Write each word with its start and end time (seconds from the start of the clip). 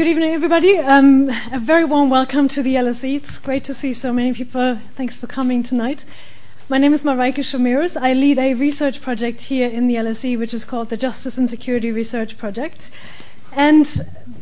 Good 0.00 0.06
evening, 0.06 0.32
everybody. 0.32 0.78
Um, 0.78 1.28
a 1.52 1.58
very 1.58 1.84
warm 1.84 2.08
welcome 2.08 2.48
to 2.48 2.62
the 2.62 2.76
LSE. 2.76 3.16
It's 3.16 3.38
great 3.38 3.64
to 3.64 3.74
see 3.74 3.92
so 3.92 4.14
many 4.14 4.32
people. 4.32 4.76
Thanks 4.92 5.18
for 5.18 5.26
coming 5.26 5.62
tonight. 5.62 6.06
My 6.70 6.78
name 6.78 6.94
is 6.94 7.02
Mareike 7.02 7.44
Schomerus. 7.44 8.00
I 8.00 8.14
lead 8.14 8.38
a 8.38 8.54
research 8.54 9.02
project 9.02 9.42
here 9.42 9.68
in 9.68 9.88
the 9.88 9.96
LSE, 9.96 10.38
which 10.38 10.54
is 10.54 10.64
called 10.64 10.88
the 10.88 10.96
Justice 10.96 11.36
and 11.36 11.50
Security 11.50 11.92
Research 11.92 12.38
Project. 12.38 12.90
And 13.52 13.86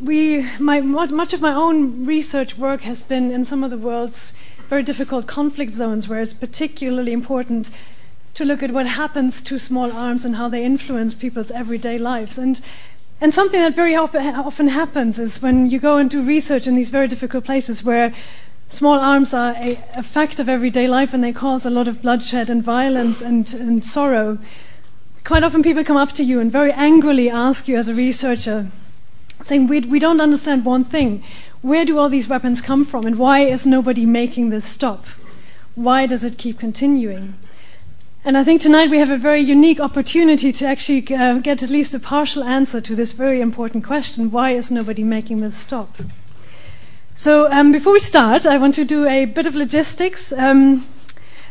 we, 0.00 0.48
my, 0.60 0.80
much 0.80 1.32
of 1.32 1.40
my 1.40 1.52
own 1.52 2.06
research 2.06 2.56
work 2.56 2.82
has 2.82 3.02
been 3.02 3.32
in 3.32 3.44
some 3.44 3.64
of 3.64 3.70
the 3.70 3.78
world's 3.78 4.32
very 4.68 4.84
difficult 4.84 5.26
conflict 5.26 5.72
zones 5.72 6.08
where 6.08 6.20
it's 6.20 6.34
particularly 6.34 7.12
important 7.12 7.72
to 8.34 8.44
look 8.44 8.62
at 8.62 8.70
what 8.70 8.86
happens 8.86 9.42
to 9.42 9.58
small 9.58 9.90
arms 9.90 10.24
and 10.24 10.36
how 10.36 10.48
they 10.48 10.64
influence 10.64 11.16
people's 11.16 11.50
everyday 11.50 11.98
lives. 11.98 12.38
And 12.38 12.60
and 13.20 13.34
something 13.34 13.60
that 13.60 13.74
very 13.74 13.96
often 13.96 14.68
happens 14.68 15.18
is 15.18 15.42
when 15.42 15.68
you 15.68 15.78
go 15.80 15.96
and 15.96 16.08
do 16.08 16.22
research 16.22 16.66
in 16.66 16.76
these 16.76 16.90
very 16.90 17.08
difficult 17.08 17.44
places 17.44 17.82
where 17.82 18.14
small 18.68 19.00
arms 19.00 19.34
are 19.34 19.54
a, 19.56 19.82
a 19.94 20.02
fact 20.02 20.38
of 20.38 20.48
everyday 20.48 20.86
life 20.86 21.12
and 21.12 21.24
they 21.24 21.32
cause 21.32 21.64
a 21.66 21.70
lot 21.70 21.88
of 21.88 22.00
bloodshed 22.02 22.48
and 22.48 22.62
violence 22.62 23.20
and, 23.20 23.52
and 23.54 23.84
sorrow, 23.84 24.38
quite 25.24 25.42
often 25.42 25.62
people 25.62 25.82
come 25.82 25.96
up 25.96 26.12
to 26.12 26.22
you 26.22 26.38
and 26.38 26.52
very 26.52 26.70
angrily 26.72 27.28
ask 27.28 27.66
you 27.66 27.76
as 27.76 27.88
a 27.88 27.94
researcher, 27.94 28.68
saying, 29.42 29.66
we, 29.66 29.80
we 29.80 29.98
don't 29.98 30.20
understand 30.20 30.64
one 30.64 30.84
thing. 30.84 31.24
Where 31.60 31.84
do 31.84 31.98
all 31.98 32.08
these 32.08 32.28
weapons 32.28 32.60
come 32.60 32.84
from 32.84 33.04
and 33.04 33.18
why 33.18 33.40
is 33.40 33.66
nobody 33.66 34.06
making 34.06 34.50
this 34.50 34.64
stop? 34.64 35.04
Why 35.74 36.06
does 36.06 36.22
it 36.22 36.38
keep 36.38 36.58
continuing? 36.58 37.34
And 38.24 38.36
I 38.36 38.42
think 38.42 38.60
tonight 38.60 38.90
we 38.90 38.98
have 38.98 39.10
a 39.10 39.16
very 39.16 39.40
unique 39.40 39.78
opportunity 39.78 40.50
to 40.50 40.66
actually 40.66 41.14
uh, 41.14 41.38
get 41.38 41.62
at 41.62 41.70
least 41.70 41.94
a 41.94 42.00
partial 42.00 42.42
answer 42.42 42.80
to 42.80 42.96
this 42.96 43.12
very 43.12 43.40
important 43.40 43.84
question 43.84 44.32
why 44.32 44.50
is 44.50 44.70
nobody 44.72 45.04
making 45.04 45.40
this 45.40 45.56
stop? 45.56 45.96
So, 47.14 47.50
um, 47.50 47.70
before 47.72 47.92
we 47.92 48.00
start, 48.00 48.44
I 48.44 48.58
want 48.58 48.74
to 48.74 48.84
do 48.84 49.06
a 49.06 49.24
bit 49.24 49.46
of 49.46 49.54
logistics. 49.54 50.32
Um, 50.32 50.86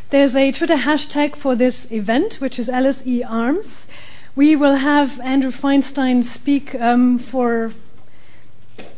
there's 0.09 0.35
a 0.35 0.51
Twitter 0.51 0.75
hashtag 0.75 1.35
for 1.35 1.55
this 1.55 1.91
event, 1.91 2.35
which 2.35 2.59
is 2.59 2.67
LSE 2.67 3.25
Arms. 3.29 3.87
We 4.35 4.55
will 4.55 4.75
have 4.75 5.19
Andrew 5.21 5.51
Feinstein 5.51 6.23
speak 6.23 6.75
um, 6.75 7.17
for 7.17 7.73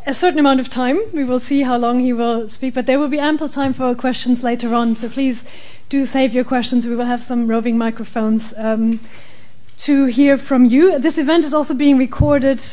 a 0.05 0.13
certain 0.13 0.39
amount 0.39 0.59
of 0.59 0.69
time. 0.69 0.99
We 1.13 1.23
will 1.23 1.39
see 1.39 1.61
how 1.61 1.77
long 1.77 1.99
he 1.99 2.13
will 2.13 2.49
speak, 2.49 2.73
but 2.73 2.87
there 2.87 2.99
will 2.99 3.07
be 3.07 3.19
ample 3.19 3.47
time 3.47 3.73
for 3.73 3.93
questions 3.95 4.43
later 4.43 4.73
on. 4.73 4.95
So 4.95 5.07
please 5.07 5.45
do 5.89 6.05
save 6.05 6.33
your 6.33 6.43
questions. 6.43 6.87
We 6.87 6.95
will 6.95 7.05
have 7.05 7.23
some 7.23 7.47
roving 7.47 7.77
microphones 7.77 8.53
um, 8.57 8.99
to 9.79 10.05
hear 10.05 10.37
from 10.37 10.65
you. 10.65 10.99
This 10.99 11.17
event 11.17 11.43
is 11.43 11.53
also 11.53 11.73
being 11.73 11.97
recorded, 11.97 12.63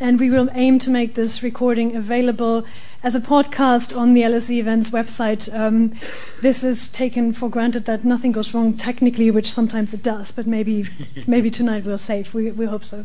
and 0.00 0.18
we 0.18 0.30
will 0.30 0.48
aim 0.54 0.78
to 0.80 0.90
make 0.90 1.14
this 1.14 1.42
recording 1.42 1.94
available 1.94 2.64
as 3.02 3.14
a 3.14 3.20
podcast 3.20 3.96
on 3.96 4.14
the 4.14 4.22
LSE 4.22 4.58
events 4.58 4.90
website. 4.90 5.52
Um, 5.54 5.92
this 6.40 6.64
is 6.64 6.88
taken 6.88 7.34
for 7.34 7.50
granted 7.50 7.84
that 7.84 8.04
nothing 8.04 8.32
goes 8.32 8.54
wrong 8.54 8.74
technically, 8.74 9.30
which 9.30 9.52
sometimes 9.52 9.92
it 9.92 10.02
does, 10.02 10.32
but 10.32 10.46
maybe, 10.46 10.86
maybe 11.26 11.50
tonight 11.50 11.84
we're 11.84 11.98
safe. 11.98 12.32
We, 12.32 12.50
we 12.50 12.64
hope 12.64 12.84
so. 12.84 13.04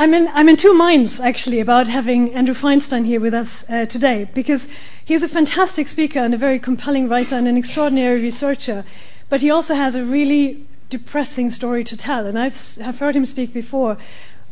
I'm 0.00 0.14
in, 0.14 0.28
I'm 0.28 0.48
in 0.48 0.54
two 0.54 0.74
minds, 0.74 1.18
actually, 1.18 1.58
about 1.58 1.88
having 1.88 2.32
Andrew 2.32 2.54
Feinstein 2.54 3.04
here 3.04 3.18
with 3.18 3.34
us 3.34 3.68
uh, 3.68 3.84
today, 3.84 4.30
because 4.32 4.68
he's 5.04 5.24
a 5.24 5.28
fantastic 5.28 5.88
speaker 5.88 6.20
and 6.20 6.32
a 6.32 6.36
very 6.36 6.60
compelling 6.60 7.08
writer 7.08 7.34
and 7.34 7.48
an 7.48 7.56
extraordinary 7.56 8.22
researcher, 8.22 8.84
but 9.28 9.40
he 9.40 9.50
also 9.50 9.74
has 9.74 9.96
a 9.96 10.04
really 10.04 10.64
depressing 10.88 11.50
story 11.50 11.82
to 11.82 11.96
tell. 11.96 12.26
And 12.26 12.38
I've, 12.38 12.76
have 12.76 13.00
heard 13.00 13.16
him 13.16 13.26
speak 13.26 13.52
before. 13.52 13.98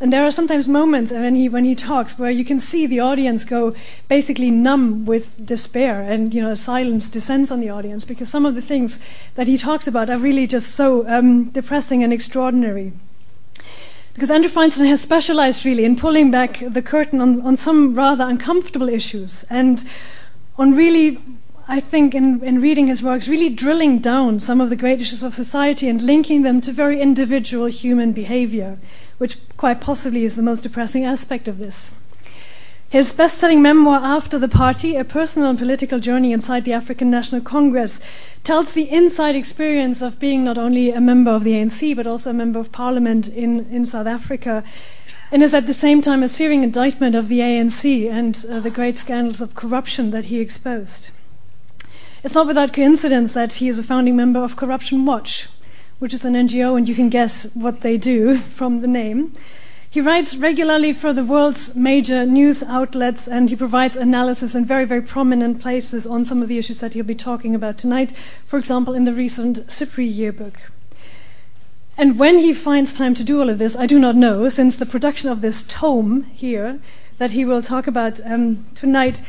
And 0.01 0.13
there 0.13 0.25
are 0.25 0.33
sometimes 0.33 0.67
moments 0.67 1.13
when 1.13 1.37
he, 1.37 1.49
when 1.49 1.65
he 1.65 1.77
talks 1.77 2.19
where 2.19 2.33
you 2.33 2.45
can 2.45 2.59
see 2.59 2.85
the 2.85 2.99
audience 2.99 3.45
go 3.45 3.73
basically 4.09 4.51
numb 4.51 5.05
with 5.07 5.47
despair, 5.47 6.01
and 6.01 6.35
you 6.35 6.43
know, 6.43 6.57
silence 6.57 7.09
descends 7.09 7.53
on 7.53 7.61
the 7.61 7.71
audience 7.71 8.05
because 8.05 8.29
some 8.29 8.47
of 8.47 8.57
the 8.57 8.61
things 8.61 8.99
that 9.37 9.47
he 9.47 9.57
talks 9.57 9.87
about 9.87 10.11
are 10.11 10.19
really 10.19 10.49
just 10.49 10.75
so 10.75 11.09
um, 11.09 11.51
depressing 11.51 12.03
and 12.03 12.12
extraordinary. 12.12 12.95
Because 14.16 14.31
Andrew 14.31 14.50
Feinstein 14.50 14.88
has 14.88 15.03
specialized 15.03 15.66
really 15.66 15.84
in 15.84 15.94
pulling 15.94 16.31
back 16.31 16.62
the 16.66 16.81
curtain 16.81 17.21
on, 17.21 17.38
on 17.43 17.54
some 17.54 17.94
rather 17.94 18.27
uncomfortable 18.27 18.88
issues 18.88 19.44
and 19.50 19.84
on 20.56 20.75
really, 20.75 21.19
I 21.69 21.81
think, 21.81 22.15
in, 22.15 22.43
in 22.43 22.62
reading 22.62 22.87
his 22.87 23.03
works, 23.03 23.28
really 23.28 23.50
drilling 23.50 23.99
down 23.99 24.41
some 24.41 24.59
of 24.62 24.71
the 24.71 24.76
great 24.76 25.03
issues 25.03 25.22
of 25.22 25.34
society 25.34 25.87
and 25.87 26.00
linking 26.00 26.44
them 26.44 26.62
to 26.62 26.72
very 26.72 26.99
individual 26.99 27.66
human 27.66 28.12
behavior, 28.12 28.78
which 29.19 29.37
quite 29.59 29.82
possibly 29.82 30.25
is 30.25 30.34
the 30.34 30.43
most 30.43 30.62
depressing 30.62 31.05
aspect 31.05 31.47
of 31.47 31.59
this. 31.59 31.93
His 32.89 33.13
best 33.13 33.39
selling 33.39 33.63
memoir, 33.63 33.99
After 33.99 34.39
the 34.39 34.47
Party 34.47 34.95
A 34.95 35.03
Personal 35.03 35.51
and 35.51 35.59
Political 35.59 35.99
Journey 35.99 36.33
Inside 36.33 36.65
the 36.65 36.73
African 36.73 37.11
National 37.11 37.41
Congress, 37.41 37.99
tells 38.45 38.75
the 38.75 38.89
inside 38.89 39.35
experience 39.35 40.01
of 40.01 40.21
being 40.21 40.45
not 40.45 40.57
only 40.57 40.93
a 40.93 41.01
member 41.01 41.33
of 41.33 41.43
the 41.43 41.51
ANC 41.55 41.97
but 41.97 42.07
also 42.07 42.31
a 42.31 42.33
member 42.33 42.61
of 42.61 42.71
parliament 42.71 43.27
in, 43.27 43.67
in 43.73 43.87
South 43.87 44.07
Africa, 44.07 44.63
and 45.33 45.43
is 45.43 45.53
at 45.53 45.67
the 45.67 45.75
same 45.75 46.01
time 46.01 46.23
a 46.23 46.29
searing 46.29 46.63
indictment 46.63 47.17
of 47.17 47.27
the 47.27 47.41
ANC 47.41 48.09
and 48.09 48.47
uh, 48.49 48.61
the 48.61 48.71
great 48.71 48.97
scandals 48.97 49.41
of 49.41 49.57
corruption 49.57 50.13
that 50.13 50.27
he 50.27 50.39
exposed. 50.39 51.11
It's 52.23 52.37
not 52.37 52.47
without 52.47 52.73
coincidence 52.73 53.35
that 53.35 53.55
he 53.55 53.69
is 53.69 53.81
a 53.81 53.83
founding 53.83 54.15
member 54.15 54.39
of 54.39 54.55
Corruption 54.55 55.05
Watch, 55.05 55.49
which 55.99 56.15
is 56.15 56.25
an 56.25 56.35
NGO, 56.35 56.77
and 56.77 56.89
you 56.89 56.95
can 56.95 57.09
guess 57.09 57.53
what 57.57 57.81
they 57.81 57.97
do 57.97 58.37
from 58.59 58.81
the 58.81 58.87
name. 58.87 59.33
He 59.97 60.03
writes 60.03 60.37
regularly 60.37 60.93
for 60.93 61.15
the 61.15 61.25
world's 61.25 61.75
major 61.75 62.27
news 62.27 62.62
outlets 62.62 63.27
and 63.27 63.49
he 63.49 63.57
provides 63.57 63.97
analysis 63.97 64.55
in 64.55 64.67
very, 64.67 64.84
very 64.84 65.01
prominent 65.01 65.59
places 65.62 66.07
on 66.07 66.27
some 66.27 66.43
of 66.43 66.49
the 66.49 66.59
issues 66.59 66.81
that 66.81 66.93
he'll 66.93 67.03
be 67.03 67.15
talking 67.15 67.55
about 67.55 67.79
tonight, 67.79 68.12
for 68.45 68.59
example, 68.59 68.93
in 68.93 69.05
the 69.05 69.15
recent 69.15 69.71
SIPRI 69.71 70.05
yearbook. 70.05 70.71
And 71.97 72.19
when 72.19 72.41
he 72.41 72.53
finds 72.53 72.93
time 72.93 73.15
to 73.15 73.25
do 73.25 73.41
all 73.41 73.49
of 73.49 73.56
this, 73.56 73.75
I 73.75 73.87
do 73.87 73.99
not 73.99 74.17
know, 74.17 74.51
since 74.51 74.77
the 74.77 74.85
production 74.85 75.31
of 75.31 75.41
this 75.41 75.62
tome 75.62 76.25
here 76.25 76.79
that 77.17 77.33
he 77.33 77.47
will 77.47 77.62
talk 77.62 77.87
about 77.87 78.21
um, 78.27 78.67
tonight 78.75 79.23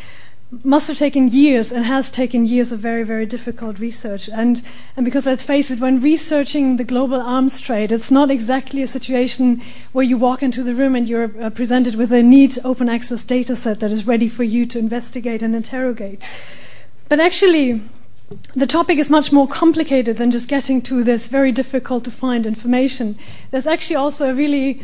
must 0.63 0.87
have 0.87 0.97
taken 0.97 1.27
years 1.27 1.73
and 1.73 1.83
has 1.85 2.09
taken 2.09 2.45
years 2.45 2.71
of 2.71 2.79
very, 2.79 3.03
very 3.03 3.25
difficult 3.25 3.79
research. 3.79 4.29
And, 4.29 4.63
and 4.95 5.03
because 5.03 5.25
let's 5.25 5.43
face 5.43 5.69
it, 5.69 5.79
when 5.79 5.99
researching 5.99 6.77
the 6.77 6.85
global 6.85 7.21
arms 7.21 7.59
trade, 7.59 7.91
it's 7.91 8.09
not 8.09 8.31
exactly 8.31 8.81
a 8.81 8.87
situation 8.87 9.61
where 9.91 10.05
you 10.05 10.17
walk 10.17 10.41
into 10.41 10.63
the 10.63 10.73
room 10.73 10.95
and 10.95 11.07
you're 11.07 11.31
uh, 11.41 11.49
presented 11.49 11.95
with 11.95 12.13
a 12.13 12.23
neat 12.23 12.57
open 12.63 12.87
access 12.87 13.23
data 13.23 13.55
set 13.55 13.81
that 13.81 13.91
is 13.91 14.07
ready 14.07 14.29
for 14.29 14.43
you 14.43 14.65
to 14.65 14.79
investigate 14.79 15.43
and 15.43 15.53
interrogate. 15.53 16.25
But 17.09 17.19
actually, 17.19 17.81
the 18.55 18.67
topic 18.67 18.99
is 18.99 19.09
much 19.09 19.31
more 19.31 19.47
complicated 19.47 20.17
than 20.17 20.31
just 20.31 20.47
getting 20.47 20.81
to 20.83 21.03
this 21.03 21.27
very 21.27 21.51
difficult 21.51 22.03
to 22.05 22.11
find 22.11 22.45
information. 22.45 23.17
There's 23.51 23.67
actually 23.67 23.97
also 23.97 24.31
a 24.31 24.33
really 24.33 24.81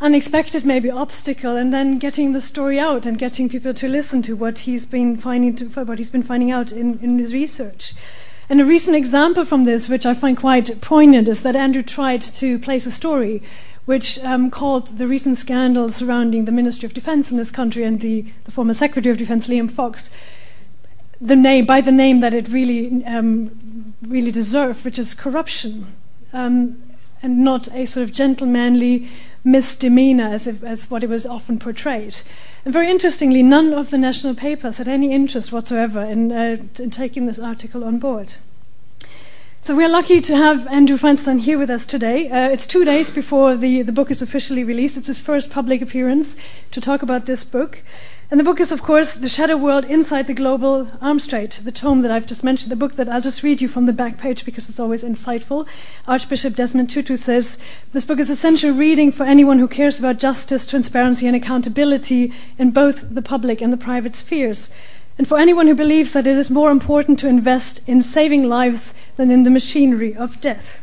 unexpected 0.00 0.64
maybe 0.64 0.90
obstacle 0.90 1.56
and 1.56 1.72
then 1.72 1.98
getting 1.98 2.32
the 2.32 2.40
story 2.40 2.78
out 2.78 3.06
and 3.06 3.18
getting 3.18 3.48
people 3.48 3.72
to 3.74 3.88
listen 3.88 4.22
to 4.22 4.34
what 4.34 4.60
he's 4.60 4.84
been 4.84 5.16
finding 5.16 5.54
to, 5.56 5.66
what 5.84 5.98
he's 5.98 6.08
been 6.08 6.22
finding 6.22 6.50
out 6.50 6.72
in, 6.72 6.98
in 7.00 7.18
his 7.18 7.32
research. 7.32 7.94
And 8.48 8.60
a 8.60 8.64
recent 8.64 8.96
example 8.96 9.44
from 9.44 9.64
this, 9.64 9.88
which 9.88 10.04
I 10.04 10.12
find 10.12 10.36
quite 10.36 10.80
poignant, 10.80 11.28
is 11.28 11.42
that 11.42 11.56
Andrew 11.56 11.82
tried 11.82 12.20
to 12.20 12.58
place 12.58 12.86
a 12.86 12.90
story 12.90 13.42
which 13.86 14.18
um, 14.20 14.50
called 14.50 14.86
the 14.98 15.06
recent 15.06 15.36
scandal 15.36 15.90
surrounding 15.90 16.46
the 16.46 16.52
Ministry 16.52 16.86
of 16.86 16.94
Defense 16.94 17.30
in 17.30 17.36
this 17.36 17.50
country 17.50 17.84
and 17.84 18.00
the, 18.00 18.24
the 18.44 18.50
former 18.50 18.74
Secretary 18.74 19.12
of 19.12 19.18
Defense, 19.18 19.46
Liam 19.46 19.70
Fox, 19.70 20.10
the 21.20 21.36
name, 21.36 21.66
by 21.66 21.80
the 21.80 21.92
name 21.92 22.20
that 22.20 22.34
it 22.34 22.48
really, 22.48 23.04
um, 23.04 23.94
really 24.02 24.30
deserved, 24.30 24.84
which 24.84 24.98
is 24.98 25.14
corruption. 25.14 25.94
Um, 26.32 26.82
and 27.22 27.42
not 27.42 27.68
a 27.74 27.86
sort 27.86 28.04
of 28.04 28.12
gentlemanly 28.12 29.08
misdemeanor 29.44 30.28
as, 30.28 30.46
if, 30.46 30.64
as 30.64 30.90
what 30.90 31.04
it 31.04 31.10
was 31.10 31.26
often 31.26 31.58
portrayed. 31.58 32.16
And 32.64 32.72
very 32.72 32.90
interestingly, 32.90 33.42
none 33.42 33.74
of 33.74 33.90
the 33.90 33.98
national 33.98 34.34
papers 34.34 34.78
had 34.78 34.88
any 34.88 35.12
interest 35.12 35.52
whatsoever 35.52 36.02
in, 36.02 36.32
uh, 36.32 36.56
in 36.78 36.90
taking 36.90 37.26
this 37.26 37.38
article 37.38 37.84
on 37.84 37.98
board. 37.98 38.34
So 39.60 39.74
we're 39.74 39.88
lucky 39.88 40.20
to 40.20 40.36
have 40.36 40.66
Andrew 40.66 40.98
Feinstein 40.98 41.40
here 41.40 41.56
with 41.58 41.70
us 41.70 41.86
today. 41.86 42.28
Uh, 42.28 42.50
it's 42.50 42.66
two 42.66 42.84
days 42.84 43.10
before 43.10 43.56
the, 43.56 43.80
the 43.80 43.92
book 43.92 44.10
is 44.10 44.20
officially 44.20 44.62
released. 44.62 44.98
It's 44.98 45.06
his 45.06 45.20
first 45.20 45.50
public 45.50 45.80
appearance 45.80 46.36
to 46.70 46.82
talk 46.82 47.02
about 47.02 47.24
this 47.24 47.44
book. 47.44 47.82
And 48.30 48.40
the 48.40 48.44
book 48.44 48.58
is, 48.58 48.72
of 48.72 48.82
course, 48.82 49.14
The 49.16 49.28
Shadow 49.28 49.56
World 49.56 49.84
Inside 49.84 50.26
the 50.26 50.34
Global 50.34 50.90
Arms 51.02 51.26
Trade, 51.26 51.52
the 51.52 51.70
tome 51.70 52.00
that 52.00 52.10
I've 52.10 52.26
just 52.26 52.42
mentioned, 52.42 52.72
the 52.72 52.76
book 52.76 52.94
that 52.94 53.08
I'll 53.08 53.20
just 53.20 53.42
read 53.42 53.60
you 53.60 53.68
from 53.68 53.84
the 53.84 53.92
back 53.92 54.16
page 54.16 54.46
because 54.46 54.68
it's 54.70 54.80
always 54.80 55.04
insightful. 55.04 55.68
Archbishop 56.08 56.54
Desmond 56.54 56.88
Tutu 56.88 57.18
says 57.18 57.58
this 57.92 58.06
book 58.06 58.18
is 58.18 58.30
essential 58.30 58.72
reading 58.72 59.12
for 59.12 59.24
anyone 59.24 59.58
who 59.58 59.68
cares 59.68 59.98
about 59.98 60.18
justice, 60.18 60.64
transparency, 60.64 61.26
and 61.26 61.36
accountability 61.36 62.32
in 62.58 62.70
both 62.70 63.14
the 63.14 63.22
public 63.22 63.60
and 63.60 63.72
the 63.72 63.76
private 63.76 64.14
spheres. 64.14 64.70
And 65.18 65.28
for 65.28 65.38
anyone 65.38 65.66
who 65.66 65.74
believes 65.74 66.12
that 66.12 66.26
it 66.26 66.36
is 66.36 66.50
more 66.50 66.70
important 66.70 67.18
to 67.20 67.28
invest 67.28 67.82
in 67.86 68.02
saving 68.02 68.48
lives 68.48 68.94
than 69.16 69.30
in 69.30 69.42
the 69.42 69.50
machinery 69.50 70.16
of 70.16 70.40
death. 70.40 70.82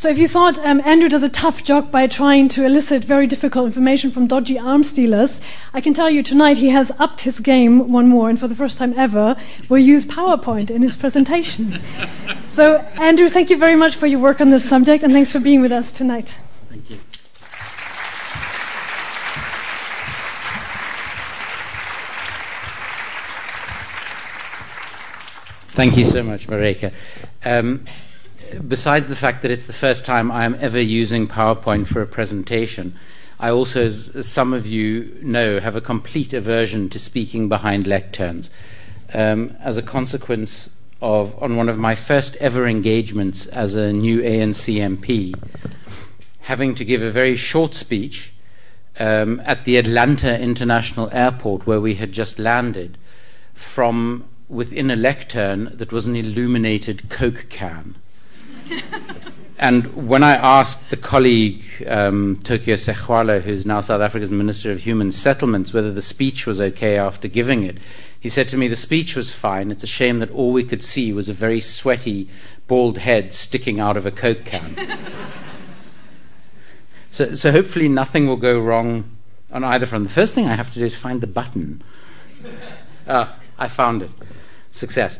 So 0.00 0.08
if 0.08 0.16
you 0.16 0.28
thought 0.28 0.58
um, 0.60 0.80
Andrew 0.86 1.10
does 1.10 1.22
a 1.22 1.28
tough 1.28 1.62
job 1.62 1.90
by 1.90 2.06
trying 2.06 2.48
to 2.56 2.64
elicit 2.64 3.04
very 3.04 3.26
difficult 3.26 3.66
information 3.66 4.10
from 4.10 4.26
dodgy 4.26 4.58
arms 4.58 4.94
dealers, 4.94 5.42
I 5.74 5.82
can 5.82 5.92
tell 5.92 6.08
you 6.08 6.22
tonight 6.22 6.56
he 6.56 6.70
has 6.70 6.90
upped 6.98 7.20
his 7.20 7.38
game 7.38 7.92
one 7.92 8.08
more, 8.08 8.30
and 8.30 8.40
for 8.40 8.48
the 8.48 8.54
first 8.54 8.78
time 8.78 8.98
ever, 8.98 9.36
will 9.68 9.76
use 9.76 10.06
PowerPoint 10.06 10.70
in 10.70 10.80
his 10.80 10.96
presentation. 10.96 11.82
so 12.48 12.78
Andrew, 12.98 13.28
thank 13.28 13.50
you 13.50 13.58
very 13.58 13.76
much 13.76 13.94
for 13.94 14.06
your 14.06 14.20
work 14.20 14.40
on 14.40 14.48
this 14.48 14.66
subject, 14.66 15.04
and 15.04 15.12
thanks 15.12 15.32
for 15.32 15.38
being 15.38 15.60
with 15.60 15.70
us 15.70 15.92
tonight. 15.92 16.40
Thank 16.70 16.88
you. 16.88 16.98
Thank 25.72 25.98
you 25.98 26.04
so 26.04 26.22
much, 26.22 26.46
Mareka. 26.46 26.94
Um, 27.44 27.84
besides 28.66 29.08
the 29.08 29.16
fact 29.16 29.42
that 29.42 29.50
it's 29.50 29.66
the 29.66 29.72
first 29.72 30.04
time 30.04 30.30
I 30.30 30.44
am 30.44 30.56
ever 30.60 30.80
using 30.80 31.26
PowerPoint 31.26 31.86
for 31.86 32.02
a 32.02 32.06
presentation, 32.06 32.94
I 33.38 33.50
also, 33.50 33.86
as 33.86 34.28
some 34.28 34.52
of 34.52 34.66
you 34.66 35.18
know, 35.22 35.60
have 35.60 35.74
a 35.74 35.80
complete 35.80 36.32
aversion 36.32 36.88
to 36.90 36.98
speaking 36.98 37.48
behind 37.48 37.86
lecterns. 37.86 38.50
Um, 39.14 39.56
as 39.60 39.76
a 39.76 39.82
consequence 39.82 40.70
of, 41.00 41.40
on 41.42 41.56
one 41.56 41.68
of 41.68 41.78
my 41.78 41.94
first 41.94 42.36
ever 42.36 42.66
engagements 42.66 43.46
as 43.46 43.74
a 43.74 43.92
new 43.92 44.20
ANC 44.20 44.76
MP, 44.76 45.34
having 46.40 46.74
to 46.74 46.84
give 46.84 47.02
a 47.02 47.10
very 47.10 47.36
short 47.36 47.74
speech 47.74 48.32
um, 48.98 49.40
at 49.44 49.64
the 49.64 49.78
Atlanta 49.78 50.38
International 50.38 51.08
Airport 51.12 51.66
where 51.66 51.80
we 51.80 51.94
had 51.94 52.12
just 52.12 52.38
landed 52.38 52.98
from 53.54 54.28
within 54.48 54.90
a 54.90 54.96
lectern 54.96 55.72
that 55.76 55.92
was 55.92 56.06
an 56.06 56.16
illuminated 56.16 57.08
Coke 57.08 57.46
can 57.48 57.96
and 59.58 60.08
when 60.08 60.22
I 60.22 60.34
asked 60.34 60.90
the 60.90 60.96
colleague, 60.96 61.64
um, 61.86 62.38
Tokyo 62.42 62.76
Sexwale, 62.76 63.42
who's 63.42 63.66
now 63.66 63.80
South 63.80 64.00
Africa's 64.00 64.32
Minister 64.32 64.70
of 64.70 64.80
Human 64.80 65.12
Settlements, 65.12 65.72
whether 65.72 65.92
the 65.92 66.02
speech 66.02 66.46
was 66.46 66.60
okay 66.60 66.96
after 66.96 67.28
giving 67.28 67.62
it, 67.62 67.78
he 68.18 68.28
said 68.28 68.48
to 68.48 68.56
me, 68.56 68.68
The 68.68 68.76
speech 68.76 69.16
was 69.16 69.34
fine. 69.34 69.70
It's 69.70 69.82
a 69.82 69.88
shame 69.88 70.18
that 70.18 70.30
all 70.30 70.52
we 70.52 70.64
could 70.64 70.82
see 70.82 71.12
was 71.12 71.28
a 71.28 71.34
very 71.34 71.60
sweaty, 71.60 72.28
bald 72.66 72.98
head 72.98 73.32
sticking 73.32 73.80
out 73.80 73.96
of 73.96 74.04
a 74.04 74.10
Coke 74.10 74.44
can. 74.44 74.76
so, 77.10 77.34
so 77.34 77.50
hopefully 77.50 77.88
nothing 77.88 78.26
will 78.26 78.36
go 78.36 78.60
wrong 78.60 79.16
on 79.50 79.64
either 79.64 79.86
front. 79.86 80.04
The 80.04 80.10
first 80.10 80.34
thing 80.34 80.46
I 80.46 80.54
have 80.54 80.72
to 80.74 80.78
do 80.78 80.84
is 80.84 80.94
find 80.94 81.20
the 81.20 81.26
button. 81.26 81.82
Ah, 83.08 83.38
I 83.58 83.68
found 83.68 84.02
it. 84.02 84.10
Success. 84.70 85.18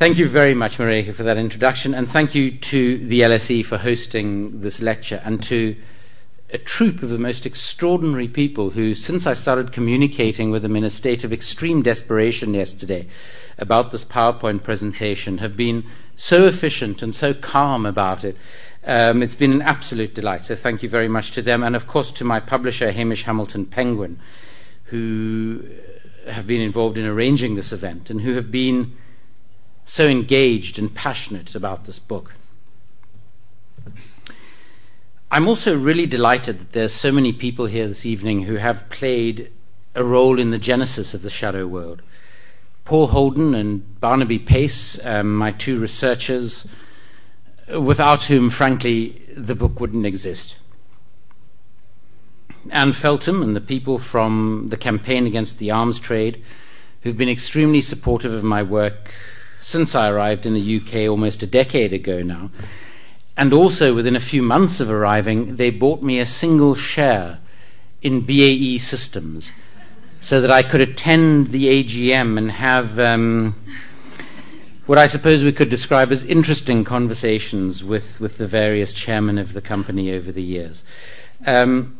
Thank 0.00 0.16
you 0.16 0.30
very 0.30 0.54
much, 0.54 0.78
Mareka, 0.78 1.12
for 1.12 1.24
that 1.24 1.36
introduction, 1.36 1.92
and 1.92 2.08
thank 2.08 2.34
you 2.34 2.52
to 2.52 3.06
the 3.06 3.20
LSE 3.20 3.66
for 3.66 3.76
hosting 3.76 4.62
this 4.62 4.80
lecture, 4.80 5.20
and 5.26 5.42
to 5.42 5.76
a 6.48 6.56
troop 6.56 7.02
of 7.02 7.10
the 7.10 7.18
most 7.18 7.44
extraordinary 7.44 8.26
people 8.26 8.70
who, 8.70 8.94
since 8.94 9.26
I 9.26 9.34
started 9.34 9.72
communicating 9.72 10.50
with 10.50 10.62
them 10.62 10.74
in 10.74 10.84
a 10.84 10.88
state 10.88 11.22
of 11.22 11.34
extreme 11.34 11.82
desperation 11.82 12.54
yesterday 12.54 13.08
about 13.58 13.92
this 13.92 14.06
PowerPoint 14.06 14.62
presentation, 14.62 15.36
have 15.36 15.54
been 15.54 15.84
so 16.16 16.46
efficient 16.46 17.02
and 17.02 17.14
so 17.14 17.34
calm 17.34 17.84
about 17.84 18.24
it. 18.24 18.38
Um, 18.86 19.22
it's 19.22 19.34
been 19.34 19.52
an 19.52 19.60
absolute 19.60 20.14
delight, 20.14 20.46
so 20.46 20.56
thank 20.56 20.82
you 20.82 20.88
very 20.88 21.08
much 21.08 21.30
to 21.32 21.42
them, 21.42 21.62
and 21.62 21.76
of 21.76 21.86
course 21.86 22.10
to 22.12 22.24
my 22.24 22.40
publisher, 22.40 22.90
Hamish 22.90 23.24
Hamilton 23.24 23.66
Penguin, 23.66 24.18
who 24.84 25.62
have 26.26 26.46
been 26.46 26.62
involved 26.62 26.96
in 26.96 27.04
arranging 27.04 27.54
this 27.54 27.70
event 27.70 28.08
and 28.08 28.22
who 28.22 28.32
have 28.32 28.50
been 28.50 28.96
so 29.90 30.06
engaged 30.06 30.78
and 30.78 30.94
passionate 30.94 31.56
about 31.56 31.84
this 31.84 31.98
book. 31.98 32.34
I'm 35.32 35.48
also 35.48 35.76
really 35.76 36.06
delighted 36.06 36.60
that 36.60 36.70
there's 36.70 36.92
so 36.92 37.10
many 37.10 37.32
people 37.32 37.66
here 37.66 37.88
this 37.88 38.06
evening 38.06 38.44
who 38.44 38.54
have 38.54 38.88
played 38.88 39.50
a 39.96 40.04
role 40.04 40.38
in 40.38 40.52
the 40.52 40.60
genesis 40.60 41.12
of 41.12 41.22
the 41.22 41.28
shadow 41.28 41.66
world. 41.66 42.02
Paul 42.84 43.08
Holden 43.08 43.52
and 43.52 44.00
Barnaby 44.00 44.38
Pace, 44.38 45.04
um, 45.04 45.34
my 45.34 45.50
two 45.50 45.80
researchers, 45.80 46.68
without 47.76 48.24
whom, 48.24 48.48
frankly, 48.48 49.20
the 49.36 49.56
book 49.56 49.80
wouldn't 49.80 50.06
exist. 50.06 50.56
Anne 52.70 52.92
Feltham 52.92 53.42
and 53.42 53.56
the 53.56 53.60
people 53.60 53.98
from 53.98 54.66
the 54.68 54.76
Campaign 54.76 55.26
Against 55.26 55.58
the 55.58 55.72
Arms 55.72 55.98
Trade, 55.98 56.44
who've 57.00 57.18
been 57.18 57.28
extremely 57.28 57.80
supportive 57.80 58.32
of 58.32 58.44
my 58.44 58.62
work 58.62 59.10
since 59.60 59.94
I 59.94 60.08
arrived 60.08 60.46
in 60.46 60.54
the 60.54 60.76
UK 60.76 61.08
almost 61.08 61.42
a 61.42 61.46
decade 61.46 61.92
ago 61.92 62.22
now. 62.22 62.50
And 63.36 63.52
also, 63.52 63.94
within 63.94 64.16
a 64.16 64.20
few 64.20 64.42
months 64.42 64.80
of 64.80 64.90
arriving, 64.90 65.56
they 65.56 65.70
bought 65.70 66.02
me 66.02 66.18
a 66.18 66.26
single 66.26 66.74
share 66.74 67.38
in 68.02 68.20
BAE 68.22 68.78
Systems 68.78 69.52
so 70.20 70.40
that 70.40 70.50
I 70.50 70.62
could 70.62 70.80
attend 70.80 71.48
the 71.48 71.66
AGM 71.66 72.36
and 72.36 72.50
have 72.52 72.98
um, 72.98 73.54
what 74.86 74.98
I 74.98 75.06
suppose 75.06 75.44
we 75.44 75.52
could 75.52 75.68
describe 75.68 76.10
as 76.10 76.24
interesting 76.24 76.84
conversations 76.84 77.84
with, 77.84 78.20
with 78.20 78.38
the 78.38 78.46
various 78.46 78.92
chairmen 78.92 79.38
of 79.38 79.52
the 79.52 79.62
company 79.62 80.12
over 80.12 80.32
the 80.32 80.42
years. 80.42 80.82
Um, 81.46 81.99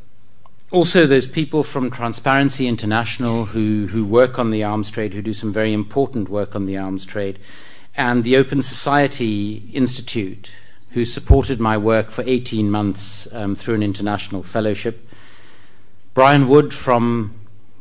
also, 0.72 1.04
those 1.04 1.26
people 1.26 1.64
from 1.64 1.90
Transparency 1.90 2.68
International 2.68 3.46
who, 3.46 3.88
who 3.88 4.04
work 4.04 4.38
on 4.38 4.50
the 4.50 4.62
arms 4.62 4.88
trade, 4.88 5.14
who 5.14 5.22
do 5.22 5.32
some 5.32 5.52
very 5.52 5.72
important 5.72 6.28
work 6.28 6.54
on 6.54 6.64
the 6.64 6.78
arms 6.78 7.04
trade, 7.04 7.40
and 7.96 8.22
the 8.22 8.36
Open 8.36 8.62
Society 8.62 9.68
Institute, 9.72 10.52
who 10.90 11.04
supported 11.04 11.58
my 11.58 11.76
work 11.76 12.12
for 12.12 12.22
18 12.24 12.70
months 12.70 13.26
um, 13.32 13.56
through 13.56 13.74
an 13.74 13.82
international 13.82 14.44
fellowship. 14.44 15.08
Brian 16.14 16.48
Wood 16.48 16.72
from 16.72 17.34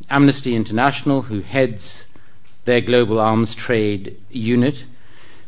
Amnesty 0.10 0.56
International, 0.56 1.24
who 1.24 1.42
heads 1.42 2.08
their 2.66 2.82
global 2.82 3.20
arms 3.20 3.54
trade 3.54 4.20
unit, 4.32 4.86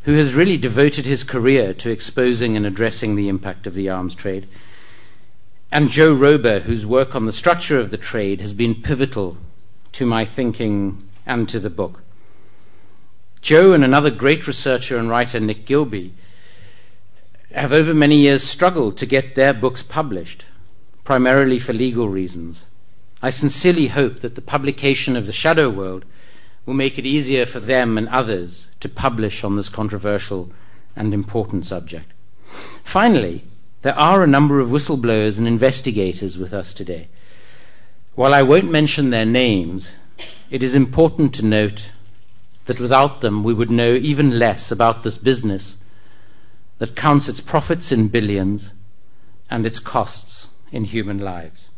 who 0.04 0.16
has 0.16 0.36
really 0.36 0.58
devoted 0.58 1.06
his 1.06 1.24
career 1.24 1.74
to 1.74 1.90
exposing 1.90 2.56
and 2.56 2.68
addressing 2.68 3.16
the 3.16 3.30
impact 3.30 3.66
of 3.66 3.74
the 3.74 3.90
arms 3.90 4.14
trade 4.14 4.48
and 5.72 5.90
Joe 5.90 6.14
Roeber, 6.14 6.62
whose 6.64 6.86
work 6.86 7.16
on 7.16 7.26
the 7.26 7.32
structure 7.32 7.80
of 7.80 7.92
the 7.92 7.98
trade 7.98 8.42
has 8.42 8.54
been 8.54 8.82
pivotal 8.82 9.38
to 9.94 10.06
my 10.06 10.26
thinking 10.26 11.08
and 11.26 11.48
to 11.48 11.60
the 11.60 11.70
book. 11.70 12.04
Joe 13.42 13.72
and 13.72 13.84
another 13.84 14.12
great 14.12 14.48
researcher 14.48 14.98
and 14.98 15.10
writer, 15.10 15.40
Nick 15.40 15.66
Gilby, 15.66 16.14
have 17.54 17.72
over 17.72 17.94
many 17.94 18.18
years 18.18 18.44
struggled 18.44 18.98
to 18.98 19.06
get 19.06 19.36
their 19.36 19.54
books 19.54 19.82
published, 19.82 20.46
primarily 21.04 21.58
for 21.58 21.74
legal 21.74 22.10
reasons. 22.10 22.64
I 23.22 23.30
sincerely 23.30 23.88
hope 23.88 24.20
that 24.20 24.36
the 24.36 24.42
publication 24.42 25.16
of 25.16 25.26
The 25.26 25.32
Shadow 25.32 25.70
World 25.70 26.06
will 26.66 26.74
make 26.74 26.98
it 26.98 27.06
easier 27.06 27.46
for 27.46 27.60
them 27.60 27.98
and 27.98 28.10
others 28.10 28.68
to 28.80 28.90
publish 28.90 29.44
on 29.44 29.56
this 29.56 29.70
controversial 29.70 30.52
and 30.96 31.14
important 31.14 31.66
subject. 31.66 32.12
Finally, 32.84 33.44
there 33.82 33.98
are 33.98 34.24
a 34.24 34.28
number 34.28 34.60
of 34.60 34.70
whistleblowers 34.70 35.38
and 35.38 35.48
investigators 35.48 36.38
with 36.38 36.54
us 36.54 36.74
today. 36.74 37.08
While 38.14 38.34
I 38.34 38.44
won't 38.44 38.72
mention 38.72 39.10
their 39.10 39.26
names, 39.26 39.94
it 40.50 40.62
is 40.62 40.76
important 40.76 41.34
to 41.36 41.46
note 41.46 41.92
that 42.66 42.80
without 42.80 43.22
them 43.22 43.44
we 43.44 43.54
would 43.54 43.72
know 43.72 43.94
even 43.94 44.38
less 44.38 44.72
about 44.72 45.04
this 45.04 45.18
business 45.18 45.78
that 46.78 46.96
counts 46.96 47.28
its 47.28 47.42
profits 47.42 47.92
in 47.92 48.08
billions 48.08 48.72
and 49.50 49.66
its 49.66 49.80
costs 49.80 50.48
in 50.72 50.86
human 50.86 51.20
lives. 51.20 51.70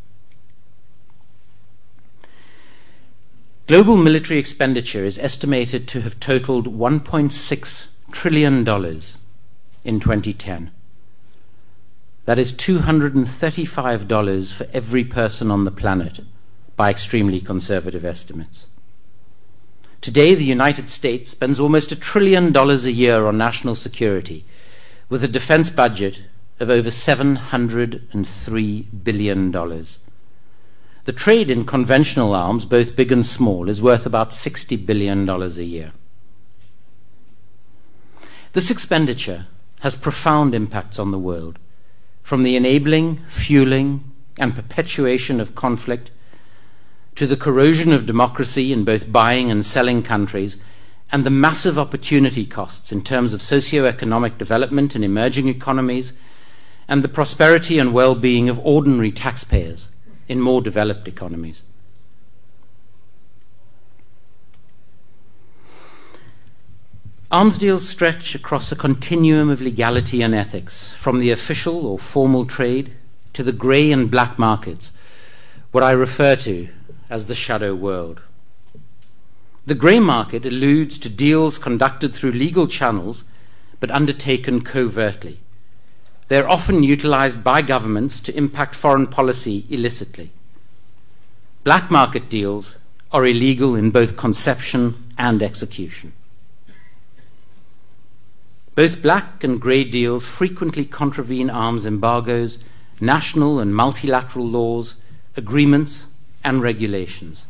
Global 3.67 3.95
military 3.95 4.39
expenditure 4.39 5.05
is 5.05 5.17
estimated 5.17 5.87
to 5.87 6.01
have 6.01 6.19
totaled 6.19 6.77
$1.6 6.77 7.87
trillion 8.11 8.57
in 9.85 9.99
2010. 10.01 10.71
That 12.25 12.39
is 12.39 12.53
$235 12.53 14.53
for 14.53 14.67
every 14.71 15.03
person 15.03 15.51
on 15.51 15.65
the 15.65 15.71
planet 15.71 16.21
by 16.77 16.89
extremely 16.89 17.41
conservative 17.41 18.05
estimates. 18.05 18.67
Today, 19.99 20.33
the 20.33 20.45
United 20.45 20.89
States 20.89 21.31
spends 21.31 21.59
almost 21.59 21.91
a 21.91 21.97
trillion 21.97 22.51
dollars 22.51 22.85
a 22.85 22.91
year 22.91 23.25
on 23.25 23.37
national 23.37 23.75
security, 23.75 24.45
with 25.09 25.23
a 25.23 25.27
defense 25.27 25.69
budget 25.69 26.23
of 26.59 26.69
over 26.69 26.89
$703 26.89 28.85
billion. 29.03 29.51
The 29.51 31.13
trade 31.13 31.51
in 31.51 31.65
conventional 31.65 32.33
arms, 32.33 32.65
both 32.65 32.95
big 32.95 33.11
and 33.11 33.25
small, 33.25 33.67
is 33.67 33.81
worth 33.81 34.05
about 34.05 34.29
$60 34.29 34.85
billion 34.85 35.29
a 35.29 35.47
year. 35.47 35.91
This 38.53 38.71
expenditure 38.71 39.47
has 39.81 39.97
profound 39.97 40.55
impacts 40.55 40.97
on 40.97 41.11
the 41.11 41.19
world 41.19 41.59
from 42.23 42.43
the 42.43 42.55
enabling, 42.55 43.17
fueling, 43.27 44.11
and 44.39 44.55
perpetuation 44.55 45.39
of 45.39 45.53
conflict 45.53 46.09
to 47.15 47.27
the 47.27 47.37
corrosion 47.37 47.93
of 47.93 48.07
democracy 48.07 48.73
in 48.73 48.83
both 48.83 49.11
buying 49.11 49.51
and 49.51 49.63
selling 49.63 50.01
countries, 50.01 50.57
and 51.11 51.23
the 51.23 51.29
massive 51.29 51.77
opportunity 51.77 52.45
costs 52.45 52.91
in 52.91 53.03
terms 53.03 53.33
of 53.33 53.41
socio-economic 53.41 54.39
development 54.39 54.95
in 54.95 55.03
emerging 55.03 55.47
economies 55.47 56.13
and 56.87 57.03
the 57.03 57.07
prosperity 57.07 57.77
and 57.77 57.93
well 57.93 58.15
being 58.15 58.49
of 58.49 58.59
ordinary 58.65 59.11
taxpayers 59.11 59.89
in 60.27 60.41
more 60.41 60.61
developed 60.61 61.07
economies. 61.07 61.61
Arms 67.33 67.57
deals 67.57 67.89
stretch 67.89 68.35
across 68.35 68.71
a 68.71 68.75
continuum 68.75 69.49
of 69.49 69.59
legality 69.59 70.21
and 70.21 70.35
ethics, 70.35 70.91
from 70.93 71.17
the 71.17 71.31
official 71.31 71.87
or 71.87 71.97
formal 71.97 72.45
trade 72.45 72.93
to 73.33 73.41
the 73.41 73.51
grey 73.51 73.91
and 73.91 74.11
black 74.11 74.37
markets, 74.37 74.91
what 75.71 75.83
I 75.83 75.93
refer 75.93 76.35
to 76.35 76.69
as 77.09 77.25
the 77.25 77.33
shadow 77.33 77.73
world. 77.73 78.21
The 79.65 79.73
grey 79.73 79.99
market 79.99 80.45
alludes 80.45 80.99
to 80.99 81.09
deals 81.09 81.57
conducted 81.57 82.13
through 82.13 82.33
legal 82.33 82.67
channels 82.67 83.23
but 83.79 83.89
undertaken 83.89 84.61
covertly. 84.61 85.39
They 86.27 86.37
are 86.37 86.47
often 86.47 86.83
utilized 86.83 87.43
by 87.43 87.63
governments 87.63 88.19
to 88.19 88.37
impact 88.37 88.75
foreign 88.75 89.07
policy 89.07 89.65
illicitly. 89.71 90.29
Black 91.63 91.89
market 91.89 92.29
deals 92.29 92.77
are 93.11 93.25
illegal 93.25 93.73
in 93.73 93.89
both 93.89 94.17
conception 94.17 95.11
and 95.17 95.41
execution. 95.41 96.13
Both 98.75 99.03
black 99.03 99.43
and 99.43 99.61
grey 99.61 99.83
deals 99.83 100.25
frequently 100.25 100.85
contravene 100.85 101.49
arms 101.49 101.85
embargoes, 101.85 102.57
national 102.99 103.59
and 103.59 103.75
multilateral 103.75 104.47
laws, 104.47 104.95
agreements, 105.37 106.07
and 106.43 106.61
regulations. 106.61 107.45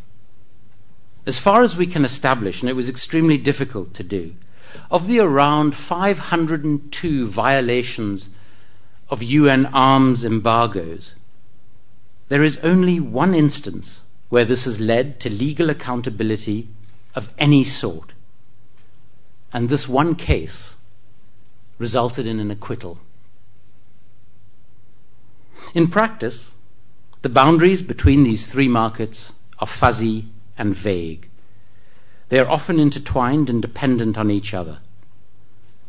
As 1.25 1.39
far 1.39 1.61
as 1.61 1.77
we 1.77 1.87
can 1.87 2.03
establish, 2.03 2.61
and 2.61 2.69
it 2.69 2.75
was 2.75 2.89
extremely 2.89 3.37
difficult 3.37 3.93
to 3.93 4.03
do, 4.03 4.35
of 4.91 5.07
the 5.07 5.19
around 5.19 5.75
502 5.75 7.27
violations 7.27 8.29
of 9.09 9.23
UN 9.23 9.67
arms 9.67 10.25
embargoes, 10.25 11.15
there 12.27 12.43
is 12.43 12.57
only 12.57 12.99
one 12.99 13.33
instance 13.33 14.01
where 14.29 14.43
this 14.43 14.65
has 14.65 14.79
led 14.81 15.19
to 15.21 15.29
legal 15.29 15.69
accountability 15.69 16.67
of 17.15 17.31
any 17.37 17.63
sort. 17.63 18.13
And 19.53 19.69
this 19.69 19.87
one 19.87 20.15
case 20.15 20.75
resulted 21.83 22.25
in 22.25 22.39
an 22.39 22.49
acquittal. 22.49 22.97
In 25.73 25.89
practice, 25.89 26.51
the 27.23 27.35
boundaries 27.41 27.81
between 27.81 28.23
these 28.23 28.47
three 28.47 28.69
markets 28.69 29.33
are 29.59 29.67
fuzzy 29.67 30.27
and 30.57 30.73
vague. 30.73 31.27
They 32.29 32.39
are 32.39 32.49
often 32.49 32.79
intertwined 32.79 33.49
and 33.49 33.61
dependent 33.61 34.17
on 34.17 34.31
each 34.31 34.53
other. 34.53 34.77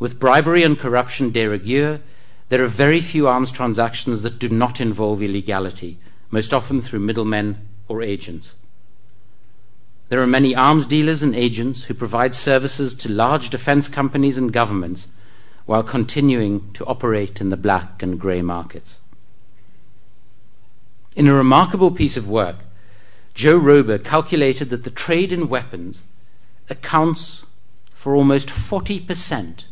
With 0.01 0.19
bribery 0.19 0.65
and 0.65 0.77
corruption 0.77 1.31
de 1.31 1.47
rigueur, 1.47 2.01
there 2.49 2.65
are 2.65 2.83
very 2.85 3.01
few 3.01 3.29
arms 3.29 3.53
transactions 3.53 4.23
that 4.23 4.41
do 4.41 4.49
not 4.49 4.81
involve 4.81 5.23
illegality, 5.23 5.99
most 6.29 6.53
often 6.53 6.81
through 6.81 7.07
middlemen 7.07 7.69
or 7.87 8.03
agents. 8.03 8.57
There 10.09 10.21
are 10.21 10.39
many 10.39 10.57
arms 10.57 10.87
dealers 10.87 11.23
and 11.23 11.37
agents 11.37 11.85
who 11.85 11.95
provide 11.95 12.35
services 12.35 12.95
to 12.95 13.09
large 13.09 13.49
defense 13.49 13.87
companies 13.87 14.37
and 14.37 14.53
governments 14.53 15.07
while 15.67 15.83
continuing 15.83 16.73
to 16.75 16.85
operate 16.87 17.41
in 17.41 17.51
the 17.51 17.57
black 17.57 18.03
and 18.03 18.21
grey 18.21 18.43
markets. 18.43 18.99
In 21.17 21.27
a 21.27 21.35
remarkable 21.35 21.91
piece 21.91 22.17
of 22.17 22.29
work, 22.29 22.57
Joe 23.35 23.59
Roeber 23.59 24.03
calculated 24.03 24.71
that 24.71 24.85
the 24.85 24.91
trade 24.91 25.33
in 25.33 25.49
weapons 25.49 26.03
accounts 26.69 27.45
for 27.93 28.15
almost 28.15 28.49
40% 28.49 29.67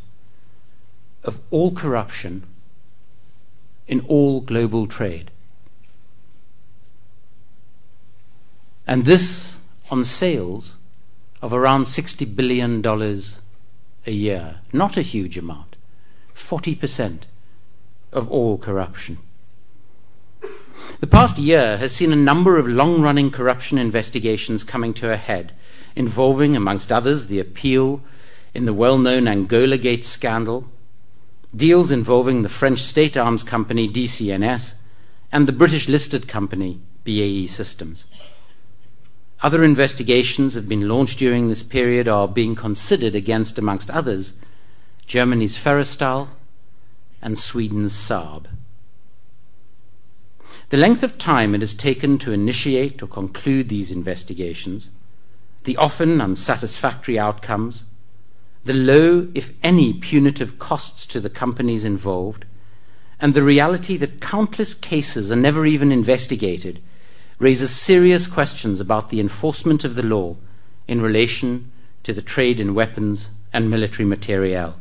of 1.24 1.40
all 1.50 1.72
corruption 1.72 2.44
in 3.86 4.00
all 4.00 4.40
global 4.40 4.86
trade. 4.86 5.30
And 8.86 9.04
this 9.04 9.56
on 9.90 10.04
sales 10.04 10.76
of 11.40 11.52
around 11.52 11.84
$60 11.84 12.34
billion 12.34 12.84
a 14.06 14.10
year. 14.10 14.60
Not 14.72 14.96
a 14.96 15.02
huge 15.02 15.36
amount. 15.36 15.71
40% 16.42 17.20
of 18.12 18.30
all 18.30 18.58
corruption. 18.58 19.18
The 21.00 21.06
past 21.06 21.38
year 21.38 21.78
has 21.78 21.94
seen 21.94 22.12
a 22.12 22.16
number 22.16 22.58
of 22.58 22.68
long 22.68 23.02
running 23.02 23.30
corruption 23.30 23.78
investigations 23.78 24.64
coming 24.64 24.92
to 24.94 25.12
a 25.12 25.16
head, 25.16 25.52
involving, 25.96 26.56
amongst 26.56 26.92
others, 26.92 27.26
the 27.26 27.40
appeal 27.40 28.02
in 28.54 28.66
the 28.66 28.74
well 28.74 28.98
known 28.98 29.26
Angola 29.26 29.78
Gate 29.78 30.04
scandal, 30.04 30.70
deals 31.54 31.90
involving 31.90 32.42
the 32.42 32.48
French 32.48 32.80
state 32.80 33.16
arms 33.16 33.42
company 33.42 33.88
DCNS, 33.88 34.74
and 35.30 35.46
the 35.46 35.52
British 35.52 35.88
listed 35.88 36.28
company 36.28 36.80
BAE 37.04 37.46
Systems. 37.46 38.04
Other 39.42 39.64
investigations 39.64 40.54
have 40.54 40.68
been 40.68 40.88
launched 40.88 41.18
during 41.18 41.48
this 41.48 41.62
period 41.62 42.06
are 42.06 42.28
being 42.28 42.54
considered 42.54 43.14
against, 43.14 43.58
amongst 43.58 43.90
others, 43.90 44.34
Germany's 45.12 45.58
Ferrostaal, 45.58 46.28
and 47.20 47.38
Sweden's 47.38 47.92
Saab. 47.92 48.46
The 50.70 50.78
length 50.78 51.02
of 51.02 51.18
time 51.18 51.54
it 51.54 51.60
has 51.60 51.74
taken 51.74 52.16
to 52.16 52.32
initiate 52.32 53.02
or 53.02 53.06
conclude 53.08 53.68
these 53.68 53.90
investigations, 53.90 54.88
the 55.64 55.76
often 55.76 56.18
unsatisfactory 56.22 57.18
outcomes, 57.18 57.84
the 58.64 58.72
low, 58.72 59.28
if 59.34 59.54
any, 59.62 59.92
punitive 59.92 60.58
costs 60.58 61.04
to 61.04 61.20
the 61.20 61.28
companies 61.28 61.84
involved, 61.84 62.46
and 63.20 63.34
the 63.34 63.42
reality 63.42 63.98
that 63.98 64.18
countless 64.18 64.72
cases 64.72 65.30
are 65.30 65.36
never 65.36 65.66
even 65.66 65.92
investigated 65.92 66.80
raises 67.38 67.70
serious 67.70 68.26
questions 68.26 68.80
about 68.80 69.10
the 69.10 69.20
enforcement 69.20 69.84
of 69.84 69.94
the 69.94 70.02
law 70.02 70.36
in 70.88 71.02
relation 71.02 71.70
to 72.02 72.14
the 72.14 72.22
trade 72.22 72.58
in 72.58 72.72
weapons 72.72 73.28
and 73.52 73.68
military 73.68 74.06
materiel. 74.06 74.76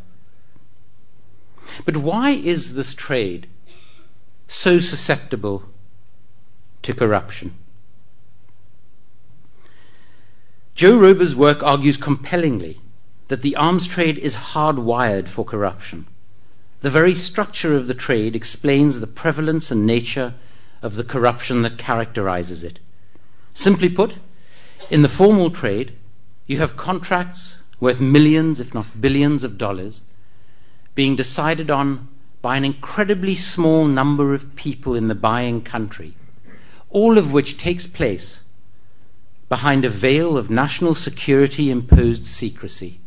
But 1.86 1.98
why 1.98 2.32
is 2.32 2.76
this 2.76 2.94
trade 2.94 3.48
so 4.48 4.80
susceptible 4.80 5.64
to 6.82 6.94
corruption? 6.94 7.56
Joe 10.76 10.98
Roeber's 10.98 11.36
work 11.36 11.62
argues 11.64 11.98
compellingly 11.98 12.80
that 13.28 13.42
the 13.42 13.56
arms 13.56 13.88
trade 13.88 14.18
is 14.18 14.36
hardwired 14.36 15.28
for 15.28 15.46
corruption. 15.46 16.08
The 16.82 16.90
very 16.90 17.14
structure 17.14 17.76
of 17.76 17.88
the 17.88 17.94
trade 17.94 18.36
explains 18.36 19.00
the 19.00 19.08
prevalence 19.08 19.70
and 19.70 19.86
nature 19.86 20.34
of 20.82 20.96
the 20.96 21.04
corruption 21.04 21.62
that 21.62 21.78
characterizes 21.78 22.64
it. 22.64 22.80
Simply 23.54 23.90
put, 23.90 24.16
in 24.90 25.02
the 25.02 25.10
formal 25.10 25.52
trade, 25.52 25.94
you 26.48 26.58
have 26.58 26.76
contracts 26.76 27.56
worth 27.80 28.02
millions, 28.02 28.60
if 28.60 28.74
not 28.74 29.00
billions, 29.00 29.44
of 29.44 29.58
dollars 29.58 30.02
being 30.96 31.16
decided 31.16 31.72
on 31.72 32.08
by 32.42 32.58
an 32.58 32.66
incredibly 32.66 33.36
small 33.36 33.86
number 33.86 34.34
of 34.34 34.56
people 34.56 34.96
in 34.96 35.08
the 35.08 35.16
buying 35.16 35.62
country, 35.62 36.16
all 36.90 37.18
of 37.18 37.32
which 37.32 37.58
takes 37.58 37.86
place 37.88 38.44
behind 39.48 39.86
a 39.86 39.90
veil 39.90 40.38
of 40.38 40.50
national 40.50 40.96
security 40.96 41.70
imposed 41.70 42.26
secrecy. 42.26 43.00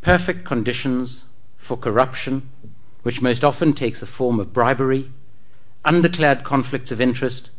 Perfect 0.00 0.44
conditions 0.44 1.24
for 1.56 1.76
corruption, 1.76 2.48
which 3.02 3.22
most 3.22 3.44
often 3.44 3.72
takes 3.72 4.00
the 4.00 4.06
form 4.06 4.40
of 4.40 4.52
bribery, 4.52 5.10
undeclared 5.84 6.42
conflicts 6.42 6.90
of 6.90 7.00
interest, 7.00 7.50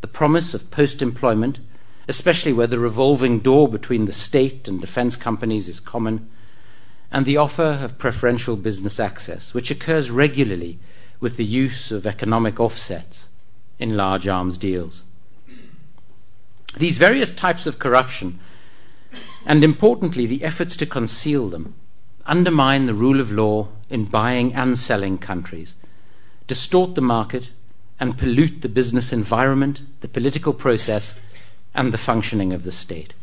the 0.00 0.08
promise 0.08 0.54
of 0.54 0.70
post 0.70 1.02
employment, 1.02 1.58
especially 2.08 2.52
where 2.52 2.66
the 2.66 2.78
revolving 2.78 3.40
door 3.40 3.68
between 3.68 4.06
the 4.06 4.12
state 4.12 4.66
and 4.68 4.80
defense 4.80 5.16
companies 5.16 5.68
is 5.68 5.80
common 5.80 6.28
and 7.14 7.26
the 7.26 7.36
offer 7.36 7.78
of 7.80 7.96
preferential 7.96 8.56
business 8.56 8.98
access, 8.98 9.54
which 9.54 9.70
occurs 9.70 10.10
regularly 10.10 10.80
with 11.20 11.36
the 11.36 11.44
use 11.44 11.92
of 11.92 12.08
economic 12.08 12.58
offsets 12.58 13.28
in 13.78 13.96
large 13.96 14.26
arms 14.26 14.58
deals. 14.58 15.04
These 16.76 16.98
various 16.98 17.30
types 17.30 17.68
of 17.68 17.78
corruption, 17.78 18.40
and 19.46 19.62
importantly, 19.62 20.26
the 20.26 20.42
efforts 20.42 20.76
to 20.78 20.86
conceal 20.86 21.48
them, 21.48 21.76
undermine 22.26 22.86
the 22.86 22.94
rule 22.94 23.20
of 23.20 23.30
law 23.30 23.68
in 23.88 24.06
buying 24.06 24.52
and 24.52 24.76
selling 24.76 25.16
countries, 25.16 25.76
distort 26.48 26.96
the 26.96 27.00
market, 27.00 27.50
and 28.00 28.18
pollute 28.18 28.60
the 28.60 28.68
business 28.68 29.12
environment, 29.12 29.82
the 30.00 30.08
political 30.08 30.52
process, 30.52 31.14
and 31.76 31.92
the 31.92 31.98
functioning 31.98 32.52
of 32.52 32.64
the 32.64 32.72
state. 32.72 33.14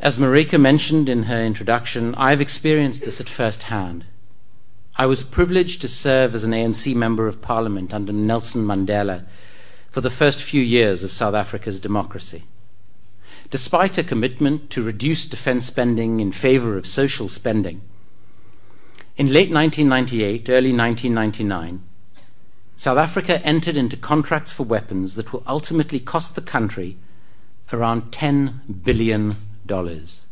As 0.00 0.18
Marika 0.18 0.60
mentioned 0.60 1.08
in 1.08 1.24
her 1.24 1.42
introduction, 1.42 2.14
I've 2.16 2.40
experienced 2.40 3.04
this 3.04 3.20
at 3.20 3.28
first 3.28 3.64
hand. 3.64 4.04
I 4.96 5.06
was 5.06 5.22
privileged 5.22 5.80
to 5.80 5.88
serve 5.88 6.34
as 6.34 6.44
an 6.44 6.52
ANC 6.52 6.94
Member 6.94 7.26
of 7.26 7.40
Parliament 7.40 7.94
under 7.94 8.12
Nelson 8.12 8.64
Mandela 8.66 9.24
for 9.90 10.00
the 10.00 10.10
first 10.10 10.42
few 10.42 10.62
years 10.62 11.02
of 11.04 11.12
South 11.12 11.34
Africa's 11.34 11.80
democracy. 11.80 12.44
Despite 13.50 13.98
a 13.98 14.04
commitment 14.04 14.70
to 14.70 14.82
reduce 14.82 15.26
defense 15.26 15.66
spending 15.66 16.20
in 16.20 16.32
favor 16.32 16.76
of 16.76 16.86
social 16.86 17.28
spending, 17.28 17.80
In 19.16 19.32
late 19.32 19.52
1998, 19.52 20.48
early 20.48 20.72
1999, 20.72 21.84
South 22.76 22.98
Africa 22.98 23.40
entered 23.46 23.76
into 23.76 23.96
contracts 23.96 24.52
for 24.52 24.64
weapons 24.64 25.14
that 25.14 25.32
will 25.32 25.44
ultimately 25.46 26.00
cost 26.00 26.34
the 26.34 26.40
country 26.40 26.96
around 27.72 28.10
$10 28.10 28.82
billion. 28.82 29.36
Dollars 29.66 30.24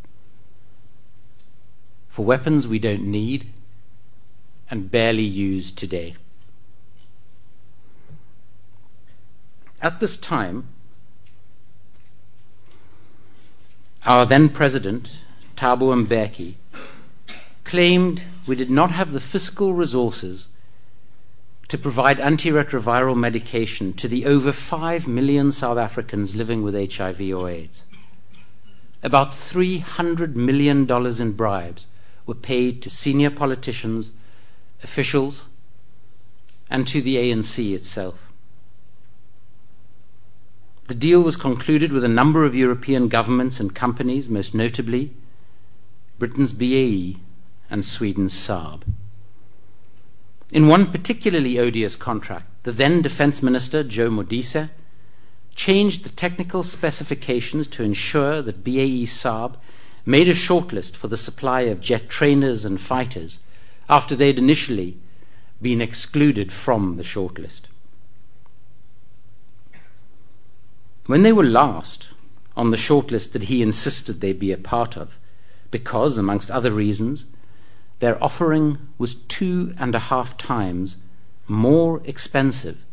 for 2.13 2.27
weapons 2.27 2.69
we 2.69 2.79
don't 2.79 3.03
need 3.03 3.47
and 4.71 4.91
barely 4.91 5.23
use 5.23 5.71
today. 5.71 6.15
At 9.81 9.99
this 9.99 10.19
time, 10.19 10.69
our 14.05 14.27
then 14.27 14.51
president, 14.51 15.17
Thabo 15.57 16.07
Mbeki, 16.07 16.57
claimed 17.65 18.23
we 18.47 18.57
did 18.57 18.71
not 18.71 18.91
have 18.91 19.13
the 19.13 19.21
fiscal 19.21 19.73
resources 19.73 20.49
to 21.69 21.79
provide 21.79 22.19
antiretroviral 22.19 23.17
medication 23.17 23.95
to 23.95 24.07
the 24.07 24.27
over 24.27 24.53
5 24.53 25.09
million 25.09 25.51
South 25.51 25.79
Africans 25.79 26.35
living 26.35 26.63
with 26.63 26.75
HIV 26.75 27.23
or 27.33 27.49
AIDS. 27.49 27.85
About 29.03 29.33
$300 29.33 30.37
million 30.37 30.91
in 31.21 31.33
bribes 31.33 31.87
were 32.25 32.35
paid 32.35 32.83
to 32.83 32.91
senior 32.91 33.31
politicians, 33.31 34.11
officials, 34.83 35.47
and 36.71 36.87
to 36.87 37.03
the 37.03 37.17
ANC 37.17 37.75
itself. 37.75 38.33
The 40.89 40.95
deal 40.95 41.21
was 41.21 41.37
concluded 41.37 41.93
with 41.93 42.05
a 42.05 42.09
number 42.09 42.45
of 42.45 42.55
European 42.55 43.09
governments 43.09 43.59
and 43.61 43.75
companies, 43.75 44.29
most 44.29 44.55
notably 44.55 45.13
Britain's 46.19 46.53
BAE 46.53 47.17
and 47.71 47.85
Sweden's 47.85 48.35
Saab. 48.35 48.83
In 50.53 50.69
one 50.69 50.93
particularly 50.93 51.59
odious 51.59 51.97
contract, 51.97 52.47
the 52.65 52.73
then 52.73 53.01
Defence 53.01 53.43
Minister, 53.43 53.83
Joe 53.83 54.11
Modise, 54.11 54.69
changed 55.55 56.05
the 56.05 56.11
technical 56.11 56.63
specifications 56.63 57.67
to 57.69 57.83
ensure 57.83 58.43
that 58.43 58.65
BAE 58.65 59.05
Saab 59.05 59.57
made 60.05 60.29
a 60.29 60.35
shortlist 60.35 60.97
for 60.97 61.09
the 61.09 61.17
supply 61.17 61.63
of 61.63 61.81
jet 61.81 62.09
trainers 62.09 62.65
and 62.65 62.81
fighters 62.81 63.39
after 63.89 64.17
they'd 64.17 64.39
initially 64.39 64.99
been 65.61 65.81
excluded 65.81 66.53
from 66.53 66.97
the 66.97 67.03
shortlist. 67.03 67.63
When 71.07 71.23
they 71.23 71.33
were 71.33 71.45
last 71.45 72.09
on 72.57 72.71
the 72.71 72.77
shortlist 72.77 73.33
that 73.33 73.45
he 73.45 73.63
insisted 73.63 74.21
they 74.21 74.33
be 74.33 74.53
a 74.53 74.59
part 74.59 74.97
of, 74.97 75.17
because, 75.71 76.19
amongst 76.19 76.51
other 76.51 76.71
reasons, 76.71 77.25
their 77.99 78.23
offering 78.23 78.79
was 78.99 79.15
two 79.15 79.75
and 79.79 79.95
a 79.95 80.01
half 80.11 80.37
times 80.37 80.97
more 81.49 82.01
expensive 82.05 82.85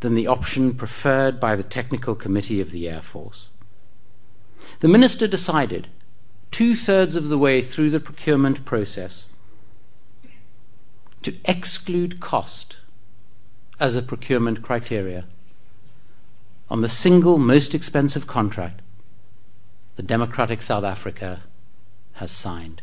than 0.00 0.14
the 0.14 0.26
option 0.26 0.74
preferred 0.74 1.40
by 1.40 1.56
the 1.56 1.62
Technical 1.62 2.14
Committee 2.14 2.60
of 2.60 2.70
the 2.70 2.88
Air 2.88 3.00
Force. 3.00 3.50
The 4.80 4.88
minister 4.88 5.26
decided, 5.26 5.88
two 6.50 6.74
thirds 6.74 7.16
of 7.16 7.28
the 7.28 7.38
way 7.38 7.62
through 7.62 7.90
the 7.90 8.00
procurement 8.00 8.64
process, 8.64 9.24
to 11.22 11.34
exclude 11.44 12.20
cost 12.20 12.78
as 13.80 13.96
a 13.96 14.02
procurement 14.02 14.62
criteria 14.62 15.24
on 16.68 16.80
the 16.80 16.88
single 16.88 17.38
most 17.38 17.74
expensive 17.74 18.26
contract 18.26 18.80
the 19.96 20.02
Democratic 20.02 20.60
South 20.62 20.84
Africa 20.84 21.42
has 22.14 22.30
signed. 22.30 22.82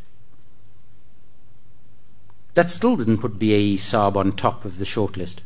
That 2.56 2.70
still 2.70 2.96
didn't 2.96 3.20
put 3.20 3.40
BAE 3.40 3.78
Saab 3.78 4.16
on 4.16 4.32
top 4.32 4.66
of 4.66 4.78
the 4.78 4.86
shortlist. 4.86 5.38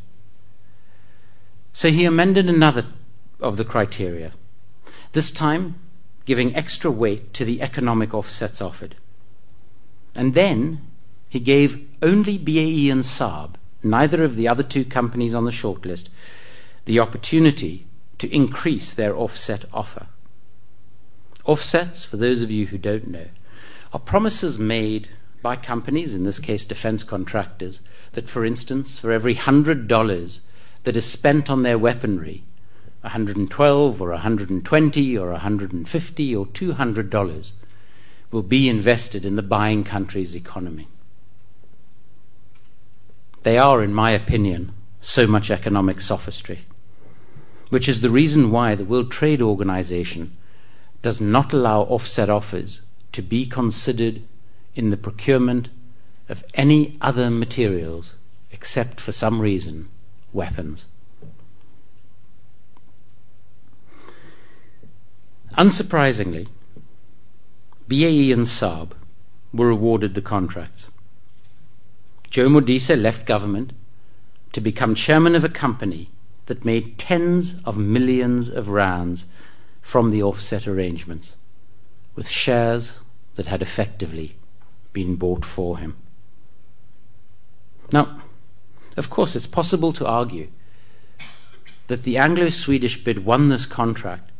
So 1.77 1.91
he 1.91 2.05
amended 2.05 2.49
another 2.49 2.87
of 3.39 3.55
the 3.55 3.63
criteria, 3.63 4.31
this 5.11 5.29
time 5.29 5.75
giving 6.25 6.55
extra 6.55 6.89
weight 6.89 7.35
to 7.35 7.45
the 7.45 7.61
economic 7.61 8.15
offsets 8.15 8.63
offered. 8.63 8.95
And 10.15 10.33
then 10.33 10.81
he 11.29 11.39
gave 11.39 11.87
only 12.01 12.39
BAE 12.39 12.89
and 12.89 13.03
Saab, 13.03 13.57
neither 13.83 14.23
of 14.23 14.35
the 14.35 14.47
other 14.47 14.63
two 14.63 14.85
companies 14.85 15.35
on 15.35 15.45
the 15.45 15.51
shortlist, 15.51 16.09
the 16.85 16.99
opportunity 16.99 17.85
to 18.17 18.35
increase 18.35 18.95
their 18.95 19.15
offset 19.15 19.65
offer. 19.71 20.07
Offsets, 21.45 22.05
for 22.05 22.17
those 22.17 22.41
of 22.41 22.49
you 22.49 22.65
who 22.65 22.79
don't 22.79 23.05
know, 23.05 23.27
are 23.93 23.99
promises 23.99 24.57
made 24.57 25.09
by 25.43 25.55
companies, 25.55 26.15
in 26.15 26.23
this 26.23 26.39
case 26.39 26.65
defense 26.65 27.03
contractors, 27.03 27.81
that, 28.13 28.27
for 28.27 28.43
instance, 28.43 28.97
for 28.97 29.11
every 29.11 29.35
$100 29.35 29.87
that 30.87 30.95
is 30.95 31.05
spent 31.05 31.49
on 31.49 31.63
their 31.63 31.77
weaponry, 31.77 32.45
112 33.01 34.01
or 34.01 34.11
120 34.11 35.17
or 35.17 35.31
150 35.31 36.35
or 36.37 36.47
200 36.47 37.09
dollars 37.09 37.51
will 38.31 38.41
be 38.41 38.69
invested 38.69 39.25
in 39.25 39.35
the 39.35 39.41
buying 39.41 39.83
country's 39.83 40.33
economy. 40.33 40.87
They 43.41 43.57
are, 43.57 43.83
in 43.83 43.93
my 43.93 44.11
opinion, 44.11 44.71
so 45.01 45.27
much 45.27 45.51
economic 45.51 45.99
sophistry, 45.99 46.59
which 47.67 47.89
is 47.89 47.99
the 47.99 48.09
reason 48.09 48.49
why 48.49 48.73
the 48.73 48.85
World 48.85 49.11
Trade 49.11 49.41
Organization 49.41 50.37
does 51.01 51.19
not 51.19 51.51
allow 51.51 51.81
offset 51.81 52.29
offers 52.29 52.81
to 53.11 53.21
be 53.21 53.45
considered 53.45 54.21
in 54.73 54.89
the 54.89 54.95
procurement 54.95 55.67
of 56.29 56.45
any 56.53 56.97
other 57.01 57.29
materials 57.29 58.15
except 58.53 59.01
for 59.01 59.11
some 59.11 59.41
reason 59.41 59.89
weapons. 60.33 60.85
Unsurprisingly, 65.57 66.47
BAE 67.87 68.31
and 68.31 68.45
Saab 68.45 68.91
were 69.53 69.69
awarded 69.69 70.13
the 70.13 70.21
contracts. 70.21 70.89
Joe 72.29 72.49
Modise 72.49 73.01
left 73.01 73.25
government 73.25 73.73
to 74.53 74.61
become 74.61 74.93
chairman 74.93 75.35
of 75.35 75.43
a 75.43 75.49
company 75.49 76.09
that 76.45 76.65
made 76.65 76.97
tens 76.97 77.55
of 77.65 77.77
millions 77.77 78.49
of 78.49 78.69
rands 78.69 79.25
from 79.81 80.09
the 80.09 80.21
offset 80.21 80.67
arrangements, 80.67 81.35
with 82.15 82.27
shares 82.27 82.99
that 83.35 83.47
had 83.47 83.61
effectively 83.61 84.35
been 84.93 85.15
bought 85.15 85.45
for 85.45 85.77
him. 85.77 85.95
Now, 87.91 88.21
of 88.97 89.09
course, 89.09 89.35
it's 89.35 89.47
possible 89.47 89.93
to 89.93 90.07
argue 90.07 90.49
that 91.85 92.03
the 92.03 92.17
Anglo 92.17 92.49
Swedish 92.49 93.03
bid 93.03 93.23
won 93.23 93.49
this 93.49 93.65
contract 93.65 94.31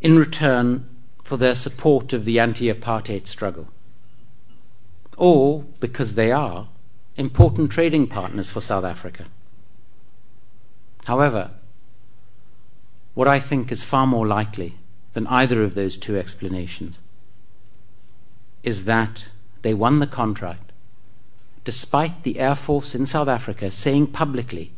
in 0.00 0.18
return 0.18 0.88
for 1.22 1.36
their 1.36 1.54
support 1.54 2.12
of 2.12 2.24
the 2.24 2.38
anti 2.38 2.72
apartheid 2.72 3.26
struggle, 3.26 3.68
or 5.16 5.64
because 5.80 6.14
they 6.14 6.30
are 6.30 6.68
important 7.16 7.70
trading 7.70 8.06
partners 8.06 8.48
for 8.48 8.60
South 8.60 8.84
Africa. 8.84 9.26
However, 11.06 11.50
what 13.14 13.26
I 13.26 13.40
think 13.40 13.72
is 13.72 13.82
far 13.82 14.06
more 14.06 14.26
likely 14.26 14.76
than 15.12 15.26
either 15.26 15.64
of 15.64 15.74
those 15.74 15.96
two 15.96 16.16
explanations 16.16 17.00
is 18.62 18.84
that 18.84 19.26
they 19.62 19.74
won 19.74 19.98
the 19.98 20.06
contract 20.06 20.67
despite 21.68 22.22
the 22.22 22.40
Air 22.40 22.54
Force 22.54 22.94
in 22.94 23.04
South 23.04 23.28
Africa 23.28 23.70
saying 23.70 24.06
publicly 24.06 24.72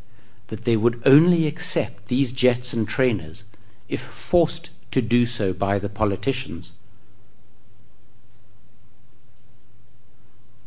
that 0.49 0.65
they 0.65 0.77
would 0.77 1.01
only 1.07 1.47
accept 1.47 2.09
these 2.09 2.33
jets 2.33 2.73
and 2.73 2.89
trainers 2.89 3.45
if 3.89 4.01
forced 4.01 4.71
to 4.91 5.01
do 5.01 5.25
so 5.25 5.53
by 5.53 5.79
the 5.79 5.89
politicians. 5.89 6.73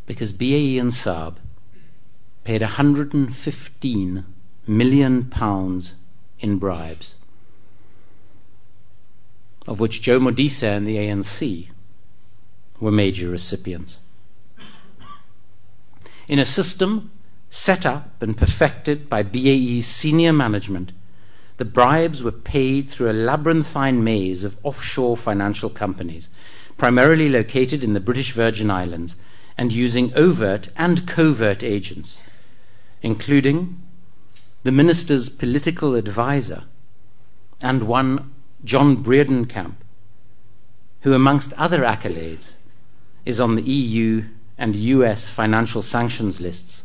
Because 0.05 0.31
BAE 0.31 0.77
and 0.79 0.91
Saab 0.91 1.39
paid 2.45 2.61
115 2.61 4.25
million 4.65 5.25
pounds 5.25 5.95
in 6.39 6.57
bribes, 6.57 7.15
of 9.67 9.81
which 9.81 10.01
Joe 10.01 10.21
Modise 10.21 10.63
and 10.63 10.87
the 10.87 10.95
ANC 10.95 11.67
were 12.79 12.93
major 12.93 13.27
recipients. 13.27 13.99
In 16.33 16.39
a 16.39 16.45
system 16.45 17.11
set 17.51 17.85
up 17.85 18.19
and 18.23 18.35
perfected 18.35 19.07
by 19.07 19.21
BAE's 19.21 19.85
senior 19.85 20.33
management, 20.33 20.91
the 21.57 21.63
bribes 21.63 22.23
were 22.23 22.31
paid 22.31 22.89
through 22.89 23.11
a 23.11 23.13
labyrinthine 23.13 24.03
maze 24.03 24.43
of 24.43 24.57
offshore 24.63 25.15
financial 25.15 25.69
companies, 25.69 26.29
primarily 26.75 27.29
located 27.29 27.83
in 27.83 27.93
the 27.93 27.99
British 27.99 28.31
Virgin 28.31 28.71
Islands 28.71 29.15
and 29.59 29.71
using 29.71 30.11
overt 30.15 30.69
and 30.75 31.07
covert 31.07 31.61
agents, 31.61 32.17
including 33.03 33.79
the 34.63 34.71
minister's 34.71 35.29
political 35.29 35.93
advisor 35.93 36.63
and 37.61 37.83
one 37.83 38.33
John 38.65 39.03
Bredenkamp, 39.03 39.75
who, 41.01 41.13
amongst 41.13 41.53
other 41.59 41.81
accolades, 41.81 42.53
is 43.23 43.39
on 43.39 43.53
the 43.53 43.61
EU 43.61 44.25
and 44.57 44.75
US 44.75 45.27
financial 45.27 45.81
sanctions 45.81 46.39
lists 46.39 46.83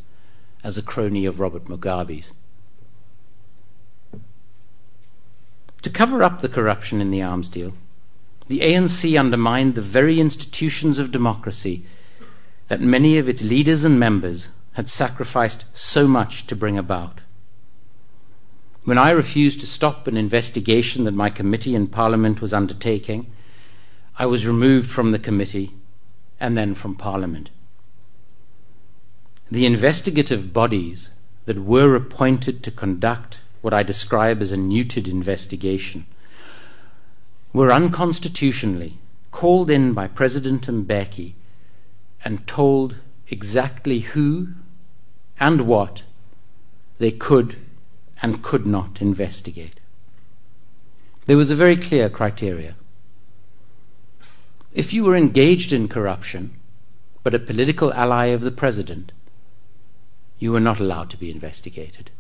as 0.65 0.77
a 0.77 0.83
crony 0.83 1.27
of 1.27 1.41
Robert 1.41 1.67
Mugabe's. 1.67 2.31
To 5.83 5.91
cover 5.91 6.23
up 6.23 6.41
the 6.41 6.49
corruption 6.49 7.01
in 7.01 7.11
the 7.11 7.23
arms 7.23 7.49
deal, 7.49 7.75
the 8.49 8.61
ANC 8.61 9.19
undermined 9.19 9.75
the 9.75 9.83
very 9.83 10.19
institutions 10.19 10.99
of 10.99 11.13
democracy 11.13 11.85
that 12.69 12.81
many 12.81 13.19
of 13.19 13.29
its 13.29 13.43
leaders 13.43 13.85
and 13.85 13.99
members 13.99 14.49
had 14.73 14.89
sacrificed 14.89 15.65
so 15.75 16.09
much 16.09 16.47
to 16.47 16.57
bring 16.57 16.79
about. 16.79 17.21
When 18.85 18.99
I 18.99 19.11
refused 19.11 19.61
to 19.61 19.67
stop 19.67 20.07
an 20.07 20.17
investigation 20.17 21.05
that 21.05 21.15
my 21.15 21.31
committee 21.31 21.75
in 21.75 21.89
Parliament 21.89 22.41
was 22.41 22.55
undertaking, 22.55 23.31
I 24.19 24.27
was 24.27 24.47
removed 24.47 24.91
from 24.91 25.13
the 25.13 25.19
committee 25.19 25.75
and 26.41 26.57
then 26.57 26.75
from 26.75 26.95
Parliament. 26.95 27.51
The 29.51 29.65
investigative 29.65 30.53
bodies 30.53 31.09
that 31.47 31.59
were 31.59 31.95
appointed 31.95 32.63
to 32.63 32.71
conduct 32.71 33.41
what 33.63 33.73
I 33.73 33.83
describe 33.83 34.43
as 34.43 34.53
a 34.53 34.57
neutered 34.57 35.09
investigation 35.09 36.07
were 37.53 37.73
unconstitutionally 37.73 38.99
called 39.31 39.71
in 39.71 39.95
by 39.95 40.07
President 40.07 40.67
Mbeki 40.67 41.33
and 42.25 42.47
told 42.47 42.97
exactly 43.31 44.01
who 44.01 44.49
and 45.41 45.63
what 45.63 46.03
they 46.99 47.11
could 47.11 47.57
and 48.21 48.43
could 48.43 48.67
not 48.67 49.01
investigate. 49.01 49.81
There 51.27 51.37
was 51.37 51.51
a 51.51 51.57
very 51.57 51.77
clear 51.77 52.09
criteria. 52.11 52.75
If 54.75 54.93
you 54.93 55.05
were 55.05 55.17
engaged 55.17 55.73
in 55.73 55.89
corruption, 55.89 56.59
but 57.23 57.35
a 57.35 57.39
political 57.39 57.93
ally 57.95 58.27
of 58.27 58.43
the 58.43 58.51
president, 58.51 59.13
you 60.39 60.53
were 60.53 60.61
not 60.61 60.81
allowed 60.81 61.11
to 61.11 61.17
be 61.17 61.31
investigated. 61.31 62.11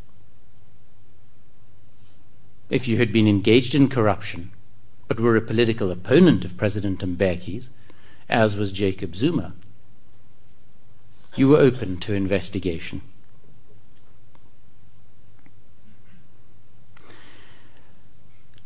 If 2.71 2.87
you 2.87 2.99
had 2.99 3.13
been 3.13 3.27
engaged 3.27 3.75
in 3.75 3.89
corruption, 3.89 4.51
but 5.07 5.21
were 5.21 5.37
a 5.37 5.41
political 5.41 5.91
opponent 5.91 6.45
of 6.45 6.57
President 6.57 7.01
Mbeki's, 7.01 7.71
as 8.29 8.57
was 8.57 8.73
Jacob 8.73 9.17
Zuma, 9.17 9.55
you 11.35 11.49
were 11.49 11.59
open 11.59 11.97
to 11.99 12.15
investigation. 12.15 13.01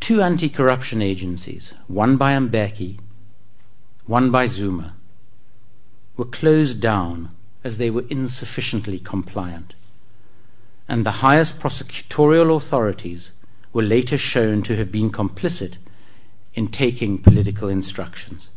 Two 0.01 0.21
anti 0.21 0.49
corruption 0.49 1.01
agencies, 1.01 1.73
one 1.87 2.17
by 2.17 2.33
Mbeki, 2.33 2.99
one 4.07 4.33
by 4.33 4.47
Zuma, 4.47 4.97
were 6.17 6.25
closed 6.25 6.81
down 6.81 7.31
as 7.65 7.79
they 7.79 7.91
were 7.91 8.05
insufficiently 8.09 8.99
compliant, 8.99 9.75
and 10.89 11.07
the 11.07 11.23
highest 11.23 11.61
prosecutorial 11.61 12.55
authorities 12.57 13.31
were 13.73 13.83
later 13.83 14.19
shown 14.19 14.63
to 14.63 14.77
have 14.77 14.93
been 14.93 15.11
complicit 15.11 15.77
in 16.55 16.69
taking 16.69 17.19
political 17.19 17.69
instructions. 17.69 18.51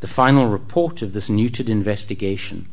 The 0.00 0.06
final 0.06 0.46
report 0.46 1.02
of 1.02 1.12
this 1.12 1.28
neutered 1.28 1.68
investigation 1.68 2.68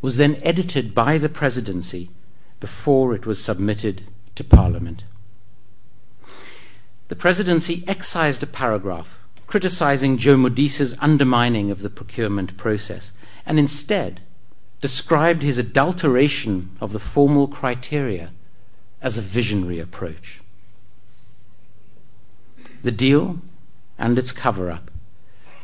was 0.00 0.16
then 0.16 0.40
edited 0.42 0.94
by 0.94 1.18
the 1.18 1.28
presidency 1.28 2.10
before 2.58 3.14
it 3.14 3.26
was 3.26 3.42
submitted 3.42 4.02
to 4.34 4.42
Parliament. 4.42 5.04
The 7.06 7.16
presidency 7.16 7.84
excised 7.86 8.42
a 8.42 8.46
paragraph 8.46 9.21
criticizing 9.52 10.16
Joe 10.16 10.38
Modise's 10.38 10.96
undermining 10.98 11.70
of 11.70 11.82
the 11.82 11.90
procurement 11.90 12.56
process 12.56 13.12
and 13.44 13.58
instead 13.58 14.22
described 14.80 15.42
his 15.42 15.58
adulteration 15.58 16.74
of 16.80 16.94
the 16.94 16.98
formal 16.98 17.46
criteria 17.46 18.30
as 19.02 19.18
a 19.18 19.20
visionary 19.20 19.78
approach. 19.78 20.40
The 22.82 22.92
deal 22.92 23.40
and 23.98 24.18
its 24.18 24.32
cover 24.32 24.70
up 24.70 24.90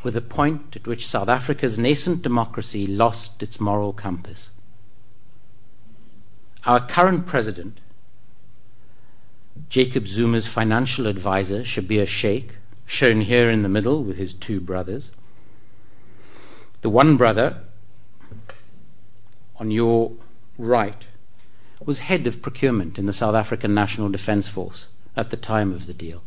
were 0.03 0.11
the 0.11 0.21
point 0.21 0.75
at 0.75 0.85
which 0.85 1.07
South 1.07 1.27
Africa's 1.27 1.79
nascent 1.79 2.21
democracy 2.21 2.85
lost 2.85 3.41
its 3.41 3.59
moral 3.59 3.91
compass. 3.91 4.51
Our 6.63 6.85
current 6.85 7.25
president 7.25 7.79
Jacob 9.67 10.05
Zuma's 10.05 10.45
financial 10.45 11.07
advisor, 11.07 11.61
Schabir 11.61 12.03
Shaik, 12.03 12.51
shown 12.89 13.21
here 13.21 13.51
in 13.51 13.61
the 13.61 13.69
middle 13.69 14.03
with 14.03 14.17
his 14.17 14.33
two 14.33 14.59
brothers. 14.59 15.11
The 16.81 16.89
one 16.89 17.17
brother 17.17 17.61
on 19.57 19.69
your 19.69 20.13
right 20.57 21.05
was 21.85 21.99
head 21.99 22.25
of 22.25 22.41
procurement 22.41 22.97
in 22.97 23.05
the 23.05 23.13
South 23.13 23.35
African 23.35 23.75
National 23.75 24.09
Defence 24.09 24.47
Force 24.47 24.87
at 25.15 25.29
the 25.29 25.37
time 25.37 25.71
of 25.71 25.85
the 25.85 25.93
deal. 25.93 26.23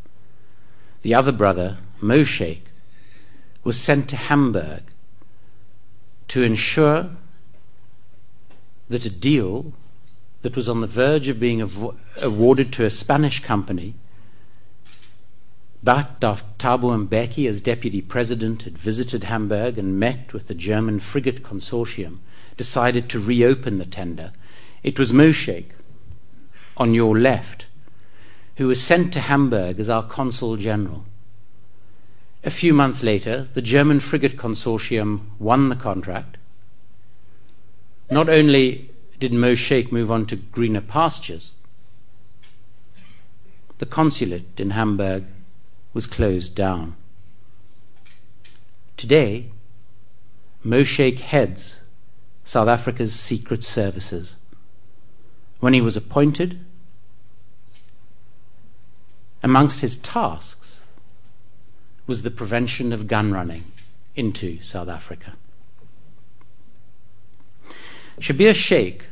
The 1.02 1.14
other 1.14 1.32
brother, 1.32 1.78
Mo 2.00 2.20
Shaik, 2.20 2.62
was 3.64 3.76
sent 3.76 4.08
to 4.10 4.16
Hamburg 4.16 4.84
to 6.28 6.44
ensure 6.44 7.10
that 8.88 9.04
a 9.04 9.10
deal 9.10 9.72
that 10.42 10.54
was 10.54 10.68
on 10.68 10.80
the 10.80 10.86
verge 10.86 11.26
of 11.26 11.40
being 11.40 11.60
av- 11.60 11.96
awarded 12.20 12.72
to 12.74 12.84
a 12.84 12.90
Spanish 12.90 13.40
company. 13.40 13.94
After 15.84 16.36
Thabo 16.58 17.08
Mbeki, 17.08 17.48
as 17.48 17.60
deputy 17.60 18.00
president, 18.00 18.62
had 18.62 18.78
visited 18.78 19.24
Hamburg 19.24 19.78
and 19.78 19.98
met 19.98 20.32
with 20.32 20.46
the 20.46 20.54
German 20.54 21.00
frigate 21.00 21.42
consortium, 21.42 22.18
decided 22.56 23.08
to 23.08 23.18
reopen 23.18 23.78
the 23.78 23.84
tender. 23.84 24.32
It 24.84 24.98
was 24.98 25.12
Mo 25.12 25.30
Shaik, 25.30 25.70
on 26.76 26.94
your 26.94 27.18
left, 27.18 27.66
who 28.56 28.68
was 28.68 28.80
sent 28.80 29.12
to 29.12 29.20
Hamburg 29.20 29.80
as 29.80 29.90
our 29.90 30.04
consul 30.04 30.56
general. 30.56 31.04
A 32.44 32.50
few 32.50 32.72
months 32.72 33.02
later, 33.02 33.48
the 33.52 33.62
German 33.62 33.98
frigate 33.98 34.36
consortium 34.36 35.22
won 35.40 35.68
the 35.68 35.76
contract. 35.76 36.36
Not 38.10 38.28
only 38.28 38.90
did 39.18 39.32
Mo 39.32 39.54
Shaik 39.54 39.90
move 39.90 40.10
on 40.12 40.26
to 40.26 40.36
greener 40.36 40.80
pastures, 40.80 41.52
the 43.78 43.86
consulate 43.86 44.60
in 44.60 44.70
Hamburg 44.70 45.24
was 45.92 46.06
closed 46.06 46.54
down. 46.54 46.96
Today, 48.96 49.50
Mo 50.62 50.82
Shaik 50.82 51.18
heads 51.20 51.80
South 52.44 52.68
Africa's 52.68 53.14
secret 53.14 53.62
services. 53.64 54.36
When 55.60 55.74
he 55.74 55.80
was 55.80 55.96
appointed, 55.96 56.64
amongst 59.42 59.80
his 59.80 59.96
tasks 59.96 60.80
was 62.06 62.22
the 62.22 62.30
prevention 62.30 62.92
of 62.92 63.06
gun 63.06 63.32
running 63.32 63.64
into 64.14 64.60
South 64.60 64.88
Africa. 64.88 65.34
Schabir 68.20 68.52
Shaik 68.52 69.02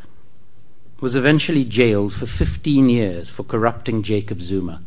was 1.01 1.17
eventually 1.17 1.65
jailed 1.65 2.13
for 2.13 2.27
15 2.27 2.91
years 2.91 3.29
for 3.29 3.43
corrupting 3.43 4.03
Jacob 4.03 4.41
Zuma 4.43 4.83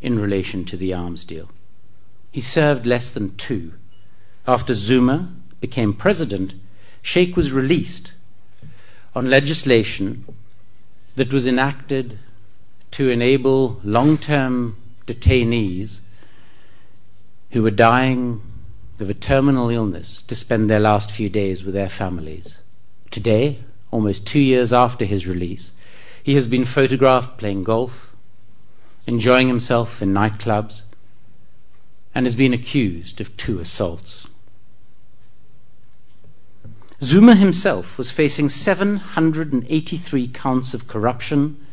in 0.00 0.18
relation 0.18 0.64
to 0.64 0.76
the 0.76 0.92
arms 0.92 1.24
deal. 1.24 1.50
He 2.32 2.40
served 2.40 2.86
less 2.86 3.10
than 3.10 3.36
two. 3.36 3.74
After 4.46 4.74
Zuma 4.74 5.32
became 5.60 5.92
president, 5.92 6.54
Shaik 7.02 7.36
was 7.36 7.52
released 7.52 8.12
on 9.14 9.28
legislation 9.28 10.24
that 11.16 11.32
was 11.32 11.46
enacted 11.46 12.18
to 12.92 13.10
enable 13.10 13.80
long 13.84 14.16
term 14.16 14.76
detainees 15.06 16.00
who 17.50 17.62
were 17.62 17.70
dying 17.70 18.42
of 19.00 19.10
a 19.10 19.14
terminal 19.14 19.70
illness 19.70 20.22
to 20.22 20.36
spend 20.36 20.68
their 20.68 20.80
last 20.80 21.10
few 21.10 21.28
days 21.28 21.64
with 21.64 21.74
their 21.74 21.88
families. 21.88 22.58
Today, 23.10 23.60
almost 23.90 24.26
two 24.26 24.38
years 24.38 24.72
after 24.72 25.04
his 25.04 25.26
release, 25.26 25.72
he 26.22 26.34
has 26.34 26.46
been 26.46 26.64
photographed 26.64 27.38
playing 27.38 27.64
golf, 27.64 28.09
enjoying 29.06 29.48
himself 29.48 30.02
in 30.02 30.14
nightclubs, 30.14 30.82
and 32.14 32.26
has 32.26 32.34
been 32.34 32.52
accused 32.52 33.20
of 33.20 33.36
two 33.36 33.60
assaults. 33.60 34.26
Zuma 37.02 37.34
himself 37.34 37.96
was 37.96 38.10
facing 38.10 38.48
783 38.48 40.28
counts 40.28 40.74
of 40.74 40.86
corruption, 40.86 41.64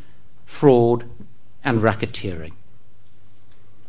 fraud, 0.46 1.04
and 1.62 1.80
racketeering. 1.80 2.52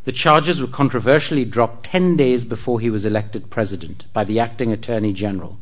The 0.03 0.11
charges 0.11 0.61
were 0.61 0.67
controversially 0.67 1.45
dropped 1.45 1.85
10 1.85 2.17
days 2.17 2.43
before 2.43 2.79
he 2.79 2.89
was 2.89 3.05
elected 3.05 3.49
president 3.49 4.05
by 4.11 4.23
the 4.23 4.39
acting 4.39 4.71
Attorney 4.71 5.13
General, 5.13 5.57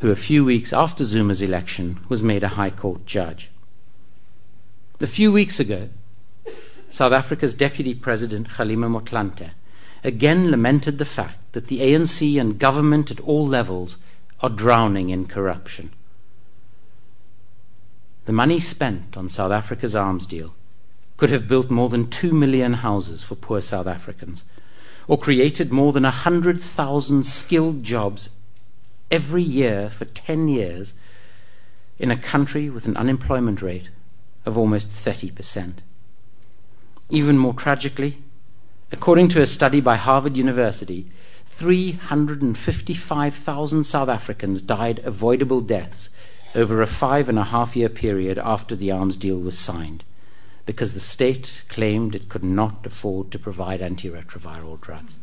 who 0.00 0.10
a 0.10 0.16
few 0.16 0.44
weeks 0.44 0.72
after 0.72 1.04
Zuma's 1.04 1.42
election 1.42 2.00
was 2.08 2.22
made 2.22 2.42
a 2.42 2.48
High 2.48 2.70
Court 2.70 3.06
judge. 3.06 3.50
A 5.00 5.06
few 5.06 5.30
weeks 5.30 5.60
ago, 5.60 5.90
South 6.92 7.12
Africa's 7.14 7.54
Deputy 7.54 7.94
President 7.94 8.50
Kgalema 8.50 9.00
Motlanthe 9.00 9.52
again 10.04 10.50
lamented 10.50 10.98
the 10.98 11.06
fact 11.06 11.38
that 11.52 11.68
the 11.68 11.80
ANC 11.80 12.38
and 12.38 12.58
government 12.58 13.10
at 13.10 13.18
all 13.20 13.46
levels 13.46 13.96
are 14.40 14.50
drowning 14.50 15.08
in 15.08 15.24
corruption. 15.24 15.90
The 18.26 18.32
money 18.34 18.60
spent 18.60 19.16
on 19.16 19.30
South 19.30 19.52
Africa's 19.52 19.96
arms 19.96 20.26
deal 20.26 20.54
could 21.16 21.30
have 21.30 21.48
built 21.48 21.70
more 21.70 21.88
than 21.88 22.10
two 22.10 22.34
million 22.34 22.74
houses 22.74 23.22
for 23.22 23.36
poor 23.36 23.62
South 23.62 23.86
Africans, 23.86 24.44
or 25.08 25.16
created 25.16 25.72
more 25.72 25.94
than 25.94 26.02
100,000 26.02 27.24
skilled 27.24 27.82
jobs 27.82 28.28
every 29.10 29.42
year 29.42 29.88
for 29.88 30.04
10 30.04 30.48
years 30.48 30.92
in 31.98 32.10
a 32.10 32.18
country 32.18 32.68
with 32.68 32.84
an 32.84 32.98
unemployment 32.98 33.62
rate 33.62 33.88
of 34.44 34.58
almost 34.58 34.90
30%. 34.90 35.78
Even 37.12 37.36
more 37.36 37.52
tragically, 37.52 38.16
according 38.90 39.28
to 39.28 39.42
a 39.42 39.46
study 39.46 39.82
by 39.82 39.96
Harvard 39.96 40.34
University, 40.34 41.10
355,000 41.44 43.84
South 43.84 44.08
Africans 44.08 44.62
died 44.62 44.98
avoidable 45.04 45.60
deaths 45.60 46.08
over 46.54 46.80
a 46.80 46.86
five 46.86 47.28
and 47.28 47.38
a 47.38 47.44
half 47.44 47.76
year 47.76 47.90
period 47.90 48.38
after 48.38 48.74
the 48.74 48.90
arms 48.90 49.16
deal 49.16 49.38
was 49.38 49.58
signed 49.58 50.04
because 50.64 50.94
the 50.94 51.00
state 51.00 51.64
claimed 51.68 52.14
it 52.14 52.30
could 52.30 52.44
not 52.44 52.86
afford 52.86 53.30
to 53.30 53.38
provide 53.38 53.82
antiretroviral 53.82 54.80
drugs. 54.80 55.18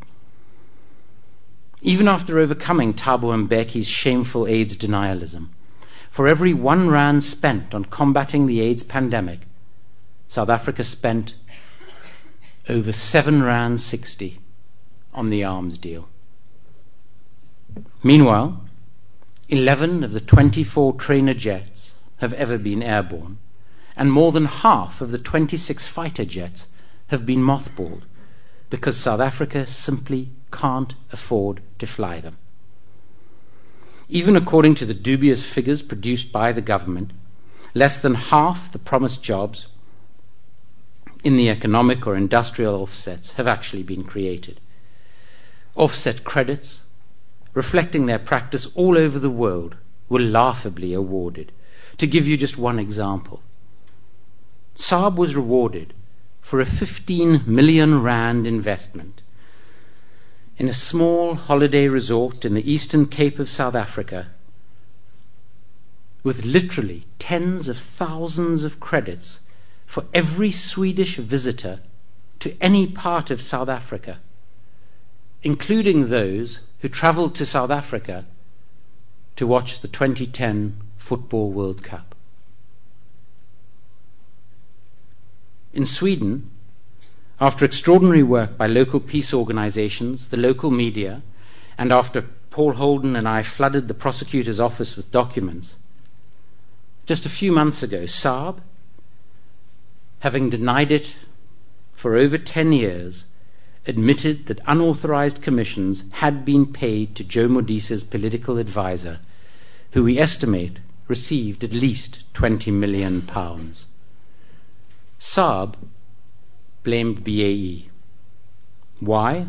Even 1.82 2.08
after 2.08 2.38
overcoming 2.38 2.93
Thabo 2.93 3.47
Mbeki's 3.47 3.88
shameful 3.88 4.45
AIDS 4.45 4.78
denialism, 4.78 5.47
for 6.12 6.28
every 6.28 6.54
one 6.54 6.91
rand 6.91 7.23
spent 7.23 7.73
on 7.73 7.86
combating 7.86 8.45
the 8.45 8.62
AIDS 8.62 8.84
pandemic, 8.84 9.47
South 10.28 10.49
Africa 10.49 10.84
spent 10.84 11.34
over 12.70 12.92
seven 12.92 13.42
rand 13.42 13.82
sixty 13.82 14.40
on 15.14 15.30
the 15.30 15.44
arms 15.44 15.78
deal. 15.78 16.08
Meanwhile, 18.04 18.64
11 19.50 20.04
of 20.04 20.14
the 20.14 20.22
24 20.22 20.94
trainer 20.94 21.34
jets 21.34 21.96
have 22.18 22.34
ever 22.34 22.60
been 22.60 22.84
airborne, 22.84 23.40
and 23.98 24.12
more 24.12 24.32
than 24.32 24.46
half 24.46 25.02
of 25.02 25.12
the 25.12 25.18
26 25.18 25.88
fighter 25.88 26.24
jets 26.24 26.68
have 27.08 27.26
been 27.26 27.40
mothballed 27.40 28.04
because 28.70 28.96
South 28.96 29.20
Africa 29.20 29.66
simply 29.66 30.30
can't 30.52 30.94
afford 31.12 31.62
to 31.80 31.88
fly 31.88 32.20
them. 32.20 32.38
Even 34.08 34.36
according 34.36 34.76
to 34.76 34.86
the 34.86 34.94
dubious 34.94 35.44
figures 35.44 35.82
produced 35.82 36.32
by 36.32 36.52
the 36.52 36.62
government, 36.62 37.12
less 37.74 38.00
than 38.00 38.14
half 38.14 38.72
the 38.72 38.80
promised 38.80 39.24
jobs 39.24 39.68
in 41.24 41.38
the 41.38 41.50
economic 41.50 42.08
or 42.08 42.16
industrial 42.16 42.76
offsets 42.76 43.34
have 43.34 43.48
actually 43.48 43.84
been 43.84 44.04
created. 44.04 44.60
Offset 45.76 46.24
credits, 46.24 46.82
reflecting 47.54 48.06
their 48.06 48.20
practice 48.20 48.68
all 48.76 48.98
over 48.98 49.20
the 49.20 49.30
world, 49.30 49.76
were 50.08 50.20
laughably 50.20 50.94
awarded. 50.94 51.52
To 51.98 52.08
give 52.08 52.28
you 52.28 52.38
just 52.38 52.58
one 52.58 52.80
example, 52.80 53.42
Saab 54.76 55.16
was 55.16 55.36
rewarded 55.36 55.94
for 56.40 56.62
a 56.62 56.66
15 56.66 57.44
million 57.46 58.02
rand 58.02 58.48
investment 58.48 59.22
in 60.58 60.68
a 60.68 60.74
small 60.74 61.36
holiday 61.36 61.88
resort 61.88 62.44
in 62.44 62.54
the 62.54 62.72
eastern 62.72 63.06
Cape 63.06 63.40
of 63.40 63.50
South 63.50 63.76
Africa 63.76 64.28
with 66.24 66.46
literally 66.46 67.06
tens 67.18 67.70
of 67.70 67.78
thousands 67.78 68.64
of 68.64 68.80
credits 68.80 69.40
for 69.89 70.06
every 70.13 70.52
Swedish 70.52 71.15
visitor 71.15 71.80
to 72.38 72.56
any 72.62 72.86
part 72.86 73.32
of 73.32 73.41
South 73.41 73.67
Africa, 73.67 74.19
including 75.41 76.10
those 76.10 76.60
who 76.82 76.88
travelled 76.88 77.34
to 77.34 77.43
South 77.43 77.71
Africa 77.71 78.23
to 79.36 79.47
watch 79.47 79.80
the 79.80 79.88
2010 79.88 80.80
Football 80.99 81.49
World 81.49 81.82
Cup. 81.82 82.13
In 85.73 85.88
Sweden, 85.88 86.52
after 87.41 87.65
extraordinary 87.65 88.21
work 88.21 88.60
by 88.60 88.67
local 88.67 88.99
peace 88.99 89.34
organizations, 89.34 90.28
the 90.28 90.38
local 90.38 90.69
media, 90.69 91.23
and 91.80 91.91
after 91.91 92.28
Paul 92.52 92.73
Holden 92.73 93.15
and 93.15 93.28
I 93.28 93.41
flooded 93.41 93.88
the 93.88 93.95
prosecutor's 93.95 94.60
office 94.60 94.95
with 94.95 95.10
documents, 95.10 95.78
just 97.08 97.25
a 97.25 97.30
few 97.30 97.52
months 97.52 97.82
ago, 97.82 98.04
Saab, 98.04 98.60
having 100.20 100.50
denied 100.50 100.92
it 100.92 101.16
for 101.94 102.16
over 102.16 102.38
10 102.38 102.74
years, 102.74 103.26
admitted 103.86 104.46
that 104.46 104.60
unauthorized 104.68 105.42
commissions 105.42 106.04
had 106.12 106.46
been 106.46 106.72
paid 106.72 107.16
to 107.16 107.24
Joe 107.24 107.48
Modise's 107.48 108.04
political 108.04 108.58
advisor, 108.58 109.20
who 109.92 110.04
we 110.04 110.20
estimate 110.20 110.80
received 111.08 111.64
at 111.64 111.74
least 111.74 112.24
20 112.34 112.72
million 112.72 113.22
pounds. 113.22 113.88
Saab 115.20 115.76
blamed 116.84 117.24
BAE. 117.24 117.90
Why? 119.00 119.48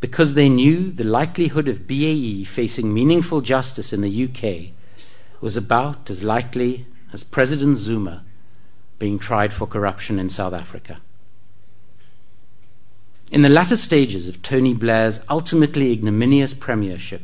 Because 0.00 0.34
they 0.34 0.48
knew 0.48 0.90
the 0.90 1.04
likelihood 1.04 1.66
of 1.66 1.86
BAE 1.86 2.44
facing 2.44 2.94
meaningful 2.94 3.40
justice 3.40 3.92
in 3.92 4.02
the 4.02 4.24
UK 4.24 4.72
was 5.40 5.56
about 5.56 6.08
as 6.10 6.22
likely 6.22 6.86
as 7.12 7.24
President 7.24 7.76
Zuma 7.76 8.24
being 9.04 9.18
tried 9.18 9.52
for 9.52 9.66
corruption 9.66 10.18
in 10.18 10.30
South 10.30 10.54
Africa. 10.54 10.98
In 13.30 13.42
the 13.42 13.50
latter 13.50 13.76
stages 13.76 14.26
of 14.26 14.40
Tony 14.40 14.72
Blair's 14.72 15.20
ultimately 15.28 15.92
ignominious 15.92 16.54
premiership, 16.54 17.20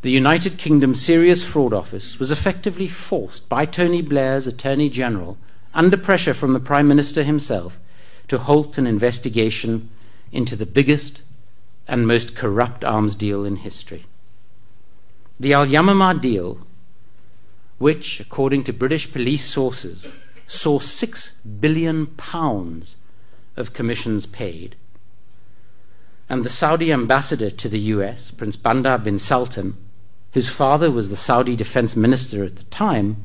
the 0.00 0.10
United 0.10 0.56
Kingdom 0.56 0.94
Serious 0.94 1.44
Fraud 1.44 1.74
Office 1.74 2.18
was 2.18 2.32
effectively 2.32 2.88
forced 2.88 3.50
by 3.50 3.66
Tony 3.66 4.00
Blair's 4.00 4.46
Attorney 4.46 4.88
General 4.88 5.36
under 5.74 5.98
pressure 5.98 6.32
from 6.32 6.54
the 6.54 6.66
Prime 6.70 6.88
Minister 6.88 7.22
himself, 7.22 7.78
to 8.28 8.38
halt 8.38 8.78
an 8.78 8.86
investigation 8.86 9.90
into 10.32 10.56
the 10.56 10.64
biggest 10.64 11.20
and 11.86 12.06
most 12.06 12.34
corrupt 12.34 12.82
arms 12.82 13.14
deal 13.14 13.44
in 13.44 13.56
history. 13.56 14.06
The 15.38 15.52
Al 15.52 15.66
Yamamah 15.66 16.18
deal, 16.18 16.60
which, 17.76 18.20
according 18.20 18.64
to 18.64 18.72
British 18.72 19.12
police 19.12 19.44
sources, 19.44 20.08
saw 20.52 20.78
six 20.78 21.32
billion 21.60 22.06
pounds 22.06 22.96
of 23.56 23.72
commissions 23.72 24.26
paid, 24.26 24.76
and 26.28 26.44
the 26.44 26.50
Saudi 26.50 26.92
ambassador 26.92 27.50
to 27.50 27.68
the 27.68 27.80
US, 27.96 28.30
Prince 28.30 28.56
Bandar 28.56 28.98
bin 28.98 29.18
Sultan, 29.18 29.76
whose 30.32 30.50
father 30.50 30.90
was 30.90 31.08
the 31.08 31.16
Saudi 31.16 31.56
defense 31.56 31.96
minister 31.96 32.44
at 32.44 32.56
the 32.56 32.64
time, 32.64 33.24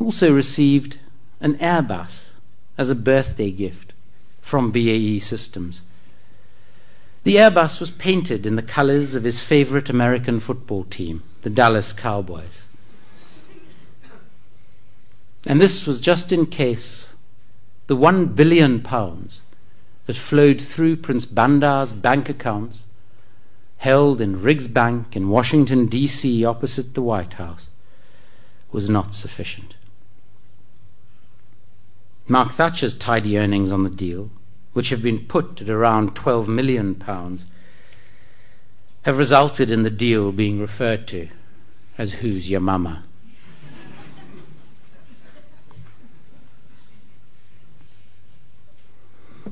also 0.00 0.32
received 0.32 0.98
an 1.40 1.56
Airbus 1.58 2.30
as 2.78 2.88
a 2.88 2.94
birthday 2.94 3.50
gift 3.50 3.92
from 4.40 4.70
BAE 4.70 5.18
Systems. 5.18 5.82
The 7.24 7.36
Airbus 7.36 7.80
was 7.80 7.90
painted 7.90 8.46
in 8.46 8.56
the 8.56 8.62
colors 8.62 9.14
of 9.14 9.24
his 9.24 9.40
favorite 9.40 9.90
American 9.90 10.40
football 10.40 10.84
team, 10.84 11.22
the 11.42 11.50
Dallas 11.50 11.92
Cowboys. 11.92 12.63
And 15.46 15.60
this 15.60 15.86
was 15.86 16.00
just 16.00 16.32
in 16.32 16.46
case 16.46 17.08
the 17.86 17.96
one 17.96 18.26
billion 18.26 18.80
pounds 18.80 19.42
that 20.06 20.16
flowed 20.16 20.60
through 20.60 20.96
Prince 20.96 21.26
Bandar's 21.26 21.92
bank 21.92 22.28
accounts, 22.28 22.84
held 23.78 24.20
in 24.20 24.42
Riggs 24.42 24.68
Bank 24.68 25.16
in 25.16 25.28
Washington, 25.28 25.86
D.C., 25.86 26.44
opposite 26.44 26.94
the 26.94 27.02
White 27.02 27.34
House, 27.34 27.68
was 28.72 28.88
not 28.88 29.14
sufficient. 29.14 29.76
Mark 32.26 32.52
Thatcher's 32.52 32.94
tidy 32.94 33.38
earnings 33.38 33.70
on 33.70 33.82
the 33.82 33.90
deal, 33.90 34.30
which 34.72 34.88
have 34.88 35.02
been 35.02 35.26
put 35.26 35.60
at 35.60 35.68
around 35.68 36.14
12 36.14 36.48
million 36.48 36.94
pounds, 36.94 37.46
have 39.02 39.18
resulted 39.18 39.70
in 39.70 39.82
the 39.82 39.90
deal 39.90 40.32
being 40.32 40.58
referred 40.58 41.06
to 41.08 41.28
as 41.98 42.14
Who's 42.14 42.48
Your 42.48 42.60
Mama? 42.60 43.04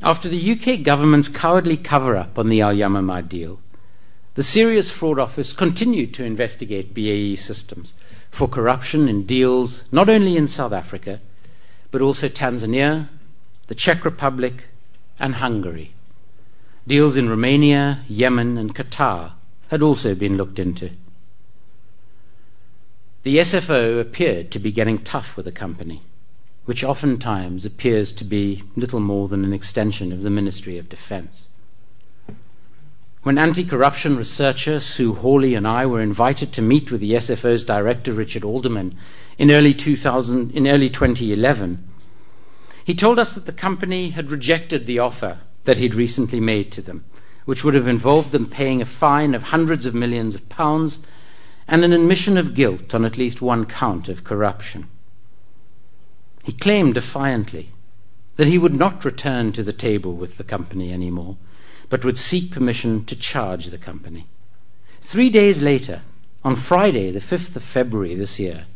After 0.05 0.29
the 0.29 0.53
UK 0.53 0.83
government's 0.83 1.29
cowardly 1.29 1.77
cover 1.77 2.17
up 2.17 2.37
on 2.37 2.49
the 2.49 2.61
Al 2.61 2.75
Yamamah 2.75 3.29
deal, 3.29 3.61
the 4.35 4.43
Serious 4.43 4.91
Fraud 4.91 5.21
Office 5.21 5.53
continued 5.53 6.13
to 6.15 6.25
investigate 6.25 6.93
BAE 6.93 7.37
systems 7.37 7.93
for 8.29 8.49
corruption 8.49 9.09
in 9.09 9.25
deals 9.25 9.85
not 9.93 10.09
only 10.09 10.37
in 10.37 10.49
South 10.49 10.73
Africa 10.73 11.21
but 11.93 12.01
also 12.01 12.27
Tanzania, 12.27 13.11
the 13.69 13.77
Czech 13.77 14.05
Republic, 14.05 14.65
and 15.21 15.37
Hungary. 15.37 15.93
Deals 16.87 17.17
in 17.17 17.29
Romania, 17.29 18.01
Yemen, 18.09 18.59
and 18.59 18.75
Qatar 18.75 19.33
had 19.69 19.83
also 19.83 20.17
been 20.17 20.37
looked 20.37 20.59
into. 20.59 20.91
The 23.23 23.37
SFO 23.37 24.01
appeared 24.01 24.51
to 24.51 24.59
be 24.59 24.73
getting 24.73 24.99
tough 24.99 25.37
with 25.37 25.45
the 25.45 25.53
company, 25.53 26.03
which 26.65 26.85
oftentimes 26.85 27.65
appears 27.65 28.13
to 28.13 28.25
be 28.25 28.63
little 28.77 29.01
more 29.01 29.29
than 29.29 29.45
an 29.45 29.53
extension 29.53 30.13
of 30.13 30.23
the 30.23 30.31
Ministry 30.31 30.79
of 30.79 30.89
Defense. 30.89 31.49
when 33.23 33.39
anti 33.39 33.65
corruption 33.65 34.17
researcher 34.17 34.81
Sue 34.81 35.15
Hawley 35.15 35.55
and 35.55 35.67
I 35.67 35.87
were 35.87 36.01
invited 36.01 36.53
to 36.53 36.63
meet 36.63 36.91
with 36.91 37.01
the 37.01 37.13
SFO's 37.13 37.63
director, 37.63 38.13
Richard 38.13 38.45
Alderman, 38.45 38.97
in 39.39 39.51
early, 39.51 39.75
2000, 39.75 40.51
in 40.53 40.67
early 40.67 40.91
2011, 40.91 41.89
he 42.85 42.95
told 42.95 43.19
us 43.19 43.35
that 43.35 43.47
the 43.47 43.53
company 43.53 44.11
had 44.11 44.31
rejected 44.31 44.87
the 44.87 44.99
offer 44.99 45.39
that 45.65 45.79
he'd 45.79 45.95
recently 45.95 46.41
made 46.41 46.73
to 46.73 46.83
them, 46.83 47.05
which 47.45 47.65
would 47.65 47.75
have 47.75 47.87
involved 47.87 48.33
them 48.33 48.47
paying 48.47 48.83
a 48.83 48.85
fine 48.87 49.35
of 49.35 49.45
hundreds 49.45 49.87
of 49.87 49.95
millions 49.95 50.35
of 50.35 50.49
pounds 50.49 50.99
and 51.69 51.85
an 51.85 51.93
admission 51.93 52.37
of 52.37 52.55
guilt 52.55 52.95
on 52.95 53.05
at 53.05 53.19
least 53.19 53.41
one 53.41 53.65
count 53.65 54.09
of 54.09 54.25
corruption. 54.25 54.89
He 56.45 56.53
claimed 56.53 56.95
defiantly 56.95 57.71
that 58.37 58.49
he 58.49 58.59
would 58.59 58.75
not 58.75 59.05
return 59.05 59.53
to 59.53 59.63
the 59.63 59.73
table 59.73 60.15
with 60.15 60.39
the 60.39 60.45
company 60.45 60.91
any 60.91 61.11
more, 61.11 61.37
but 61.89 62.05
would 62.05 62.19
seek 62.19 62.51
permission 62.51 63.05
to 63.05 63.17
charge 63.17 63.67
the 63.67 63.79
company. 63.79 64.27
Three 65.01 65.31
days 65.31 65.63
later, 65.63 66.03
on 66.45 66.57
Friday, 66.57 67.11
the 67.11 67.21
5th 67.21 67.55
of 67.55 67.63
February 67.63 68.15
this 68.15 68.41
year, 68.41 68.67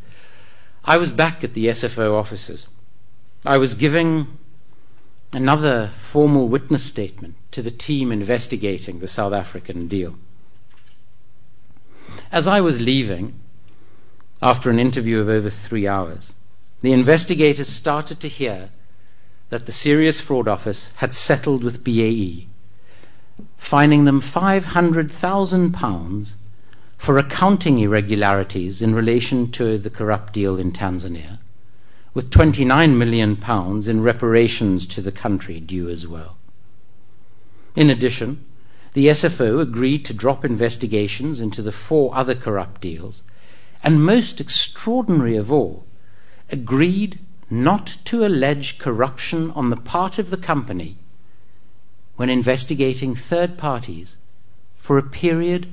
I 0.85 0.96
was 0.98 1.11
back 1.11 1.42
at 1.42 1.55
the 1.55 1.66
SFO 1.66 2.14
offices. 2.14 2.66
I 3.44 3.59
was 3.59 3.74
giving 3.74 4.38
another 5.33 5.90
formal 5.96 6.48
witness 6.48 6.85
statement 6.85 7.35
to 7.50 7.62
the 7.62 7.70
team 7.70 8.12
investigating 8.12 9.00
the 9.00 9.09
South 9.09 9.33
African 9.33 9.88
deal. 9.88 10.16
As 12.31 12.46
I 12.46 12.61
was 12.61 12.81
leaving, 12.81 13.40
after 14.40 14.70
an 14.70 14.79
interview 14.79 15.20
of 15.20 15.29
over 15.29 15.50
three 15.50 15.88
hours, 15.88 16.33
the 16.82 16.92
investigators 16.92 17.68
started 17.68 18.20
to 18.20 18.28
hear 18.28 18.70
that 19.48 19.66
the 19.66 19.72
Serious 19.72 20.20
Fraud 20.20 20.48
Office 20.48 20.90
had 20.96 21.14
settled 21.14 21.62
with 21.62 21.84
BAE, 21.84 22.48
fining 23.56 24.04
them 24.04 24.20
£500,000 24.20 26.30
for 26.96 27.18
accounting 27.18 27.78
irregularities 27.78 28.82
in 28.82 28.94
relation 28.94 29.50
to 29.52 29.78
the 29.78 29.90
corrupt 29.90 30.32
deal 30.32 30.58
in 30.58 30.72
Tanzania, 30.72 31.38
with 32.14 32.30
£29 32.30 32.96
million 32.96 33.38
in 33.88 34.02
reparations 34.02 34.86
to 34.86 35.00
the 35.00 35.12
country 35.12 35.60
due 35.60 35.88
as 35.88 36.06
well. 36.06 36.36
In 37.76 37.90
addition, 37.90 38.44
the 38.94 39.08
SFO 39.08 39.60
agreed 39.60 40.04
to 40.06 40.14
drop 40.14 40.44
investigations 40.44 41.40
into 41.40 41.62
the 41.62 41.72
four 41.72 42.14
other 42.14 42.34
corrupt 42.34 42.80
deals, 42.80 43.22
and 43.84 44.04
most 44.04 44.40
extraordinary 44.40 45.36
of 45.36 45.52
all, 45.52 45.86
agreed 46.50 47.18
not 47.50 47.96
to 48.04 48.24
allege 48.24 48.78
corruption 48.78 49.50
on 49.52 49.70
the 49.70 49.76
part 49.76 50.18
of 50.18 50.30
the 50.30 50.37
company 50.37 50.96
when 52.16 52.30
investigating 52.30 53.14
third 53.14 53.56
parties 53.56 54.16
for 54.78 54.98
a 54.98 55.02
period 55.02 55.68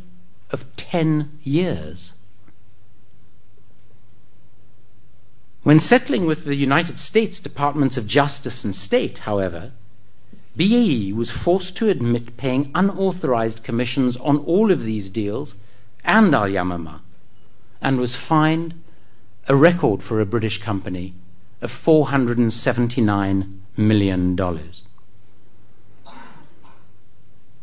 of 0.52 0.76
10 0.76 1.40
years. 1.44 2.14
When 5.64 5.80
settling 5.80 6.26
with 6.26 6.44
the 6.44 6.56
United 6.56 7.00
States 7.00 7.40
Departments 7.40 7.98
of 7.98 8.06
Justice 8.06 8.66
and 8.66 8.76
State, 8.76 9.20
however, 9.20 9.72
BAE 10.58 11.14
was 11.14 11.32
forced 11.32 11.78
to 11.78 11.90
admit 11.90 12.38
paying 12.38 12.70
unauthorized 12.76 13.64
commissions 13.64 14.18
on 14.18 14.38
all 14.40 14.72
of 14.72 14.84
these 14.84 15.10
deals 15.10 15.56
and 16.04 16.36
Al 16.36 16.50
Yamama, 16.50 17.00
and 17.82 17.98
was 17.98 18.16
fined 18.16 18.74
a 19.48 19.56
record 19.56 20.02
for 20.02 20.20
a 20.20 20.26
British 20.26 20.62
company 20.62 21.14
of 21.62 21.72
$479 21.72 23.60
million. 23.78 24.38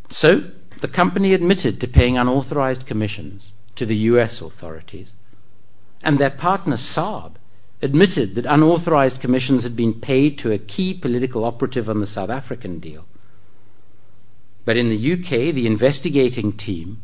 So, 0.08 0.50
the 0.80 0.88
company 0.88 1.34
admitted 1.34 1.80
to 1.80 1.88
paying 1.88 2.16
unauthorized 2.16 2.86
commissions 2.86 3.52
to 3.76 3.86
the 3.86 3.96
US 3.96 4.40
authorities, 4.40 5.12
and 6.02 6.18
their 6.18 6.30
partner 6.30 6.76
Saab 6.76 7.34
admitted 7.82 8.34
that 8.34 8.46
unauthorized 8.46 9.20
commissions 9.20 9.62
had 9.62 9.76
been 9.76 9.94
paid 9.94 10.38
to 10.38 10.52
a 10.52 10.58
key 10.58 10.92
political 10.92 11.44
operative 11.44 11.88
on 11.88 12.00
the 12.00 12.06
South 12.06 12.30
African 12.30 12.78
deal. 12.78 13.06
But 14.64 14.76
in 14.76 14.88
the 14.88 15.12
UK, 15.12 15.54
the 15.54 15.66
investigating 15.66 16.52
team, 16.52 17.00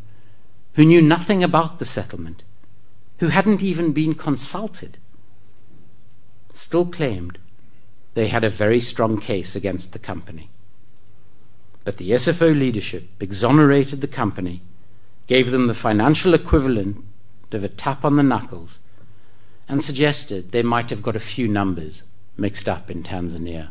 who 0.74 0.84
knew 0.84 1.00
nothing 1.00 1.42
about 1.42 1.78
the 1.78 1.84
settlement, 1.84 2.42
who 3.18 3.28
hadn't 3.28 3.62
even 3.62 3.92
been 3.92 4.14
consulted, 4.14 4.98
still 6.52 6.86
claimed 6.86 7.38
they 8.14 8.28
had 8.28 8.44
a 8.44 8.50
very 8.50 8.80
strong 8.80 9.18
case 9.18 9.54
against 9.54 9.92
the 9.92 9.98
company. 9.98 10.50
But 11.84 11.98
the 11.98 12.10
SFO 12.10 12.58
leadership 12.58 13.08
exonerated 13.20 14.00
the 14.00 14.08
company, 14.08 14.62
gave 15.26 15.50
them 15.50 15.66
the 15.66 15.74
financial 15.74 16.34
equivalent 16.34 17.04
of 17.52 17.62
a 17.62 17.68
tap 17.68 18.04
on 18.04 18.16
the 18.16 18.22
knuckles, 18.22 18.78
and 19.68 19.82
suggested 19.82 20.52
they 20.52 20.62
might 20.62 20.90
have 20.90 21.02
got 21.02 21.16
a 21.16 21.20
few 21.20 21.48
numbers 21.48 22.02
mixed 22.36 22.68
up 22.68 22.90
in 22.90 23.02
Tanzania. 23.02 23.68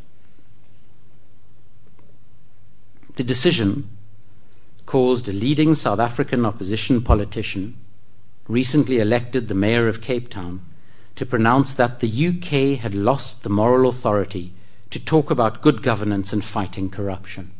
The 3.16 3.24
decision 3.24 3.90
caused 4.86 5.30
a 5.30 5.34
leading 5.34 5.74
South 5.74 6.00
African 6.00 6.46
opposition 6.46 7.02
politician, 7.02 7.78
recently 8.48 9.00
elected 9.00 9.48
the 9.48 9.56
mayor 9.56 9.88
of 9.88 10.02
Cape 10.02 10.30
Town, 10.30 10.62
to 11.16 11.26
pronounce 11.26 11.74
that 11.74 12.00
the 12.00 12.28
UK 12.28 12.80
had 12.80 12.94
lost 12.94 13.44
the 13.44 13.50
moral 13.50 13.90
authority 13.90 14.54
to 14.90 15.00
talk 15.00 15.32
about 15.32 15.62
good 15.62 15.82
governance 15.82 16.34
and 16.34 16.44
fighting 16.44 16.90
corruption. 16.90 17.52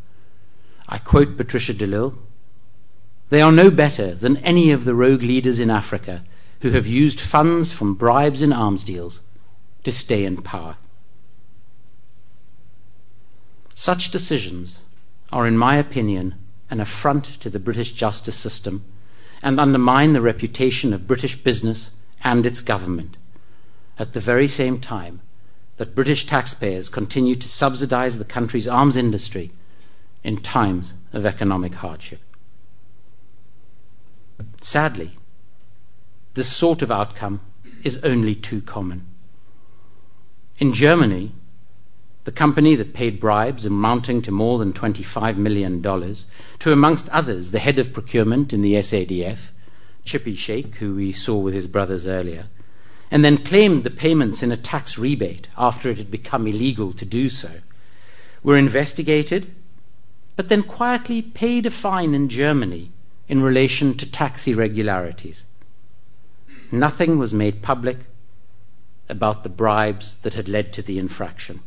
I 0.88 0.98
quote 0.98 1.38
Patricia 1.38 1.74
de 1.74 1.88
Lille 1.88 2.18
They 3.30 3.42
are 3.42 3.52
no 3.52 3.72
better 3.72 4.14
than 4.14 4.38
any 4.38 4.72
of 4.72 4.86
the 4.86 4.94
rogue 4.94 5.24
leaders 5.24 5.60
in 5.60 5.70
Africa 5.70 6.24
who 6.62 6.72
have 6.72 6.88
used 6.88 7.20
funds 7.20 7.72
from 7.72 7.96
bribes 7.96 8.42
and 8.42 8.54
arms 8.54 8.84
deals 8.84 9.22
to 9.84 9.92
stay 9.92 10.26
in 10.26 10.42
power. 10.42 10.78
Such 13.74 14.12
decisions 14.12 14.80
are, 15.32 15.46
in 15.46 15.58
my 15.58 15.76
opinion, 15.76 16.36
an 16.70 16.80
affront 16.80 17.26
to 17.42 17.50
the 17.50 17.60
British 17.60 17.92
justice 17.92 18.38
system 18.38 18.84
and 19.46 19.60
undermine 19.60 20.14
the 20.14 20.22
reputation 20.22 20.92
of 20.92 21.08
British 21.08 21.36
business 21.36 21.92
and 22.24 22.48
its 22.48 22.60
government, 22.60 23.16
at 24.00 24.14
the 24.14 24.20
very 24.20 24.48
same 24.48 24.80
time 24.80 25.22
that 25.78 25.94
British 25.94 26.26
taxpayers 26.26 26.90
continue 26.90 27.36
to 27.36 27.48
subsidize 27.48 28.18
the 28.18 28.26
country's 28.26 28.68
arms 28.68 28.98
industry 28.98 29.52
in 30.24 30.38
times 30.38 30.96
of 31.14 31.28
economic 31.28 31.76
hardship. 31.76 32.22
Sadly, 34.62 35.12
this 36.34 36.52
sort 36.52 36.82
of 36.82 36.90
outcome 36.90 37.40
is 37.84 38.04
only 38.04 38.34
too 38.34 38.62
common. 38.62 39.06
In 40.58 40.74
Germany, 40.74 41.34
the 42.26 42.32
company 42.32 42.76
that 42.76 42.94
paid 42.94 43.20
bribes 43.20 43.66
amounting 43.66 44.22
to 44.24 44.32
more 44.32 44.60
than 44.60 44.74
$25 44.74 45.38
million 45.38 45.82
to, 45.82 46.72
amongst 46.72 47.10
others, 47.10 47.52
the 47.52 47.60
head 47.60 47.80
of 47.80 47.94
procurement 47.94 48.52
in 48.52 48.62
the 48.62 48.74
SADF, 48.74 49.38
Chippy 50.04 50.36
Shaik, 50.36 50.76
who 50.76 50.96
we 50.96 51.12
saw 51.12 51.38
with 51.38 51.54
his 51.54 51.68
brothers 51.68 52.06
earlier, 52.06 52.48
and 53.10 53.24
then 53.24 53.38
claimed 53.38 53.84
the 53.84 53.90
payments 53.90 54.44
in 54.44 54.52
a 54.52 54.58
tax 54.58 54.98
rebate 54.98 55.48
after 55.58 55.90
it 55.90 55.98
had 55.98 56.12
become 56.12 56.46
illegal 56.46 56.92
to 56.94 57.06
do 57.06 57.30
so, 57.30 57.62
were 58.44 58.58
investigated, 58.58 59.56
but 60.36 60.50
then 60.50 60.62
quietly 60.62 61.22
paid 61.22 61.66
a 61.66 61.72
fine 61.72 62.14
in 62.14 62.28
Germany 62.28 62.92
in 63.28 63.42
relation 63.42 63.96
to 63.96 64.12
tax 64.12 64.48
irregularities 64.48 65.44
nothing 66.72 67.18
was 67.18 67.34
made 67.34 67.62
public 67.62 67.98
about 69.08 69.44
the 69.44 69.50
bribes 69.50 70.16
that 70.18 70.34
had 70.34 70.48
led 70.48 70.74
to 70.74 70.82
the 70.82 70.98
infraction. 70.98 71.62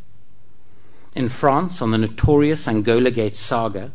In 1.15 1.29
France, 1.29 1.83
on 1.83 1.91
the 1.91 1.99
notorious 1.99 2.69
Angola 2.69 3.11
Gate 3.11 3.37
saga, 3.37 3.93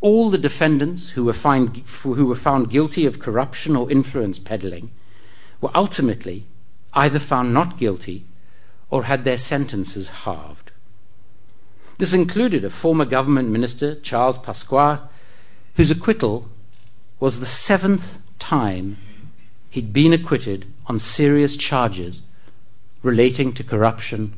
all 0.00 0.30
the 0.30 0.38
defendants 0.38 1.10
who 1.10 1.24
were, 1.24 1.32
find, 1.32 1.76
who 2.02 2.26
were 2.26 2.34
found 2.34 2.70
guilty 2.70 3.06
of 3.06 3.18
corruption 3.18 3.74
or 3.74 3.90
influence 3.90 4.38
peddling 4.38 4.90
were 5.60 5.70
ultimately 5.74 6.44
either 6.92 7.18
found 7.18 7.52
not 7.52 7.78
guilty 7.78 8.24
or 8.90 9.04
had 9.04 9.24
their 9.24 9.38
sentences 9.38 10.08
halved. 10.08 10.70
This 11.98 12.12
included 12.12 12.64
a 12.64 12.70
former 12.70 13.04
government 13.04 13.48
minister, 13.48 13.94
Charles 13.94 14.38
Pasqua, 14.38 15.08
whose 15.76 15.90
acquittal 15.90 16.48
was 17.18 17.40
the 17.40 17.46
seventh 17.46 18.18
time 18.38 18.98
he'd 19.70 19.92
been 19.92 20.12
acquitted 20.12 20.66
on 20.86 20.98
serious 20.98 21.56
charges 21.56 22.20
relating 23.02 23.52
to 23.54 23.64
corruption 23.64 24.34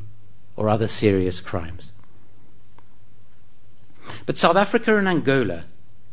or 0.59 0.69
other 0.69 0.89
serious 0.89 1.41
crimes. 1.41 1.93
But 4.27 4.37
South 4.37 4.57
Africa 4.57 4.97
and 4.97 5.07
Angola 5.07 5.67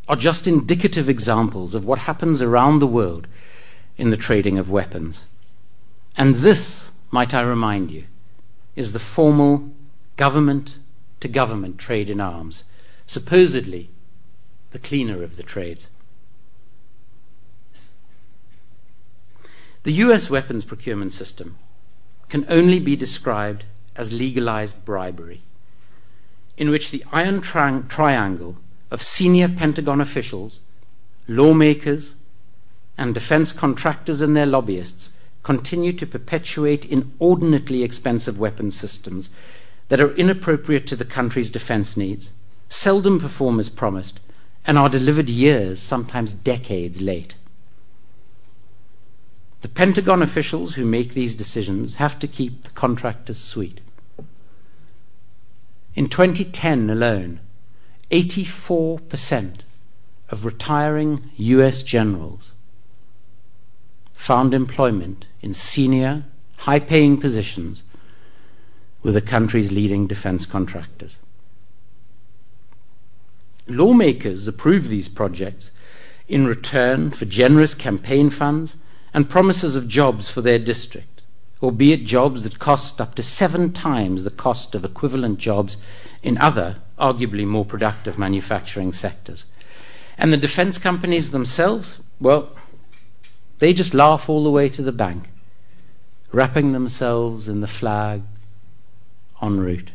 are 0.07 0.15
just 0.15 0.45
indicative 0.45 1.09
examples 1.09 1.73
of 1.73 1.83
what 1.83 1.99
happens 1.99 2.43
around 2.43 2.77
the 2.77 2.85
world 2.85 3.25
in 3.97 4.11
the 4.11 4.17
trading 4.17 4.59
of 4.59 4.69
weapons. 4.69 5.25
And 6.15 6.35
this, 6.35 6.91
might 7.09 7.33
I 7.33 7.41
remind 7.41 7.89
you, 7.89 8.03
is 8.75 8.93
the 8.93 8.99
formal 8.99 9.71
government 10.15 10.77
to 11.21 11.27
government 11.27 11.79
trade 11.79 12.07
in 12.07 12.21
arms, 12.21 12.65
supposedly 13.07 13.89
the 14.69 14.79
cleaner 14.79 15.23
of 15.23 15.37
the 15.37 15.43
trades. 15.43 15.89
The 19.81 19.93
US 19.93 20.29
weapons 20.29 20.63
procurement 20.63 21.13
system 21.13 21.57
can 22.29 22.45
only 22.47 22.79
be 22.79 22.95
described 22.95 23.65
as 23.95 24.11
legalized 24.11 24.83
bribery, 24.85 25.41
in 26.57 26.69
which 26.69 26.91
the 26.91 27.03
iron 27.11 27.41
tri- 27.41 27.83
triangle 27.87 28.57
of 28.91 29.01
senior 29.01 29.49
Pentagon 29.49 30.01
officials, 30.01 30.59
lawmakers, 31.27 32.13
and 32.97 33.13
defense 33.13 33.51
contractors 33.51 34.21
and 34.21 34.35
their 34.35 34.45
lobbyists 34.45 35.09
continue 35.43 35.93
to 35.93 36.07
perpetuate 36.07 36.85
inordinately 36.85 37.83
expensive 37.83 38.39
weapons 38.39 38.75
systems 38.75 39.29
that 39.89 39.99
are 39.99 40.15
inappropriate 40.15 40.87
to 40.87 40.95
the 40.95 41.05
country's 41.05 41.51
defense 41.51 41.95
needs, 41.95 42.31
seldom 42.69 43.19
perform 43.19 43.59
as 43.59 43.69
promised, 43.69 44.19
and 44.65 44.77
are 44.77 44.89
delivered 44.89 45.29
years, 45.29 45.79
sometimes 45.79 46.33
decades 46.33 47.01
late. 47.01 47.35
The 49.61 49.69
Pentagon 49.69 50.21
officials 50.21 50.75
who 50.75 50.85
make 50.85 51.13
these 51.13 51.35
decisions 51.35 51.95
have 51.95 52.17
to 52.19 52.27
keep 52.27 52.63
the 52.63 52.71
contractors 52.71 53.39
sweet. 53.39 53.81
In 55.95 56.07
2010 56.07 56.89
alone, 56.89 57.39
84% 58.11 59.61
of 60.29 60.45
retiring 60.45 61.29
US 61.37 61.83
generals 61.83 62.51
found 64.13 64.53
employment 64.53 65.25
in 65.41 65.53
senior, 65.53 66.23
high 66.57 66.79
paying 66.79 67.17
positions 67.17 67.83
with 69.03 69.13
the 69.13 69.21
country's 69.21 69.71
leading 69.71 70.07
defense 70.07 70.45
contractors. 70.45 71.17
Lawmakers 73.67 74.47
approve 74.47 74.89
these 74.89 75.07
projects 75.07 75.71
in 76.27 76.47
return 76.47 77.11
for 77.11 77.25
generous 77.25 77.73
campaign 77.73 78.29
funds 78.29 78.75
and 79.13 79.29
promises 79.29 79.75
of 79.75 79.87
jobs 79.87 80.27
for 80.27 80.41
their 80.41 80.59
district, 80.59 81.14
albeit 81.65 82.03
jobs 82.03 82.43
that 82.43 82.59
cost 82.59 83.01
up 83.01 83.15
to 83.15 83.23
seven 83.23 83.73
times 83.73 84.23
the 84.23 84.29
cost 84.29 84.75
of 84.75 84.85
equivalent 84.85 85.39
jobs 85.39 85.77
in 86.21 86.37
other, 86.37 86.77
arguably 86.99 87.43
more 87.43 87.65
productive 87.65 88.19
manufacturing 88.19 88.93
sectors. 88.93 89.45
And 90.15 90.31
the 90.31 90.37
defense 90.37 90.77
companies 90.77 91.31
themselves, 91.31 91.97
well, 92.21 92.51
they 93.57 93.73
just 93.73 93.95
laugh 93.95 94.29
all 94.29 94.43
the 94.43 94.51
way 94.51 94.69
to 94.69 94.83
the 94.83 94.91
bank, 94.91 95.27
wrapping 96.31 96.71
themselves 96.71 97.49
in 97.49 97.61
the 97.61 97.67
flag 97.67 98.21
en 99.41 99.59
route. 99.59 99.91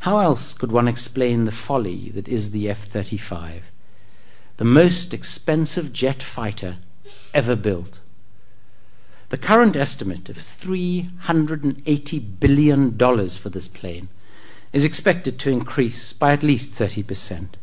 How 0.00 0.18
else 0.18 0.52
could 0.52 0.70
one 0.70 0.86
explain 0.86 1.44
the 1.44 1.50
folly 1.50 2.10
that 2.10 2.28
is 2.28 2.50
the 2.50 2.68
F 2.68 2.84
35, 2.84 3.72
the 4.58 4.64
most 4.66 5.14
expensive 5.14 5.94
jet 5.94 6.22
fighter 6.22 6.76
ever 7.32 7.56
built? 7.56 8.00
The 9.32 9.38
current 9.38 9.76
estimate 9.76 10.28
of 10.28 10.36
$380 10.36 12.38
billion 12.38 12.98
for 12.98 13.48
this 13.48 13.66
plane 13.66 14.10
is 14.74 14.84
expected 14.84 15.38
to 15.38 15.50
increase 15.50 16.12
by 16.12 16.34
at 16.34 16.42
least 16.42 16.74
30%. 16.74 17.54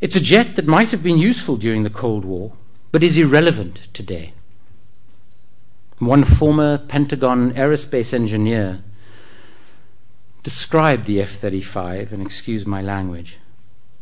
It's 0.00 0.16
a 0.16 0.20
jet 0.20 0.56
that 0.56 0.66
might 0.66 0.90
have 0.90 1.04
been 1.04 1.18
useful 1.18 1.56
during 1.56 1.84
the 1.84 1.88
Cold 1.88 2.24
War, 2.24 2.54
but 2.90 3.04
is 3.04 3.16
irrelevant 3.16 3.86
today. 3.94 4.32
One 6.00 6.24
former 6.24 6.76
Pentagon 6.76 7.52
aerospace 7.52 8.12
engineer 8.12 8.82
described 10.42 11.04
the 11.04 11.20
F 11.20 11.30
35, 11.30 12.12
and 12.12 12.26
excuse 12.26 12.66
my 12.66 12.82
language, 12.82 13.38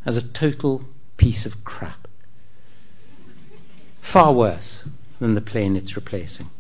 as 0.07 0.16
a 0.16 0.27
total 0.27 0.87
piece 1.18 1.45
of 1.45 1.62
crap. 1.62 2.09
Far 4.01 4.33
worse 4.33 4.83
than 5.21 5.35
the 5.35 5.41
plane 5.41 5.77
it's 5.77 5.95
replacing. 5.95 6.51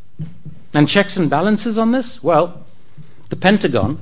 And 0.72 0.88
checks 0.88 1.16
and 1.16 1.28
balances 1.28 1.76
on 1.76 1.90
this? 1.90 2.22
Well, 2.22 2.64
the 3.30 3.36
Pentagon, 3.36 3.98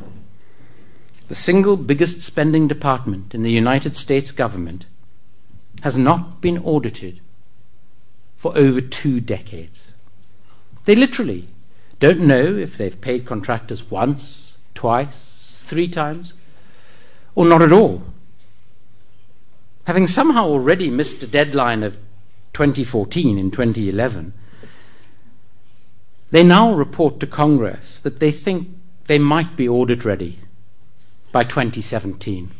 the 1.29 1.35
single 1.35 1.77
biggest 1.77 2.21
spending 2.21 2.69
department 2.69 3.35
in 3.35 3.43
the 3.43 3.51
United 3.51 3.97
States 3.97 4.33
government, 4.33 4.85
has 5.83 5.97
not 5.97 6.41
been 6.41 6.59
audited 6.59 7.21
for 8.37 8.57
over 8.57 8.81
two 8.81 9.21
decades. 9.21 9.93
They 10.85 10.95
literally 10.95 11.49
don't 12.01 12.21
know 12.21 12.57
if 12.57 12.77
they've 12.77 13.01
paid 13.01 13.25
contractors 13.25 13.91
once, 13.91 14.57
twice, 14.75 15.63
three 15.67 15.89
times, 15.89 16.33
or 17.35 17.45
not 17.45 17.63
at 17.63 17.73
all. 17.73 18.03
Having 19.85 20.07
somehow 20.09 20.47
already 20.47 20.91
missed 20.91 21.23
a 21.23 21.27
deadline 21.27 21.83
of 21.83 21.99
2014 22.53 23.39
in 23.39 23.51
2011, 23.51 24.33
they 26.31 26.45
now 26.45 26.73
report 26.73 27.21
to 27.21 27.27
Congress 27.27 27.99
that 28.01 28.21
they 28.21 28.31
think 28.31 28.69
they 29.07 29.19
might 29.19 29.57
be 29.57 29.69
audit 29.69 30.05
ready 30.05 30.39
by 31.33 31.45
2017. 31.45 32.51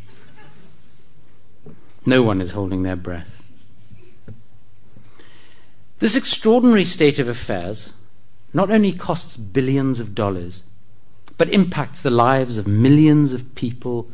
No 2.05 2.23
one 2.23 2.41
is 2.41 2.51
holding 2.51 2.83
their 2.83 2.95
breath. 2.95 3.43
This 5.99 6.15
extraordinary 6.15 6.85
state 6.85 7.19
of 7.19 7.27
affairs 7.27 7.89
not 8.53 8.71
only 8.71 8.93
costs 8.93 9.37
billions 9.37 9.99
of 9.99 10.15
dollars, 10.15 10.63
but 11.37 11.49
impacts 11.49 12.01
the 12.01 12.09
lives 12.09 12.57
of 12.57 12.67
millions 12.67 13.33
of 13.33 13.53
people 13.53 14.09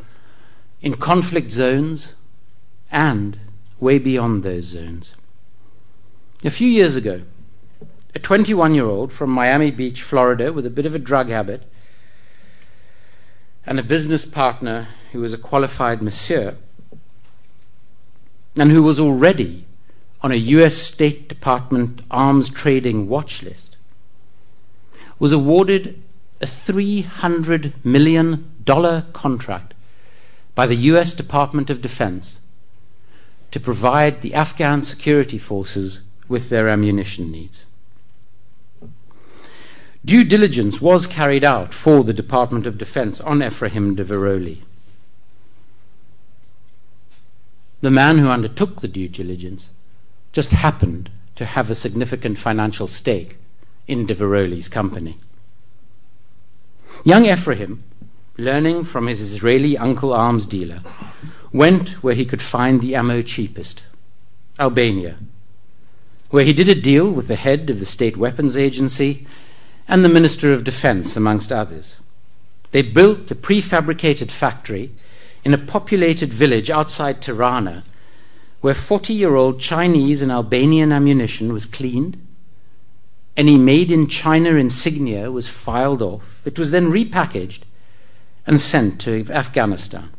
in 0.82 0.94
conflict 0.94 1.50
zones 1.50 2.14
and 2.90 3.38
way 3.80 3.98
beyond 3.98 4.42
those 4.42 4.64
zones. 4.64 5.14
A 6.44 6.50
few 6.50 6.68
years 6.68 6.96
ago, 6.96 7.22
a 8.16 8.18
21 8.18 8.74
year 8.74 8.86
old 8.86 9.12
from 9.12 9.28
Miami 9.28 9.70
Beach, 9.70 10.00
Florida, 10.00 10.50
with 10.50 10.64
a 10.64 10.70
bit 10.70 10.86
of 10.86 10.94
a 10.94 10.98
drug 10.98 11.28
habit, 11.28 11.70
and 13.66 13.78
a 13.78 13.82
business 13.82 14.24
partner 14.24 14.88
who 15.12 15.20
was 15.20 15.34
a 15.34 15.38
qualified 15.38 16.00
monsieur 16.00 16.56
and 18.56 18.70
who 18.70 18.82
was 18.82 18.98
already 18.98 19.66
on 20.22 20.32
a 20.32 20.46
US 20.56 20.78
State 20.78 21.28
Department 21.28 22.00
arms 22.10 22.48
trading 22.48 23.06
watch 23.06 23.42
list, 23.42 23.76
was 25.18 25.30
awarded 25.30 26.02
a 26.40 26.46
$300 26.46 27.74
million 27.84 28.50
contract 29.12 29.74
by 30.54 30.64
the 30.64 30.76
US 30.92 31.12
Department 31.12 31.68
of 31.68 31.82
Defense 31.82 32.40
to 33.50 33.60
provide 33.60 34.22
the 34.22 34.32
Afghan 34.32 34.80
security 34.80 35.36
forces 35.36 36.00
with 36.28 36.48
their 36.48 36.70
ammunition 36.70 37.30
needs. 37.30 37.66
Due 40.06 40.22
diligence 40.22 40.80
was 40.80 41.04
carried 41.04 41.42
out 41.42 41.74
for 41.74 42.04
the 42.04 42.12
Department 42.12 42.64
of 42.64 42.78
Defense 42.78 43.20
on 43.22 43.40
Efraim 43.40 43.96
Diveroli. 43.96 44.58
The 47.80 47.90
man 47.90 48.18
who 48.18 48.28
undertook 48.28 48.80
the 48.80 48.86
due 48.86 49.08
diligence 49.08 49.68
just 50.30 50.52
happened 50.52 51.10
to 51.34 51.44
have 51.44 51.70
a 51.70 51.74
significant 51.74 52.38
financial 52.38 52.86
stake 52.86 53.38
in 53.88 54.06
Diveroli's 54.06 54.68
company. 54.68 55.18
Young 57.02 57.24
Efraim, 57.24 57.80
learning 58.38 58.84
from 58.84 59.08
his 59.08 59.20
Israeli 59.20 59.76
uncle 59.76 60.12
arms 60.12 60.46
dealer, 60.46 60.82
went 61.52 62.04
where 62.04 62.14
he 62.14 62.24
could 62.24 62.40
find 62.40 62.80
the 62.80 62.94
ammo 62.94 63.22
cheapest 63.22 63.82
Albania, 64.60 65.16
where 66.30 66.44
he 66.44 66.52
did 66.52 66.68
a 66.68 66.76
deal 66.76 67.10
with 67.10 67.26
the 67.26 67.34
head 67.34 67.68
of 67.70 67.80
the 67.80 67.84
State 67.84 68.16
Weapons 68.16 68.56
Agency 68.56 69.26
and 69.88 70.04
the 70.04 70.08
Minister 70.08 70.52
of 70.52 70.64
Defense, 70.64 71.16
amongst 71.16 71.52
others. 71.52 71.96
They 72.72 72.82
built 72.82 73.30
a 73.30 73.34
prefabricated 73.34 74.30
factory 74.30 74.90
in 75.44 75.54
a 75.54 75.58
populated 75.58 76.32
village 76.32 76.70
outside 76.70 77.22
Tirana 77.22 77.84
where 78.60 78.74
40 78.74 79.14
year 79.14 79.36
old 79.36 79.60
Chinese 79.60 80.22
and 80.22 80.32
Albanian 80.32 80.90
ammunition 80.90 81.52
was 81.52 81.66
cleaned. 81.66 82.20
Any 83.36 83.56
made 83.56 83.92
in 83.92 84.08
China 84.08 84.50
insignia 84.54 85.30
was 85.30 85.46
filed 85.46 86.02
off. 86.02 86.40
It 86.44 86.58
was 86.58 86.72
then 86.72 86.90
repackaged 86.90 87.60
and 88.44 88.60
sent 88.60 89.00
to 89.02 89.24
Afghanistan. 89.30 90.10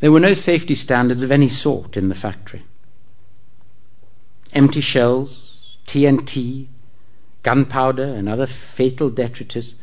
There 0.00 0.10
were 0.10 0.18
no 0.18 0.34
safety 0.34 0.74
standards 0.74 1.22
of 1.22 1.30
any 1.30 1.48
sort 1.48 1.96
in 1.96 2.08
the 2.08 2.14
factory. 2.16 2.64
Empty 4.52 4.80
shells, 4.80 5.45
TNT, 5.86 6.66
gunpowder, 7.42 8.04
and 8.04 8.28
other 8.28 8.46
fatal 8.46 9.10
detritus 9.10 9.74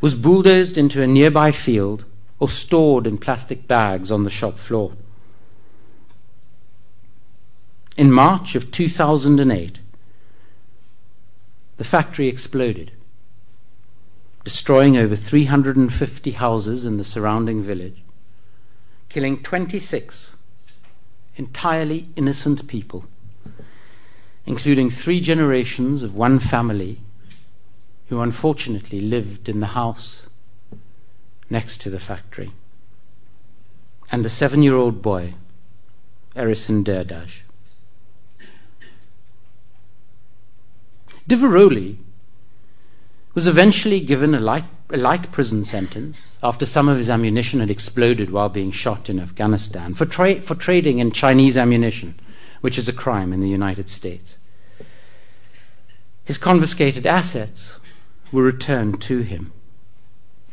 was 0.00 0.14
bulldozed 0.14 0.76
into 0.76 1.02
a 1.02 1.06
nearby 1.06 1.52
field 1.52 2.04
or 2.38 2.48
stored 2.48 3.06
in 3.06 3.18
plastic 3.18 3.68
bags 3.68 4.10
on 4.10 4.24
the 4.24 4.30
shop 4.30 4.58
floor. 4.58 4.92
In 7.96 8.10
March 8.10 8.54
of 8.54 8.70
2008, 8.70 9.78
the 11.76 11.84
factory 11.84 12.28
exploded. 12.28 12.92
destroying 14.44 14.96
over 14.96 15.14
350 15.14 16.32
houses 16.32 16.84
in 16.84 16.96
the 16.96 17.04
surrounding 17.04 17.62
village, 17.62 18.02
killing 19.08 19.40
26 19.40 20.34
entirely 21.36 22.08
innocent 22.16 22.66
people, 22.66 23.04
including 24.46 24.90
three 24.90 25.20
generations 25.20 26.02
of 26.02 26.14
one 26.14 26.38
family 26.38 26.98
who 28.08 28.20
unfortunately 28.20 29.00
lived 29.00 29.48
in 29.48 29.58
the 29.58 29.68
house 29.68 30.26
next 31.48 31.80
to 31.80 31.90
the 31.90 32.00
factory, 32.00 32.52
and 34.10 34.24
a 34.26 34.28
seven 34.28 34.62
year 34.62 34.74
old 34.74 35.02
boy, 35.02 35.34
Erison 36.34 36.82
Durdaj. 36.82 37.40
Diveroli 41.28 41.96
was 43.34 43.46
eventually 43.46 44.00
given 44.00 44.34
a 44.34 44.40
light, 44.40 44.64
a 44.90 45.18
prison 45.30 45.64
sentence 45.64 46.36
after 46.42 46.66
some 46.66 46.88
of 46.88 46.98
his 46.98 47.08
ammunition 47.08 47.60
had 47.60 47.70
exploded 47.70 48.30
while 48.30 48.48
being 48.48 48.70
shot 48.70 49.08
in 49.08 49.18
Afghanistan 49.18 49.94
for, 49.94 50.04
tra- 50.04 50.42
for 50.42 50.54
trading 50.54 50.98
in 50.98 51.10
Chinese 51.10 51.56
ammunition, 51.56 52.14
which 52.62 52.78
is 52.78 52.88
a 52.88 52.92
crime 52.92 53.32
in 53.32 53.40
the 53.40 53.48
United 53.48 53.90
States. 53.90 54.38
His 56.24 56.38
confiscated 56.38 57.06
assets 57.06 57.78
were 58.30 58.44
returned 58.44 59.02
to 59.02 59.20
him. 59.20 59.52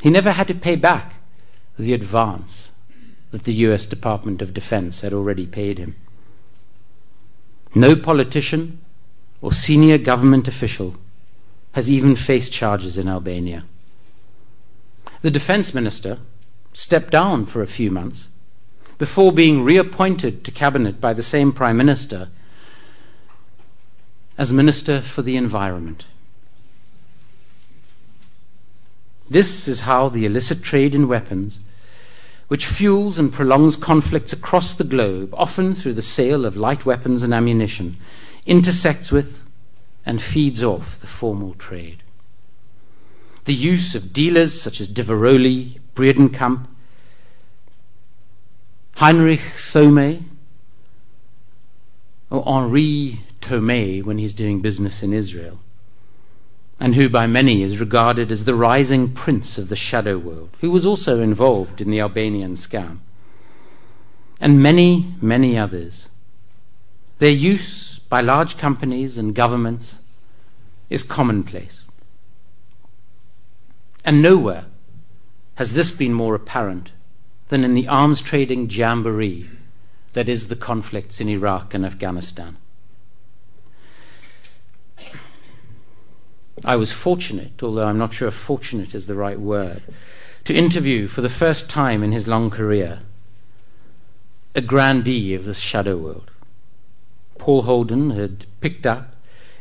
He 0.01 0.10
never 0.10 0.32
had 0.32 0.47
to 0.49 0.53
pay 0.53 0.76
back 0.76 1.16
the 1.78 1.93
advance 1.93 2.72
that 3.32 3.43
the 3.43 3.53
US 3.66 3.86
Department 3.86 4.41
of 4.41 4.53
Defense 4.53 5.01
had 5.01 5.14
already 5.14 5.45
paid 5.45 5.78
him. 5.78 5.95
No 7.76 7.95
politician 7.95 8.80
or 9.41 9.51
senior 9.51 9.97
government 9.97 10.47
official 10.47 10.95
has 11.74 11.89
even 11.89 12.16
faced 12.16 12.51
charges 12.51 12.97
in 12.97 13.07
Albania. 13.07 13.64
The 15.22 15.32
defense 15.32 15.74
minister 15.74 16.18
stepped 16.74 17.12
down 17.12 17.45
for 17.45 17.62
a 17.62 17.68
few 17.68 17.91
months 17.91 18.28
before 18.99 19.31
being 19.31 19.63
reappointed 19.63 20.43
to 20.43 20.51
cabinet 20.51 21.01
by 21.01 21.13
the 21.13 21.23
same 21.23 21.51
prime 21.51 21.77
minister 21.77 22.27
as 24.37 24.53
Minister 24.53 25.01
for 25.01 25.21
the 25.21 25.35
Environment. 25.35 26.05
This 29.29 29.67
is 29.67 29.81
how 29.81 30.09
the 30.09 30.25
illicit 30.25 30.63
trade 30.63 30.93
in 30.93 31.07
weapons, 31.07 31.59
which 32.47 32.65
fuels 32.65 33.17
and 33.17 33.31
prolongs 33.31 33.75
conflicts 33.75 34.33
across 34.33 34.73
the 34.73 34.83
globe, 34.83 35.33
often 35.33 35.75
through 35.75 35.93
the 35.93 36.01
sale 36.01 36.45
of 36.45 36.57
light 36.57 36.85
weapons 36.85 37.23
and 37.23 37.33
ammunition, 37.33 37.97
intersects 38.45 39.11
with 39.11 39.41
and 40.05 40.21
feeds 40.21 40.63
off 40.63 40.99
the 40.99 41.07
formal 41.07 41.53
trade. 41.53 42.03
The 43.45 43.53
use 43.53 43.95
of 43.95 44.13
dealers 44.13 44.59
such 44.59 44.81
as 44.81 44.89
Diveroli, 44.89 45.79
Bredenkamp, 45.95 46.65
Heinrich 48.99 49.39
Thome, 49.57 50.25
or 52.29 52.45
Henri 52.45 53.21
Thome 53.39 54.03
when 54.03 54.17
he's 54.17 54.33
doing 54.33 54.59
business 54.59 55.01
in 55.01 55.13
Israel, 55.13 55.61
and 56.81 56.95
who 56.95 57.07
by 57.07 57.25
many 57.25 57.63
is 57.63 57.79
regarded 57.79 58.29
as 58.29 58.43
the 58.43 58.53
rising 58.53 59.13
prince 59.13 59.57
of 59.57 59.69
the 59.69 59.75
shadow 59.77 60.17
world, 60.17 60.49
who 60.59 60.69
was 60.69 60.85
also 60.85 61.21
involved 61.21 61.79
in 61.79 61.91
the 61.91 62.01
Albanian 62.01 62.55
scam, 62.55 62.97
and 64.41 64.61
many, 64.61 65.15
many 65.21 65.57
others. 65.57 66.09
Their 67.19 67.31
use 67.31 67.99
by 67.99 68.19
large 68.19 68.57
companies 68.57 69.17
and 69.17 69.33
governments 69.33 69.99
is 70.89 71.03
commonplace. 71.03 71.85
And 74.03 74.21
nowhere 74.21 74.65
has 75.55 75.71
this 75.71 75.89
been 75.89 76.13
more 76.13 76.35
apparent 76.35 76.91
than 77.49 77.63
in 77.63 77.73
the 77.73 77.87
arms 77.87 78.21
trading 78.21 78.69
jamboree 78.69 79.49
that 80.13 80.29
is 80.29 80.47
the 80.47 80.55
conflicts 80.55 81.19
in 81.19 81.27
Iraq 81.27 81.73
and 81.73 81.85
Afghanistan. 81.85 82.57
I 86.65 86.75
was 86.75 86.91
fortunate, 86.91 87.61
although 87.61 87.87
I'm 87.87 87.97
not 87.97 88.13
sure 88.13 88.27
if 88.27 88.33
fortunate 88.33 88.93
is 88.93 89.05
the 89.05 89.15
right 89.15 89.39
word, 89.39 89.83
to 90.45 90.53
interview 90.53 91.07
for 91.07 91.21
the 91.21 91.29
first 91.29 91.69
time 91.69 92.03
in 92.03 92.11
his 92.11 92.27
long 92.27 92.49
career 92.49 93.01
a 94.55 94.61
grandee 94.61 95.33
of 95.33 95.45
the 95.45 95.53
shadow 95.53 95.95
world. 95.95 96.31
Paul 97.37 97.63
Holden 97.63 98.11
had 98.11 98.45
picked 98.61 98.85
up 98.85 99.15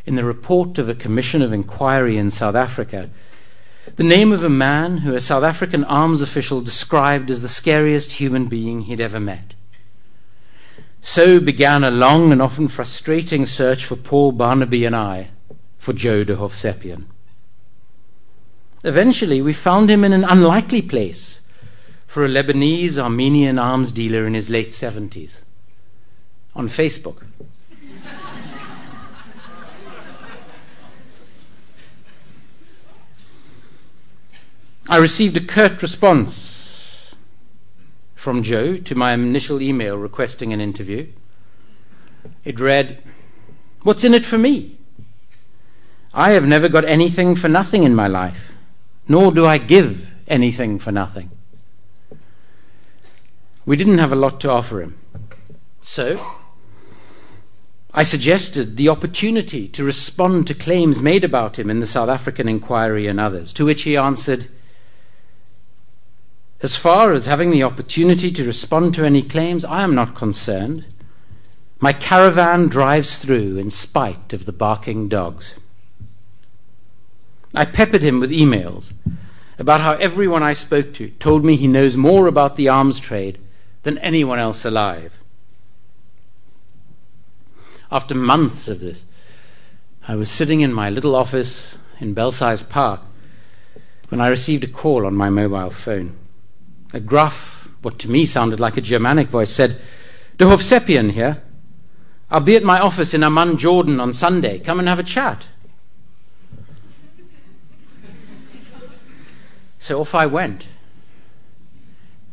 in 0.06 0.14
the 0.14 0.24
report 0.24 0.78
of 0.78 0.88
a 0.88 0.94
commission 0.94 1.42
of 1.42 1.52
inquiry 1.52 2.16
in 2.16 2.30
South 2.30 2.54
Africa 2.54 3.10
the 3.96 4.04
name 4.04 4.32
of 4.32 4.42
a 4.42 4.50
man 4.50 4.98
who 4.98 5.14
a 5.14 5.20
South 5.20 5.44
African 5.44 5.84
arms 5.84 6.22
official 6.22 6.60
described 6.60 7.30
as 7.30 7.42
the 7.42 7.48
scariest 7.48 8.12
human 8.12 8.46
being 8.46 8.82
he'd 8.82 9.00
ever 9.00 9.20
met. 9.20 9.54
So 11.00 11.40
began 11.40 11.84
a 11.84 11.90
long 11.90 12.32
and 12.32 12.42
often 12.42 12.68
frustrating 12.68 13.46
search 13.46 13.84
for 13.84 13.96
Paul 13.96 14.32
Barnaby 14.32 14.84
and 14.84 14.96
I 14.96 15.30
for 15.78 15.92
Joe 15.92 16.24
de 16.24 16.36
Hovsepian. 16.36 17.06
Eventually, 18.84 19.42
we 19.42 19.52
found 19.52 19.90
him 19.90 20.04
in 20.04 20.12
an 20.12 20.24
unlikely 20.24 20.82
place 20.82 21.40
for 22.06 22.24
a 22.24 22.28
Lebanese 22.28 22.98
Armenian 22.98 23.58
arms 23.58 23.92
dealer 23.92 24.26
in 24.26 24.34
his 24.34 24.48
late 24.48 24.70
70s 24.70 25.40
on 26.54 26.68
Facebook. 26.68 27.24
I 34.90 34.96
received 34.96 35.36
a 35.36 35.40
curt 35.40 35.82
response 35.82 37.14
from 38.14 38.42
Joe 38.42 38.78
to 38.78 38.94
my 38.94 39.12
initial 39.12 39.60
email 39.60 39.98
requesting 39.98 40.50
an 40.52 40.62
interview. 40.62 41.08
It 42.42 42.58
read, 42.58 43.02
What's 43.82 44.02
in 44.02 44.14
it 44.14 44.24
for 44.24 44.38
me? 44.38 44.78
I 46.14 46.30
have 46.30 46.46
never 46.46 46.70
got 46.70 46.86
anything 46.86 47.36
for 47.36 47.50
nothing 47.50 47.82
in 47.82 47.94
my 47.94 48.06
life, 48.06 48.50
nor 49.06 49.30
do 49.30 49.44
I 49.44 49.58
give 49.58 50.10
anything 50.26 50.78
for 50.78 50.90
nothing. 50.90 51.30
We 53.66 53.76
didn't 53.76 53.98
have 53.98 54.12
a 54.12 54.16
lot 54.16 54.40
to 54.40 54.50
offer 54.50 54.80
him. 54.80 54.98
So, 55.82 56.24
I 57.92 58.04
suggested 58.04 58.78
the 58.78 58.88
opportunity 58.88 59.68
to 59.68 59.84
respond 59.84 60.46
to 60.46 60.54
claims 60.54 61.02
made 61.02 61.24
about 61.24 61.58
him 61.58 61.68
in 61.68 61.80
the 61.80 61.86
South 61.86 62.08
African 62.08 62.48
inquiry 62.48 63.06
and 63.06 63.20
others, 63.20 63.52
to 63.52 63.66
which 63.66 63.82
he 63.82 63.94
answered, 63.94 64.48
as 66.60 66.74
far 66.74 67.12
as 67.12 67.26
having 67.26 67.50
the 67.50 67.62
opportunity 67.62 68.32
to 68.32 68.44
respond 68.44 68.94
to 68.94 69.04
any 69.04 69.22
claims, 69.22 69.64
I 69.64 69.82
am 69.82 69.94
not 69.94 70.14
concerned. 70.14 70.84
My 71.78 71.92
caravan 71.92 72.66
drives 72.66 73.16
through 73.18 73.58
in 73.58 73.70
spite 73.70 74.32
of 74.32 74.44
the 74.44 74.52
barking 74.52 75.08
dogs. 75.08 75.54
I 77.54 77.64
peppered 77.64 78.02
him 78.02 78.18
with 78.18 78.30
emails 78.30 78.92
about 79.58 79.80
how 79.80 79.92
everyone 79.94 80.42
I 80.42 80.52
spoke 80.52 80.92
to 80.94 81.10
told 81.10 81.44
me 81.44 81.56
he 81.56 81.68
knows 81.68 81.96
more 81.96 82.26
about 82.26 82.56
the 82.56 82.68
arms 82.68 82.98
trade 82.98 83.38
than 83.84 83.98
anyone 83.98 84.38
else 84.38 84.64
alive. 84.64 85.16
After 87.90 88.14
months 88.14 88.68
of 88.68 88.80
this, 88.80 89.04
I 90.06 90.16
was 90.16 90.30
sitting 90.30 90.60
in 90.60 90.72
my 90.72 90.90
little 90.90 91.14
office 91.14 91.74
in 92.00 92.14
Belsize 92.14 92.62
Park 92.62 93.00
when 94.08 94.20
I 94.20 94.28
received 94.28 94.64
a 94.64 94.68
call 94.68 95.06
on 95.06 95.14
my 95.14 95.30
mobile 95.30 95.70
phone. 95.70 96.16
A 96.92 97.00
gruff, 97.00 97.68
what 97.82 97.98
to 98.00 98.10
me 98.10 98.24
sounded 98.24 98.60
like 98.60 98.76
a 98.76 98.80
Germanic 98.80 99.28
voice, 99.28 99.50
said, 99.50 99.80
De 100.38 100.44
Hovsepian 100.44 101.12
here. 101.12 101.42
I'll 102.30 102.40
be 102.40 102.56
at 102.56 102.62
my 102.62 102.78
office 102.78 103.14
in 103.14 103.22
Amman, 103.22 103.56
Jordan 103.56 104.00
on 104.00 104.12
Sunday. 104.12 104.58
Come 104.58 104.78
and 104.78 104.88
have 104.88 104.98
a 104.98 105.04
chat. 105.04 105.46
So 109.78 110.00
off 110.00 110.14
I 110.14 110.26
went. 110.26 110.66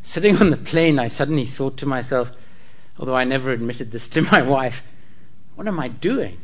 Sitting 0.02 0.36
on 0.36 0.50
the 0.50 0.56
plane, 0.56 0.98
I 0.98 1.08
suddenly 1.08 1.46
thought 1.46 1.76
to 1.78 1.86
myself, 1.86 2.30
although 2.98 3.16
I 3.16 3.24
never 3.24 3.50
admitted 3.50 3.90
this 3.90 4.08
to 4.08 4.22
my 4.22 4.42
wife, 4.42 4.82
what 5.54 5.66
am 5.66 5.80
I 5.80 5.88
doing? 5.88 6.38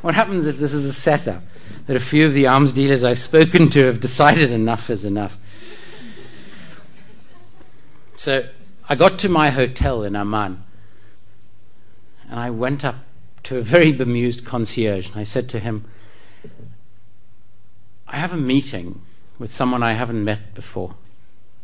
What 0.00 0.14
happens 0.14 0.46
if 0.46 0.58
this 0.58 0.72
is 0.72 0.86
a 0.86 0.92
setup? 0.92 1.42
That 1.86 1.96
a 1.96 2.00
few 2.00 2.26
of 2.26 2.34
the 2.34 2.46
arms 2.46 2.72
dealers 2.72 3.04
I've 3.04 3.18
spoken 3.18 3.68
to 3.70 3.84
have 3.86 4.00
decided 4.00 4.50
enough 4.50 4.90
is 4.90 5.04
enough. 5.04 5.36
So 8.22 8.46
I 8.88 8.94
got 8.94 9.18
to 9.18 9.28
my 9.28 9.50
hotel 9.50 10.04
in 10.04 10.14
Amman 10.14 10.62
and 12.30 12.38
I 12.38 12.50
went 12.50 12.84
up 12.84 12.94
to 13.42 13.58
a 13.58 13.62
very 13.62 13.90
bemused 13.90 14.44
concierge 14.44 15.08
and 15.08 15.18
I 15.18 15.24
said 15.24 15.48
to 15.48 15.58
him, 15.58 15.86
I 18.06 18.18
have 18.18 18.32
a 18.32 18.36
meeting 18.36 19.02
with 19.40 19.52
someone 19.52 19.82
I 19.82 19.94
haven't 19.94 20.22
met 20.22 20.54
before. 20.54 20.94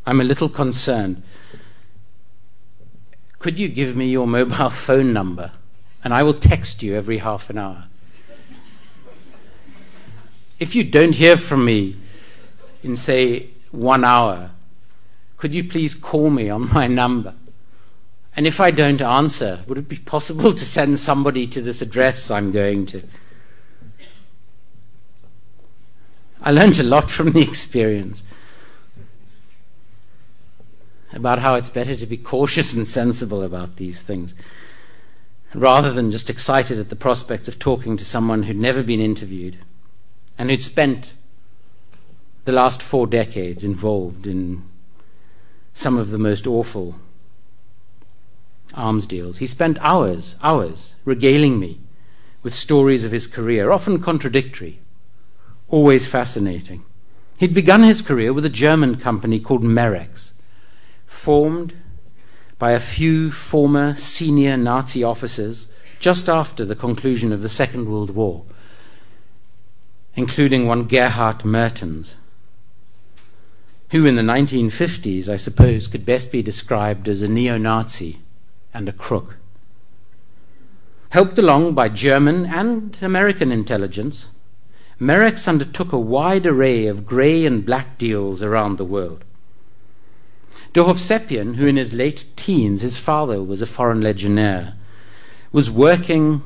I'm 0.05 0.21
a 0.21 0.25
little 0.25 0.49
concerned. 0.49 1.23
Could 3.39 3.57
you 3.61 3.69
give 3.69 3.95
me 3.95 4.09
your 4.09 4.27
mobile 4.27 4.71
phone 4.87 5.13
number 5.13 5.53
and 6.03 6.13
I 6.13 6.25
will 6.25 6.35
text 6.35 6.83
you 6.83 6.97
every 6.97 7.19
half 7.19 7.51
an 7.51 7.59
hour? 7.59 7.85
If 10.59 10.75
you 10.75 10.83
don't 10.83 11.13
hear 11.13 11.37
from 11.37 11.65
me 11.65 11.95
in, 12.83 12.97
say, 12.97 13.51
one 13.71 14.05
hour, 14.05 14.51
could 15.39 15.55
you 15.55 15.65
please 15.65 15.95
call 15.95 16.31
me 16.31 16.51
on 16.51 16.69
my 16.73 16.87
number? 16.87 17.35
And 18.37 18.47
if 18.47 18.61
I 18.61 18.71
don't 18.71 19.01
answer, 19.01 19.61
would 19.67 19.79
it 19.79 19.89
be 19.89 19.97
possible 19.97 20.53
to 20.53 20.65
send 20.65 20.99
somebody 20.99 21.47
to 21.47 21.63
this 21.63 21.81
address 21.81 22.31
I'm 22.31 22.53
going 22.53 22.87
to? 22.87 23.03
I 26.43 26.51
learned 26.51 26.79
a 26.79 26.85
lot 26.85 27.11
from 27.11 27.33
the 27.33 27.43
experience 27.43 28.23
about 31.13 31.39
how 31.39 31.55
it's 31.55 31.71
better 31.71 31.97
to 31.97 32.07
be 32.07 32.17
cautious 32.17 32.75
and 32.75 32.87
sensible 32.87 33.43
about 33.43 33.77
these 33.77 34.03
things 34.03 34.35
rather 35.55 35.93
than 35.93 36.11
just 36.11 36.29
excited 36.29 36.79
at 36.79 36.91
the 36.91 36.97
prospect 36.97 37.49
of 37.49 37.59
talking 37.59 37.97
to 37.97 38.05
someone 38.05 38.45
who'd 38.45 38.57
never 38.57 38.83
been 38.83 39.01
interviewed 39.01 39.57
and 40.37 40.51
who'd 40.51 40.63
spent 40.63 41.13
the 42.45 42.53
last 42.53 42.83
four 42.83 43.07
decades 43.07 43.65
involved 43.65 44.27
in 44.27 44.68
some 45.79 45.97
of 45.97 46.11
the 46.11 46.19
most 46.19 46.45
awful 46.45 46.97
arms 48.75 49.07
deals. 49.07 49.39
He 49.39 49.47
spent 49.47 49.79
hours, 49.81 50.35
hours, 50.43 50.95
regaling 51.05 51.61
me 51.61 51.79
with 52.43 52.53
stories 52.53 53.05
of 53.05 53.13
his 53.13 53.29
career, 53.29 53.71
often 53.71 54.03
contradictory, 54.03 54.81
always 55.69 56.05
fascinating. 56.05 56.85
He'd 57.39 57.55
begun 57.55 57.85
his 57.85 58.03
career 58.03 58.33
with 58.33 58.45
a 58.45 58.49
German 58.51 58.97
company 58.97 59.39
called 59.39 59.63
Merex, 59.63 60.33
formed 61.07 61.75
by 62.59 62.73
a 62.73 62.81
few 62.81 63.31
former 63.31 63.95
senior 63.95 64.57
Nazi 64.57 65.05
officers 65.05 65.69
just 66.01 66.29
after 66.29 66.65
the 66.65 66.75
conclusion 66.75 67.33
of 67.33 67.41
the 67.41 67.49
Second 67.49 67.89
World 67.89 68.11
War, 68.11 68.43
including 70.17 70.67
one 70.67 70.89
Gerhard 70.89 71.45
Mertins, 71.45 72.15
who 73.91 74.05
in 74.05 74.17
the 74.17 74.23
1950s, 74.23 75.29
I 75.29 75.37
suppose, 75.37 75.89
could 75.89 76.05
best 76.05 76.31
be 76.31 76.43
described 76.43 77.09
as 77.09 77.23
a 77.23 77.29
neo 77.29 77.57
Nazi 77.57 78.21
and 78.75 78.89
a 78.89 78.93
crook. 78.93 79.37
Helped 81.11 81.39
along 81.39 81.73
by 81.73 81.89
German 81.89 82.47
and 82.47 82.99
American 83.01 83.51
intelligence, 83.51 84.27
Merex 85.01 85.49
undertook 85.49 85.93
a 85.93 85.99
wide 85.99 86.47
array 86.47 86.87
of 86.87 87.07
grey 87.07 87.47
and 87.47 87.65
black 87.65 87.97
deals 87.97 88.43
around 88.43 88.77
the 88.77 88.85
world. 88.85 89.25
De 90.75 90.85
Hovsepian, 90.85 91.55
who 91.55 91.67
in 91.67 91.77
his 91.77 91.95
late 91.95 92.27
teens, 92.37 92.83
his 92.83 92.99
father 92.99 93.43
was 93.43 93.63
a 93.63 93.67
foreign 93.67 94.03
legionnaire, 94.03 94.75
was 95.51 95.71
working 95.71 96.43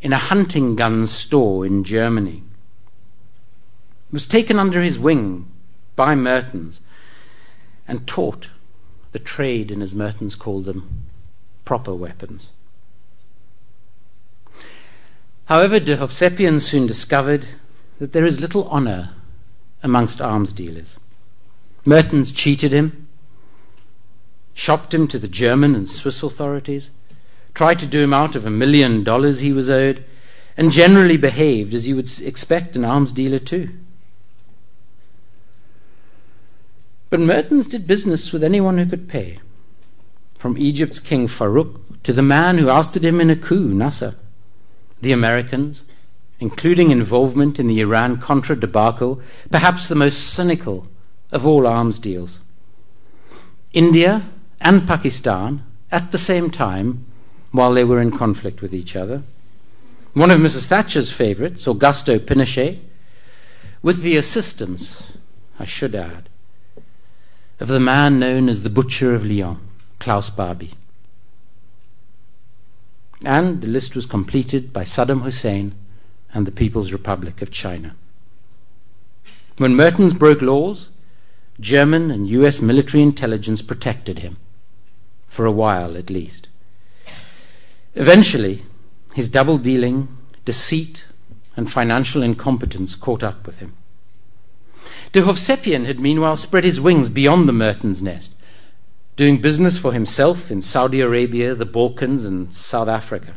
in 0.00 0.12
a 0.12 0.18
hunting 0.18 0.74
gun 0.74 1.06
store 1.06 1.64
in 1.64 1.84
Germany. 1.84 2.42
Was 4.10 4.26
taken 4.26 4.58
under 4.58 4.82
his 4.82 4.98
wing 4.98 5.49
by 6.00 6.14
Mertins 6.14 6.80
and 7.86 8.06
taught 8.06 8.48
the 9.12 9.18
trade 9.18 9.70
in, 9.70 9.82
as 9.82 9.94
Mertins 9.94 10.34
called 10.34 10.64
them, 10.64 11.04
proper 11.66 11.94
weapons. 11.94 12.52
However, 15.44 15.78
de 15.78 15.98
Hovsepian 15.98 16.58
soon 16.62 16.86
discovered 16.86 17.46
that 17.98 18.14
there 18.14 18.24
is 18.24 18.40
little 18.40 18.66
honor 18.68 19.10
amongst 19.82 20.22
arms 20.22 20.54
dealers. 20.54 20.96
Mertins 21.84 22.34
cheated 22.34 22.72
him, 22.72 23.06
shopped 24.54 24.94
him 24.94 25.06
to 25.06 25.18
the 25.18 25.28
German 25.28 25.74
and 25.74 25.86
Swiss 25.86 26.22
authorities, 26.22 26.88
tried 27.52 27.78
to 27.78 27.86
do 27.86 28.00
him 28.00 28.14
out 28.14 28.34
of 28.34 28.46
a 28.46 28.50
million 28.50 29.04
dollars 29.04 29.40
he 29.40 29.52
was 29.52 29.68
owed, 29.68 30.02
and 30.56 30.72
generally 30.72 31.18
behaved 31.18 31.74
as 31.74 31.86
you 31.86 31.94
would 31.94 32.10
expect 32.22 32.74
an 32.74 32.86
arms 32.86 33.12
dealer 33.12 33.38
to. 33.40 33.68
But 37.10 37.20
Mertins 37.20 37.68
did 37.68 37.88
business 37.88 38.32
with 38.32 38.44
anyone 38.44 38.78
who 38.78 38.86
could 38.86 39.08
pay, 39.08 39.40
from 40.38 40.56
Egypt's 40.56 41.00
King 41.00 41.26
Farouk 41.26 41.80
to 42.04 42.12
the 42.12 42.22
man 42.22 42.56
who 42.56 42.70
ousted 42.70 43.04
him 43.04 43.20
in 43.20 43.28
a 43.28 43.36
coup, 43.36 43.74
Nasser, 43.74 44.14
the 45.02 45.10
Americans, 45.10 45.82
including 46.38 46.90
involvement 46.90 47.58
in 47.58 47.66
the 47.66 47.80
Iran 47.80 48.16
Contra 48.16 48.54
debacle, 48.54 49.20
perhaps 49.50 49.88
the 49.88 49.94
most 49.94 50.32
cynical 50.32 50.86
of 51.32 51.44
all 51.44 51.66
arms 51.66 51.98
deals. 51.98 52.38
India 53.72 54.28
and 54.60 54.86
Pakistan, 54.86 55.64
at 55.92 56.12
the 56.12 56.18
same 56.18 56.48
time, 56.48 57.04
while 57.50 57.74
they 57.74 57.84
were 57.84 58.00
in 58.00 58.10
conflict 58.12 58.62
with 58.62 58.72
each 58.72 58.94
other. 58.96 59.22
One 60.14 60.30
of 60.30 60.40
Mrs. 60.40 60.66
Thatcher's 60.66 61.10
favorites, 61.10 61.66
Augusto 61.66 62.18
Pinochet, 62.18 62.78
with 63.82 64.02
the 64.02 64.16
assistance, 64.16 65.12
I 65.58 65.64
should 65.64 65.94
add, 65.94 66.29
of 67.60 67.68
the 67.68 67.78
man 67.78 68.18
known 68.18 68.48
as 68.48 68.62
the 68.62 68.70
Butcher 68.70 69.14
of 69.14 69.24
Lyon, 69.24 69.58
Klaus 69.98 70.30
Barbie. 70.30 70.72
And 73.22 73.60
the 73.60 73.68
list 73.68 73.94
was 73.94 74.06
completed 74.06 74.72
by 74.72 74.84
Saddam 74.84 75.22
Hussein 75.22 75.74
and 76.32 76.46
the 76.46 76.52
People's 76.52 76.90
Republic 76.90 77.42
of 77.42 77.50
China. 77.50 77.94
When 79.58 79.74
Mertins 79.74 80.18
broke 80.18 80.40
laws, 80.40 80.88
German 81.60 82.10
and 82.10 82.26
US 82.28 82.62
military 82.62 83.02
intelligence 83.02 83.60
protected 83.60 84.20
him, 84.20 84.38
for 85.28 85.44
a 85.44 85.52
while 85.52 85.98
at 85.98 86.08
least. 86.08 86.48
Eventually, 87.94 88.62
his 89.12 89.28
double 89.28 89.58
dealing, 89.58 90.08
deceit, 90.46 91.04
and 91.56 91.70
financial 91.70 92.22
incompetence 92.22 92.94
caught 92.94 93.22
up 93.22 93.46
with 93.46 93.58
him. 93.58 93.74
De 95.12 95.22
Hovsepian 95.22 95.86
had 95.86 95.98
meanwhile 95.98 96.36
spread 96.36 96.64
his 96.64 96.80
wings 96.80 97.10
beyond 97.10 97.48
the 97.48 97.52
Mertins 97.52 98.00
nest, 98.00 98.34
doing 99.16 99.40
business 99.40 99.78
for 99.78 99.92
himself 99.92 100.50
in 100.50 100.62
Saudi 100.62 101.00
Arabia, 101.00 101.54
the 101.54 101.66
Balkans, 101.66 102.24
and 102.24 102.54
South 102.54 102.88
Africa. 102.88 103.34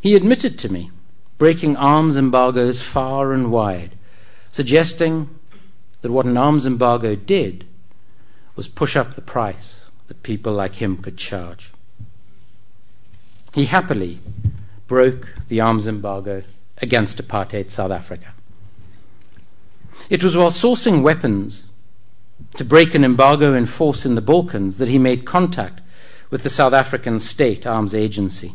He 0.00 0.14
admitted 0.14 0.58
to 0.60 0.72
me 0.72 0.90
breaking 1.36 1.76
arms 1.76 2.16
embargoes 2.16 2.80
far 2.80 3.32
and 3.32 3.50
wide, 3.50 3.92
suggesting 4.50 5.28
that 6.02 6.10
what 6.10 6.26
an 6.26 6.36
arms 6.36 6.66
embargo 6.66 7.14
did 7.14 7.66
was 8.56 8.68
push 8.68 8.96
up 8.96 9.14
the 9.14 9.20
price 9.20 9.80
that 10.08 10.22
people 10.22 10.52
like 10.52 10.76
him 10.76 10.96
could 10.96 11.16
charge. 11.16 11.72
He 13.54 13.66
happily 13.66 14.20
broke 14.86 15.34
the 15.48 15.60
arms 15.60 15.86
embargo 15.86 16.42
against 16.82 17.18
apartheid 17.18 17.70
South 17.70 17.90
Africa. 17.90 18.32
It 20.08 20.24
was 20.24 20.36
while 20.36 20.50
sourcing 20.50 21.02
weapons 21.02 21.64
to 22.56 22.64
break 22.64 22.94
an 22.94 23.04
embargo 23.04 23.54
in 23.54 23.66
force 23.66 24.04
in 24.04 24.14
the 24.14 24.20
Balkans 24.20 24.78
that 24.78 24.88
he 24.88 24.98
made 24.98 25.24
contact 25.24 25.80
with 26.30 26.42
the 26.42 26.50
South 26.50 26.72
African 26.72 27.20
State 27.20 27.66
Arms 27.66 27.94
Agency. 27.94 28.54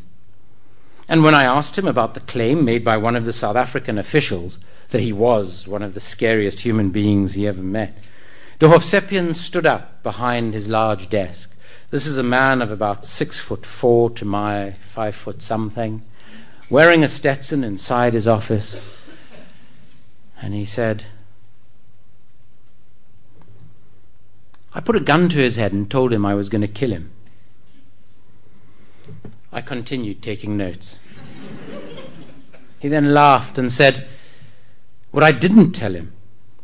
And 1.08 1.24
when 1.24 1.36
I 1.36 1.44
asked 1.44 1.78
him 1.78 1.88
about 1.88 2.14
the 2.14 2.20
claim 2.22 2.66
made 2.66 2.84
by 2.84 2.98
one 2.98 3.16
of 3.16 3.26
the 3.26 3.34
South 3.34 3.56
African 3.56 3.98
officials 3.98 4.60
that 4.90 5.02
he 5.02 5.14
was 5.14 5.68
one 5.68 5.84
of 5.84 5.94
the 5.94 6.00
scariest 6.00 6.62
human 6.62 6.90
beings 6.90 7.34
he 7.34 7.48
ever 7.48 7.62
met, 7.62 8.08
de 8.60 8.68
Hovsepian 8.68 9.36
stood 9.36 9.66
up 9.66 10.02
behind 10.02 10.54
his 10.54 10.68
large 10.68 11.10
desk. 11.10 11.56
This 11.92 12.08
is 12.08 12.18
a 12.18 12.24
man 12.24 12.62
of 12.62 12.72
about 12.72 13.06
six 13.06 13.40
foot 13.40 13.66
four 13.66 14.10
to 14.12 14.26
my 14.26 14.72
five 14.82 15.16
foot 15.16 15.42
something, 15.42 16.02
wearing 16.70 17.04
a 17.04 17.08
Stetson 17.08 17.64
inside 17.64 18.14
his 18.14 18.28
office. 18.28 18.82
And 20.42 20.54
he 20.54 20.66
said, 20.66 21.06
I 24.74 24.82
put 24.82 24.96
a 24.96 25.00
gun 25.00 25.30
to 25.30 25.38
his 25.38 25.56
head 25.56 25.72
and 25.72 25.90
told 25.90 26.12
him 26.12 26.26
I 26.26 26.36
was 26.36 26.50
going 26.50 26.62
to 26.62 26.68
kill 26.68 26.92
him. 26.92 27.12
I 29.52 29.62
continued 29.62 30.22
taking 30.22 30.58
notes. 30.58 30.98
he 32.80 32.90
then 32.90 33.14
laughed 33.14 33.58
and 33.58 33.72
said, 33.72 34.08
What 35.12 35.24
I 35.24 35.32
didn't 35.32 35.72
tell 35.72 35.94
him 35.94 36.12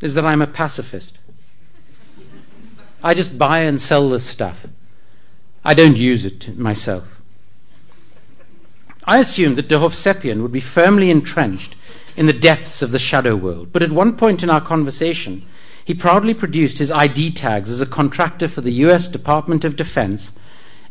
is 0.01 0.13
that 0.15 0.25
I'm 0.25 0.41
a 0.41 0.47
pacifist. 0.47 1.17
I 3.01 3.13
just 3.13 3.37
buy 3.37 3.59
and 3.59 3.79
sell 3.79 4.09
this 4.09 4.25
stuff. 4.25 4.67
I 5.63 5.73
don't 5.73 5.97
use 5.97 6.25
it 6.25 6.57
myself. 6.57 7.10
I 9.05 9.19
assumed 9.19 9.55
that 9.57 9.67
de 9.67 9.77
Hovsepian 9.77 10.41
would 10.41 10.51
be 10.51 10.59
firmly 10.59 11.09
entrenched 11.09 11.75
in 12.15 12.27
the 12.27 12.33
depths 12.33 12.81
of 12.81 12.91
the 12.91 12.99
shadow 12.99 13.35
world, 13.35 13.71
but 13.71 13.81
at 13.81 13.91
one 13.91 14.15
point 14.15 14.43
in 14.43 14.49
our 14.49 14.61
conversation, 14.61 15.45
he 15.83 15.93
proudly 15.93 16.33
produced 16.33 16.77
his 16.77 16.91
ID 16.91 17.31
tags 17.31 17.69
as 17.69 17.81
a 17.81 17.85
contractor 17.85 18.47
for 18.47 18.61
the 18.61 18.73
US 18.85 19.07
Department 19.07 19.65
of 19.65 19.75
Defense 19.75 20.31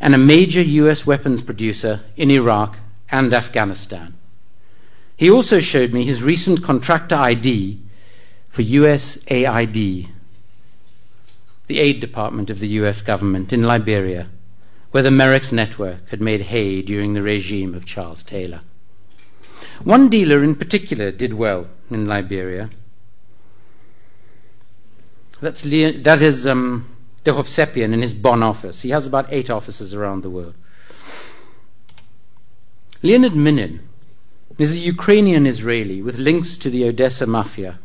and 0.01 0.15
a 0.15 0.19
major 0.19 0.63
US 0.63 1.07
weapons 1.07 1.43
producer 1.43 2.01
in 2.17 2.31
Iraq 2.31 2.79
and 3.11 3.33
Afghanistan. 3.33 4.15
He 5.17 5.31
also 5.31 5.61
showed 5.61 5.93
me 5.93 6.05
his 6.05 6.23
recent 6.23 6.63
contractor 6.63 7.15
ID 7.15 7.79
for 8.49 8.63
USAID, 8.63 10.09
the 11.67 11.79
aid 11.79 12.01
department 12.01 12.51
of 12.51 12.59
the 12.59 12.69
US 12.69 13.03
government 13.03 13.53
in 13.53 13.63
Liberia, 13.63 14.29
where 14.91 15.03
the 15.03 15.11
Merex 15.11 15.53
network 15.53 16.09
had 16.11 16.20
made 16.20 16.43
hay 16.43 16.82
during 16.82 17.12
the 17.12 17.22
regime 17.22 17.74
of 17.74 17.84
Charles 17.84 18.22
Taylor. 18.22 18.61
One 19.84 20.09
dealer 20.09 20.43
in 20.43 20.57
particular 20.57 21.11
did 21.11 21.34
well 21.34 21.68
in 21.91 22.07
Liberia. 22.07 22.70
That's 25.41 25.64
Le- 25.64 25.99
that 26.03 26.20
is 26.20 26.47
um, 26.47 26.88
de 27.24 27.82
in 27.82 28.03
his 28.03 28.14
Bonn 28.14 28.43
office. 28.43 28.82
He 28.82 28.91
has 28.91 29.07
about 29.07 29.32
eight 29.32 29.49
offices 29.49 29.95
around 29.95 30.22
the 30.22 30.30
world. 30.30 30.55
Leonid 33.03 33.34
Minin 33.34 33.80
is 34.59 34.74
a 34.74 34.78
Ukrainian 34.78 35.47
Israeli 35.47 36.03
with 36.03 36.18
links 36.18 36.59
to 36.59 36.68
the 36.68 36.84
Odessa 36.84 37.26
mafia. 37.26 37.78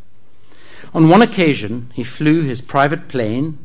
On 0.94 1.08
one 1.08 1.22
occasion, 1.22 1.92
he 1.94 2.04
flew 2.04 2.42
his 2.44 2.62
private 2.62 3.08
plane, 3.08 3.58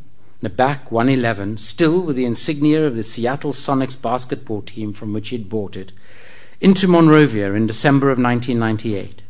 a 0.42 0.48
BAC 0.48 0.90
111, 0.90 1.58
still 1.58 2.00
with 2.00 2.16
the 2.16 2.24
insignia 2.24 2.86
of 2.86 2.96
the 2.96 3.02
Seattle 3.02 3.52
Sonics 3.52 4.00
basketball 4.00 4.62
team 4.62 4.92
from 4.92 5.12
which 5.12 5.28
he'd 5.28 5.50
bought 5.50 5.76
it, 5.76 5.92
into 6.60 6.88
Monrovia 6.88 7.52
in 7.52 7.66
December 7.66 8.10
of 8.10 8.18
1998, 8.18 9.22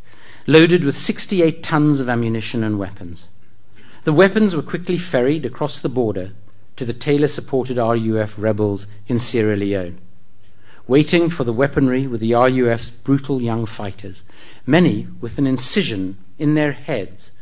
loaded 0.46 0.84
with 0.84 0.96
68 0.96 1.62
tons 1.62 1.98
of 1.98 2.08
ammunition 2.08 2.62
and 2.62 2.78
weapons. 2.78 3.26
The 4.04 4.12
weapons 4.12 4.54
were 4.54 4.62
quickly 4.62 4.98
ferried 4.98 5.44
across 5.44 5.80
the 5.80 5.88
border 5.88 6.30
to 6.76 6.84
the 6.84 6.94
Taylor 6.94 7.28
supported 7.28 7.76
RUF 7.76 8.38
rebels 8.38 8.86
in 9.06 9.18
Sierra 9.18 9.56
Leone. 9.56 9.98
Waiting 10.86 11.28
for 11.28 11.44
the 11.44 11.52
weaponry 11.52 12.06
with 12.06 12.20
the 12.20 12.34
RUF's 12.34 12.90
brutal 12.90 13.42
young 13.42 13.66
fighters, 13.66 14.22
many 14.64 15.08
with 15.20 15.38
an 15.38 15.46
incision 15.46 16.18
in 16.38 16.54
their 16.54 16.72
heads 16.72 17.32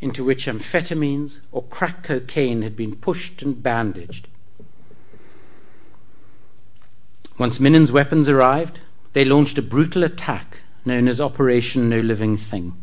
into 0.00 0.24
which 0.24 0.46
amphetamines 0.46 1.40
or 1.52 1.62
crack 1.62 2.02
cocaine 2.02 2.62
had 2.62 2.76
been 2.76 2.96
pushed 2.96 3.42
and 3.42 3.62
bandaged. 3.62 4.28
Once 7.38 7.58
Minin's 7.58 7.90
weapons 7.90 8.28
arrived, 8.28 8.80
they 9.12 9.24
launched 9.24 9.58
a 9.58 9.62
brutal 9.62 10.04
attack 10.04 10.58
known 10.84 11.08
as 11.08 11.20
Operation 11.20 11.88
No 11.88 12.00
Living 12.00 12.36
Thing. 12.36 12.74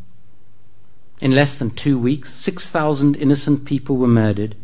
In 1.21 1.31
less 1.31 1.57
than 1.57 1.69
two 1.69 1.99
weeks, 1.99 2.33
6,000 2.33 3.15
innocent 3.15 3.63
people 3.63 3.95
were 3.95 4.07
murdered, 4.07 4.55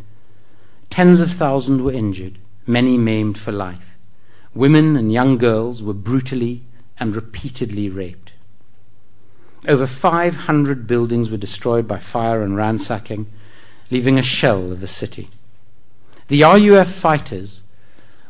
tens 0.90 1.22
of 1.22 1.32
thousands 1.32 1.82
were 1.82 1.92
injured, 1.92 2.40
many 2.66 2.98
maimed 2.98 3.38
for 3.38 3.52
life. 3.52 3.96
Women 4.56 4.96
and 4.96 5.14
young 5.14 5.38
girls 5.38 5.84
were 5.84 5.94
brutally 5.94 6.64
and 7.00 7.16
repeatedly 7.16 7.90
raped. 7.90 8.27
Over 9.68 9.86
500 9.86 10.88
buildings 10.88 11.30
were 11.30 11.38
destroyed 11.38 11.88
by 11.88 12.00
fire 12.00 12.42
and 12.42 12.56
ransacking, 12.56 13.28
leaving 13.92 14.18
a 14.18 14.24
shell 14.24 14.72
of 14.72 14.82
a 14.82 14.88
city. 14.88 15.30
The 16.30 16.44
RUF 16.44 16.88
fighters 16.88 17.64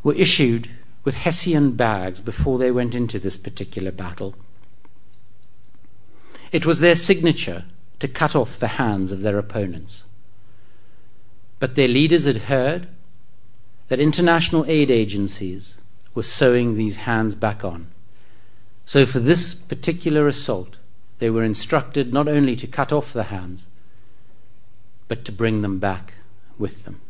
were 0.02 0.16
issued 0.16 0.70
with 1.04 1.16
Hessian 1.16 1.72
bags 1.74 2.22
before 2.22 2.58
they 2.58 2.72
went 2.72 2.96
into 2.96 3.20
this 3.20 3.38
particular 3.38 3.92
battle. 3.92 4.36
It 6.52 6.66
was 6.66 6.80
their 6.80 6.96
signature 6.96 7.66
to 8.00 8.08
cut 8.08 8.36
off 8.36 8.60
the 8.60 8.68
hands 8.80 9.12
of 9.12 9.22
their 9.22 9.38
opponents. 9.38 10.04
But 11.60 11.76
their 11.76 11.88
leaders 11.88 12.26
had 12.26 12.38
heard 12.38 12.88
that 13.90 14.00
international 14.00 14.66
aid 14.68 14.92
agencies 14.92 15.78
were 16.14 16.24
sewing 16.24 16.76
these 16.76 16.98
hands 16.98 17.36
back 17.36 17.64
on. 17.64 17.88
So, 18.86 19.06
for 19.06 19.20
this 19.20 19.54
particular 19.54 20.28
assault, 20.28 20.78
they 21.20 21.30
were 21.30 21.44
instructed 21.44 22.14
not 22.14 22.28
only 22.28 22.56
to 22.56 22.68
cut 22.68 22.92
off 22.92 23.14
the 23.14 23.24
hands, 23.24 23.68
but 25.08 25.26
to 25.26 25.32
bring 25.32 25.62
them 25.62 25.80
back 25.80 26.14
with 26.58 26.86
them. 26.86 27.02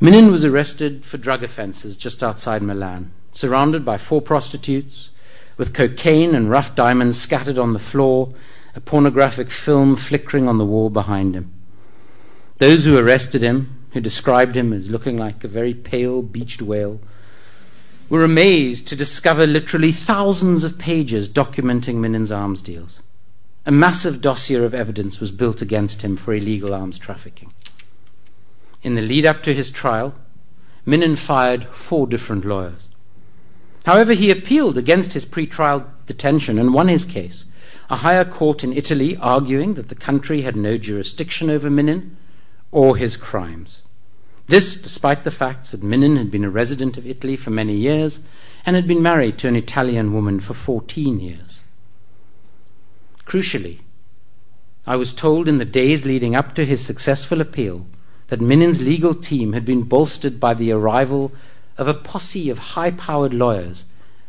Minin 0.00 0.30
was 0.30 0.44
arrested 0.44 1.04
for 1.04 1.18
drug 1.18 1.42
offences 1.42 1.96
just 1.96 2.22
outside 2.22 2.62
Milan, 2.62 3.12
surrounded 3.32 3.84
by 3.84 3.98
four 3.98 4.20
prostitutes, 4.20 5.10
with 5.56 5.74
cocaine 5.74 6.34
and 6.34 6.50
rough 6.50 6.74
diamonds 6.74 7.20
scattered 7.20 7.58
on 7.58 7.72
the 7.72 7.78
floor, 7.78 8.32
a 8.74 8.80
pornographic 8.80 9.50
film 9.50 9.96
flickering 9.96 10.48
on 10.48 10.58
the 10.58 10.64
wall 10.64 10.90
behind 10.90 11.34
him. 11.34 11.52
Those 12.58 12.84
who 12.84 12.98
arrested 12.98 13.42
him, 13.42 13.86
who 13.92 14.00
described 14.00 14.56
him 14.56 14.72
as 14.72 14.90
looking 14.90 15.18
like 15.18 15.44
a 15.44 15.48
very 15.48 15.74
pale 15.74 16.22
beached 16.22 16.62
whale, 16.62 17.00
were 18.12 18.24
amazed 18.24 18.86
to 18.86 18.94
discover 18.94 19.46
literally 19.46 19.90
thousands 19.90 20.64
of 20.64 20.76
pages 20.76 21.30
documenting 21.30 21.94
Minin's 21.94 22.30
arms 22.30 22.60
deals. 22.60 23.00
A 23.64 23.70
massive 23.70 24.20
dossier 24.20 24.62
of 24.62 24.74
evidence 24.74 25.18
was 25.18 25.30
built 25.30 25.62
against 25.62 26.02
him 26.02 26.18
for 26.18 26.34
illegal 26.34 26.74
arms 26.74 26.98
trafficking. 26.98 27.54
In 28.82 28.96
the 28.96 29.00
lead 29.00 29.24
up 29.24 29.42
to 29.44 29.54
his 29.54 29.70
trial, 29.70 30.12
Minin 30.84 31.16
fired 31.16 31.64
four 31.68 32.06
different 32.06 32.44
lawyers. 32.44 32.86
However, 33.86 34.12
he 34.12 34.30
appealed 34.30 34.76
against 34.76 35.14
his 35.14 35.24
pre-trial 35.24 35.90
detention 36.04 36.58
and 36.58 36.74
won 36.74 36.88
his 36.88 37.06
case. 37.06 37.46
A 37.88 37.96
higher 37.96 38.26
court 38.26 38.62
in 38.62 38.74
Italy 38.74 39.16
arguing 39.16 39.72
that 39.72 39.88
the 39.88 39.94
country 39.94 40.42
had 40.42 40.54
no 40.54 40.76
jurisdiction 40.76 41.48
over 41.48 41.70
Minin 41.70 42.18
or 42.72 42.98
his 42.98 43.16
crimes. 43.16 43.80
This, 44.46 44.76
despite 44.76 45.24
the 45.24 45.30
facts 45.30 45.70
that 45.70 45.82
Minin 45.82 46.16
had 46.16 46.30
been 46.30 46.44
a 46.44 46.50
resident 46.50 46.96
of 46.96 47.06
Italy 47.06 47.36
for 47.36 47.50
many 47.50 47.74
years 47.74 48.20
and 48.66 48.76
had 48.76 48.86
been 48.86 49.02
married 49.02 49.38
to 49.38 49.48
an 49.48 49.56
Italian 49.56 50.12
woman 50.12 50.40
for 50.40 50.54
14 50.54 51.20
years. 51.20 51.60
Crucially, 53.24 53.80
I 54.86 54.96
was 54.96 55.12
told 55.12 55.48
in 55.48 55.58
the 55.58 55.64
days 55.64 56.04
leading 56.04 56.34
up 56.34 56.54
to 56.56 56.66
his 56.66 56.84
successful 56.84 57.40
appeal 57.40 57.86
that 58.28 58.40
Minin's 58.40 58.82
legal 58.82 59.14
team 59.14 59.52
had 59.52 59.64
been 59.64 59.84
bolstered 59.84 60.40
by 60.40 60.54
the 60.54 60.72
arrival 60.72 61.32
of 61.78 61.88
a 61.88 61.94
posse 61.94 62.50
of 62.50 62.58
high 62.58 62.90
powered 62.90 63.32
lawyers 63.32 63.84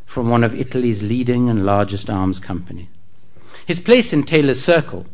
from 0.05 0.29
one 0.29 0.43
of 0.43 0.53
Italy's 0.53 1.01
leading 1.01 1.49
and 1.49 1.65
largest 1.65 2.09
arms 2.09 2.39
companies. 2.39 2.87
His 3.65 3.79
place 3.79 4.13
in 4.13 4.23
Taylor's 4.23 4.63
circle 4.63 5.05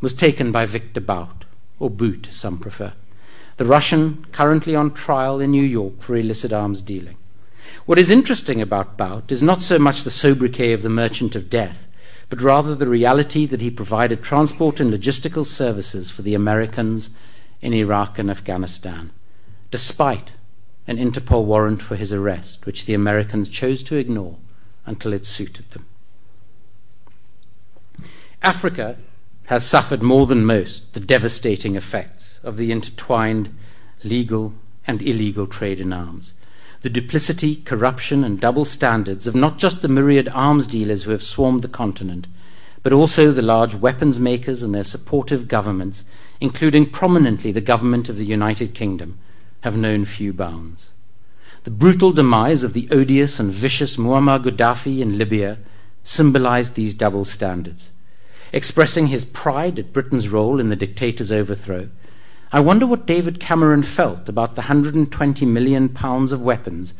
was 0.00 0.12
taken 0.12 0.52
by 0.52 0.66
Victor 0.66 1.00
Bout, 1.00 1.44
or 1.78 1.90
Boot 1.90 2.28
as 2.28 2.36
some 2.36 2.58
prefer, 2.58 2.92
the 3.60 3.66
Russian 3.66 4.24
currently 4.32 4.74
on 4.74 4.90
trial 4.90 5.38
in 5.38 5.50
New 5.50 5.62
York 5.62 6.00
for 6.00 6.16
illicit 6.16 6.50
arms 6.50 6.80
dealing. 6.80 7.18
What 7.84 7.98
is 7.98 8.08
interesting 8.08 8.62
about 8.62 8.96
Bout 8.96 9.30
is 9.30 9.42
not 9.42 9.60
so 9.60 9.78
much 9.78 10.02
the 10.02 10.08
sobriquet 10.08 10.72
of 10.72 10.80
the 10.80 10.88
merchant 10.88 11.36
of 11.36 11.50
death, 11.50 11.86
but 12.30 12.40
rather 12.40 12.74
the 12.74 12.88
reality 12.88 13.44
that 13.44 13.60
he 13.60 13.70
provided 13.70 14.22
transport 14.22 14.80
and 14.80 14.90
logistical 14.90 15.44
services 15.44 16.08
for 16.08 16.22
the 16.22 16.34
Americans 16.34 17.10
in 17.60 17.74
Iraq 17.74 18.18
and 18.18 18.30
Afghanistan, 18.30 19.10
despite 19.70 20.32
an 20.86 20.96
Interpol 20.96 21.44
warrant 21.44 21.82
for 21.82 21.96
his 21.96 22.14
arrest, 22.14 22.64
which 22.64 22.86
the 22.86 22.94
Americans 22.94 23.46
chose 23.46 23.82
to 23.82 23.96
ignore 23.96 24.38
until 24.86 25.12
it 25.12 25.26
suited 25.26 25.70
them. 25.72 25.84
Africa 28.42 28.96
has 29.48 29.66
suffered 29.66 30.02
more 30.02 30.24
than 30.24 30.46
most 30.46 30.94
the 30.94 31.00
devastating 31.00 31.76
effects 31.76 32.29
of 32.42 32.56
the 32.56 32.72
intertwined 32.72 33.54
legal 34.02 34.54
and 34.86 35.02
illegal 35.02 35.46
trade 35.46 35.80
in 35.80 35.92
arms. 35.92 36.32
The 36.82 36.90
duplicity, 36.90 37.56
corruption, 37.56 38.24
and 38.24 38.40
double 38.40 38.64
standards 38.64 39.26
of 39.26 39.34
not 39.34 39.58
just 39.58 39.82
the 39.82 39.88
myriad 39.88 40.28
arms 40.28 40.66
dealers 40.66 41.04
who 41.04 41.10
have 41.10 41.22
swarmed 41.22 41.62
the 41.62 41.68
continent, 41.68 42.26
but 42.82 42.92
also 42.92 43.30
the 43.30 43.42
large 43.42 43.74
weapons 43.74 44.18
makers 44.18 44.62
and 44.62 44.74
their 44.74 44.84
supportive 44.84 45.46
governments, 45.46 46.04
including 46.40 46.88
prominently 46.88 47.52
the 47.52 47.60
government 47.60 48.08
of 48.08 48.16
the 48.16 48.24
United 48.24 48.74
Kingdom, 48.74 49.18
have 49.60 49.76
known 49.76 50.06
few 50.06 50.32
bounds. 50.32 50.88
The 51.64 51.70
brutal 51.70 52.12
demise 52.12 52.62
of 52.64 52.72
the 52.72 52.88
odious 52.90 53.38
and 53.38 53.52
vicious 53.52 53.96
Muammar 53.96 54.42
Gaddafi 54.42 55.00
in 55.00 55.18
Libya 55.18 55.58
symbolized 56.02 56.74
these 56.74 56.94
double 56.94 57.26
standards. 57.26 57.90
Expressing 58.52 59.08
his 59.08 59.26
pride 59.26 59.78
at 59.78 59.92
Britain's 59.92 60.30
role 60.30 60.58
in 60.58 60.70
the 60.70 60.76
dictator's 60.76 61.30
overthrow, 61.30 61.90
I 62.52 62.58
wonder 62.58 62.84
what 62.84 63.06
David 63.06 63.38
Cameron 63.38 63.84
felt 63.84 64.28
about 64.28 64.56
the 64.56 64.62
120 64.62 65.46
million 65.46 65.88
pounds 65.88 66.32
of 66.32 66.42
weapons 66.42 66.94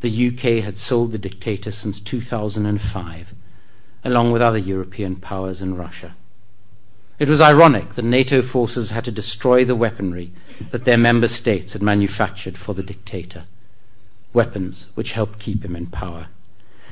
the 0.00 0.28
UK 0.28 0.64
had 0.64 0.76
sold 0.76 1.12
the 1.12 1.18
dictator 1.18 1.70
since 1.70 2.00
2005, 2.00 3.32
along 4.04 4.32
with 4.32 4.42
other 4.42 4.58
European 4.58 5.14
powers 5.14 5.60
and 5.60 5.78
Russia. 5.78 6.16
It 7.20 7.28
was 7.28 7.40
ironic 7.40 7.90
that 7.90 8.04
NATO 8.04 8.42
forces 8.42 8.90
had 8.90 9.04
to 9.04 9.12
destroy 9.12 9.64
the 9.64 9.76
weaponry 9.76 10.32
that 10.72 10.84
their 10.84 10.98
member 10.98 11.28
states 11.28 11.74
had 11.74 11.82
manufactured 11.82 12.58
for 12.58 12.74
the 12.74 12.82
dictator, 12.82 13.44
weapons 14.32 14.88
which 14.94 15.12
helped 15.12 15.38
keep 15.38 15.64
him 15.64 15.76
in 15.76 15.86
power. 15.86 16.26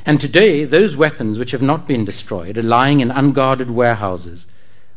And 0.05 0.21
today, 0.21 0.65
those 0.65 0.97
weapons 0.97 1.41
which 1.41 1.51
have 1.51 1.63
not 1.63 1.89
been 1.89 2.05
destroyed 2.05 2.57
are 2.57 2.63
lying 2.63 3.01
in 3.01 3.11
unguarded 3.11 3.71
warehouses, 3.71 4.47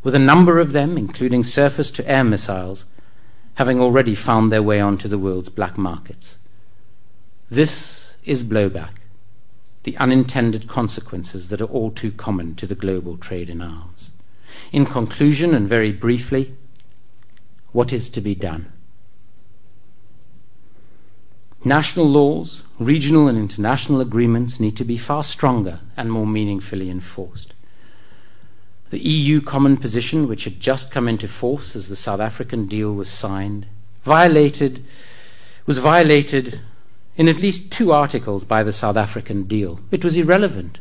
with 0.03 0.13
a 0.13 0.19
number 0.19 0.59
of 0.59 0.73
them, 0.73 0.95
including 0.95 1.43
surface 1.43 1.89
to 1.91 2.07
air 2.07 2.23
missiles, 2.23 2.85
having 3.59 3.81
already 3.81 4.15
found 4.15 4.49
their 4.49 4.63
way 4.63 4.79
onto 4.79 5.09
the 5.09 5.17
world's 5.17 5.49
black 5.49 5.77
markets. 5.77 6.37
This 7.49 8.13
is 8.23 8.41
blowback, 8.41 8.91
the 9.83 9.97
unintended 9.97 10.65
consequences 10.65 11.49
that 11.49 11.59
are 11.59 11.65
all 11.65 11.91
too 11.91 12.09
common 12.09 12.55
to 12.55 12.65
the 12.65 12.73
global 12.73 13.17
trade 13.17 13.49
in 13.49 13.61
arms. 13.61 14.11
In 14.71 14.85
conclusion, 14.85 15.53
and 15.53 15.67
very 15.67 15.91
briefly, 15.91 16.55
what 17.73 17.91
is 17.91 18.07
to 18.11 18.21
be 18.21 18.33
done? 18.33 18.71
National 21.65 22.05
laws, 22.05 22.63
regional 22.79 23.27
and 23.27 23.37
international 23.37 23.99
agreements 23.99 24.61
need 24.61 24.77
to 24.77 24.85
be 24.85 24.97
far 24.97 25.21
stronger 25.21 25.81
and 25.97 26.13
more 26.13 26.25
meaningfully 26.25 26.89
enforced. 26.89 27.53
The 28.89 28.99
EU 28.99 29.39
common 29.41 29.77
position, 29.77 30.27
which 30.27 30.45
had 30.45 30.59
just 30.59 30.91
come 30.91 31.07
into 31.07 31.27
force 31.27 31.75
as 31.75 31.89
the 31.89 31.95
South 31.95 32.19
African 32.19 32.65
deal 32.67 32.93
was 32.93 33.09
signed, 33.09 33.67
violated, 34.03 34.83
was 35.65 35.77
violated 35.77 36.61
in 37.15 37.27
at 37.27 37.39
least 37.39 37.71
two 37.71 37.91
articles 37.91 38.45
by 38.45 38.63
the 38.63 38.73
South 38.73 38.97
African 38.97 39.43
deal. 39.43 39.79
It 39.91 40.03
was 40.03 40.17
irrelevant. 40.17 40.79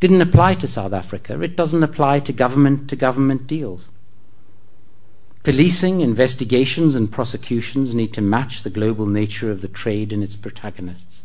Didn't 0.00 0.22
apply 0.22 0.54
to 0.54 0.68
South 0.68 0.92
Africa. 0.92 1.40
It 1.42 1.56
doesn't 1.56 1.82
apply 1.82 2.20
to 2.20 2.32
government 2.32 2.88
to 2.88 2.96
government 2.96 3.46
deals. 3.46 3.88
Policing, 5.42 6.00
investigations, 6.00 6.94
and 6.94 7.10
prosecutions 7.10 7.94
need 7.94 8.12
to 8.14 8.20
match 8.20 8.62
the 8.62 8.70
global 8.70 9.06
nature 9.06 9.50
of 9.50 9.60
the 9.60 9.68
trade 9.68 10.12
and 10.12 10.22
its 10.22 10.36
protagonists. 10.36 11.22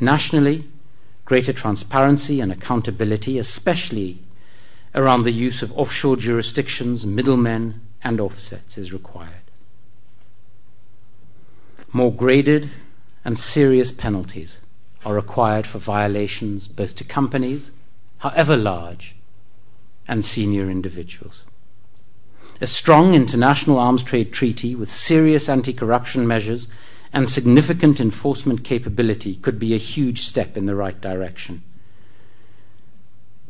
Nationally, 0.00 0.64
greater 1.24 1.52
transparency 1.52 2.40
and 2.40 2.52
accountability, 2.52 3.38
especially 3.38 4.20
around 4.96 5.22
the 5.22 5.32
use 5.32 5.62
of 5.62 5.76
offshore 5.78 6.16
jurisdictions, 6.16 7.04
middlemen, 7.04 7.80
and 8.02 8.18
offsets, 8.18 8.78
is 8.78 8.92
required. 8.92 9.30
More 11.92 12.12
graded 12.12 12.70
and 13.24 13.38
serious 13.38 13.92
penalties 13.92 14.58
are 15.04 15.14
required 15.14 15.66
for 15.66 15.78
violations 15.78 16.66
both 16.66 16.96
to 16.96 17.04
companies, 17.04 17.70
however 18.18 18.56
large, 18.56 19.14
and 20.08 20.24
senior 20.24 20.70
individuals. 20.70 21.44
A 22.60 22.66
strong 22.66 23.12
international 23.12 23.78
arms 23.78 24.02
trade 24.02 24.32
treaty 24.32 24.74
with 24.74 24.90
serious 24.90 25.48
anti 25.48 25.74
corruption 25.74 26.26
measures 26.26 26.68
and 27.12 27.28
significant 27.28 28.00
enforcement 28.00 28.64
capability 28.64 29.36
could 29.36 29.58
be 29.58 29.74
a 29.74 29.78
huge 29.78 30.22
step 30.22 30.56
in 30.56 30.66
the 30.66 30.74
right 30.74 31.00
direction. 31.00 31.62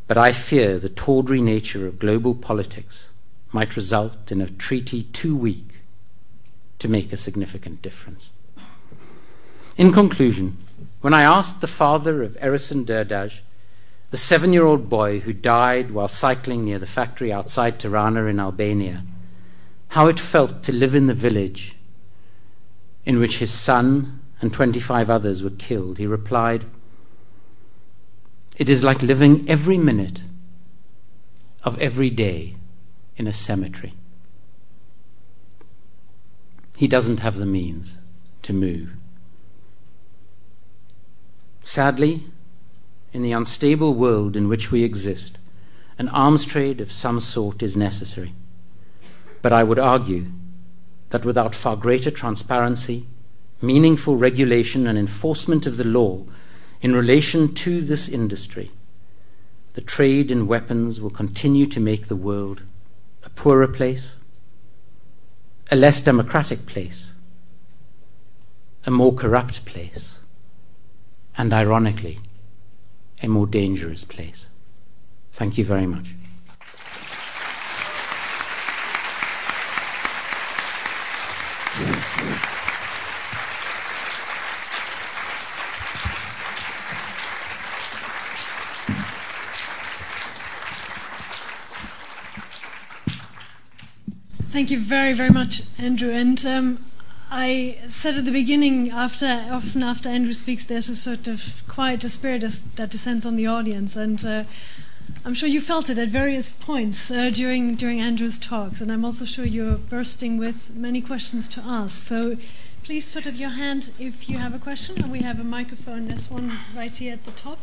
But 0.07 0.17
I 0.17 0.31
fear 0.31 0.79
the 0.79 0.89
tawdry 0.89 1.41
nature 1.41 1.85
of 1.85 1.99
global 1.99 2.33
politics 2.33 3.05
might 3.51 3.75
result 3.75 4.31
in 4.31 4.41
a 4.41 4.49
treaty 4.49 5.03
too 5.03 5.35
weak 5.35 5.81
to 6.79 6.87
make 6.87 7.11
a 7.11 7.17
significant 7.17 7.81
difference. 7.81 8.29
In 9.77 9.91
conclusion, 9.91 10.57
when 11.01 11.13
I 11.13 11.23
asked 11.23 11.61
the 11.61 11.67
father 11.67 12.23
of 12.23 12.37
Erison 12.37 12.85
Durdaj, 12.85 13.41
the 14.09 14.17
seven 14.17 14.53
year 14.53 14.65
old 14.65 14.89
boy 14.89 15.19
who 15.19 15.33
died 15.33 15.91
while 15.91 16.07
cycling 16.07 16.63
near 16.63 16.79
the 16.79 16.85
factory 16.85 17.31
outside 17.31 17.79
Tirana 17.79 18.25
in 18.25 18.39
Albania, 18.39 19.03
how 19.89 20.07
it 20.07 20.19
felt 20.19 20.63
to 20.63 20.71
live 20.71 20.95
in 20.95 21.07
the 21.07 21.13
village 21.13 21.75
in 23.05 23.19
which 23.19 23.39
his 23.39 23.51
son 23.51 24.21
and 24.41 24.53
25 24.53 25.09
others 25.09 25.43
were 25.43 25.49
killed, 25.49 25.97
he 25.97 26.05
replied, 26.05 26.65
it 28.57 28.67
is 28.67 28.83
like 28.83 29.01
living 29.01 29.47
every 29.47 29.77
minute 29.77 30.21
of 31.63 31.79
every 31.79 32.09
day 32.09 32.55
in 33.15 33.27
a 33.27 33.33
cemetery. 33.33 33.93
He 36.75 36.87
doesn't 36.87 37.19
have 37.19 37.37
the 37.37 37.45
means 37.45 37.97
to 38.41 38.53
move. 38.53 38.93
Sadly, 41.63 42.25
in 43.13 43.21
the 43.21 43.31
unstable 43.31 43.93
world 43.93 44.35
in 44.35 44.47
which 44.47 44.71
we 44.71 44.83
exist, 44.83 45.37
an 45.99 46.09
arms 46.09 46.45
trade 46.45 46.81
of 46.81 46.91
some 46.91 47.19
sort 47.19 47.61
is 47.61 47.77
necessary. 47.77 48.33
But 49.41 49.53
I 49.53 49.63
would 49.63 49.79
argue 49.79 50.27
that 51.09 51.25
without 51.25 51.55
far 51.55 51.75
greater 51.75 52.11
transparency, 52.11 53.05
meaningful 53.61 54.17
regulation, 54.17 54.87
and 54.87 54.97
enforcement 54.97 55.65
of 55.65 55.77
the 55.77 55.83
law, 55.83 56.25
in 56.81 56.95
relation 56.95 57.53
to 57.53 57.81
this 57.81 58.07
industry, 58.07 58.71
the 59.73 59.81
trade 59.81 60.31
in 60.31 60.47
weapons 60.47 60.99
will 60.99 61.09
continue 61.09 61.65
to 61.67 61.79
make 61.79 62.07
the 62.07 62.15
world 62.15 62.63
a 63.23 63.29
poorer 63.29 63.67
place, 63.67 64.15
a 65.69 65.75
less 65.75 66.01
democratic 66.01 66.65
place, 66.65 67.13
a 68.85 68.91
more 68.91 69.13
corrupt 69.13 69.65
place, 69.65 70.19
and 71.37 71.53
ironically, 71.53 72.19
a 73.21 73.27
more 73.27 73.47
dangerous 73.47 74.03
place. 74.03 74.47
Thank 75.31 75.57
you 75.57 75.65
very 75.65 75.85
much. 75.85 76.16
Thank 94.57 94.71
you 94.71 94.79
very, 94.79 95.13
very 95.13 95.29
much, 95.29 95.61
Andrew. 95.77 96.09
And 96.09 96.43
um, 96.43 96.83
I 97.29 97.77
said 97.89 98.15
at 98.15 98.25
the 98.25 98.31
beginning, 98.31 98.89
after 98.89 99.45
often 99.51 99.83
after 99.83 100.09
Andrew 100.09 100.33
speaks, 100.33 100.65
there's 100.65 100.89
a 100.89 100.95
sort 100.95 101.27
of 101.27 101.61
quiet 101.67 102.01
spirit 102.09 102.41
that 102.75 102.89
descends 102.89 103.23
on 103.23 103.35
the 103.35 103.45
audience, 103.45 103.95
and 103.95 104.25
uh, 104.25 104.45
I'm 105.23 105.35
sure 105.35 105.47
you 105.47 105.61
felt 105.61 105.91
it 105.91 105.99
at 105.99 106.07
various 106.07 106.53
points 106.53 107.11
uh, 107.11 107.29
during 107.29 107.75
during 107.75 108.01
Andrew's 108.01 108.39
talks. 108.39 108.81
And 108.81 108.91
I'm 108.91 109.05
also 109.05 109.25
sure 109.25 109.45
you're 109.45 109.77
bursting 109.77 110.37
with 110.37 110.75
many 110.75 111.01
questions 111.01 111.47
to 111.49 111.61
ask. 111.61 112.07
So 112.07 112.37
please 112.83 113.11
put 113.11 113.27
up 113.27 113.37
your 113.37 113.51
hand 113.51 113.91
if 113.99 114.27
you 114.27 114.39
have 114.39 114.55
a 114.55 114.59
question, 114.59 115.03
and 115.03 115.11
we 115.11 115.19
have 115.19 115.39
a 115.39 115.43
microphone. 115.43 116.07
There's 116.07 116.31
one 116.31 116.57
right 116.75 116.97
here 116.97 117.13
at 117.13 117.25
the 117.25 117.31
top. 117.45 117.59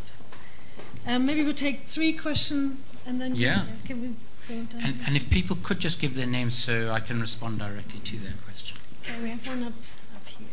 Um, 1.09 1.27
maybe 1.27 1.43
we'll 1.43 1.55
take 1.55 1.87
three 1.87 2.13
questions, 2.13 2.79
and 3.05 3.21
then 3.21 3.35
yeah. 3.35 3.65
Can 3.85 4.01
we 4.01 4.15
and, 4.49 4.99
and, 5.07 5.17
if 5.17 5.31
people 5.31 5.57
could 5.63 5.79
just 5.79 6.01
give 6.01 6.15
their 6.15 6.27
names 6.27 6.55
so 6.55 6.91
I 6.91 7.01
can 7.01 7.21
respond 7.21 7.59
directly 7.59 8.01
to 8.01 8.19
their 8.19 8.35
question. 8.45 8.77
Okay, 9.03 9.23
we 9.23 9.31
have 9.31 9.47
one 9.47 9.63
up, 9.63 9.73
up 10.15 10.27
here. 10.27 10.47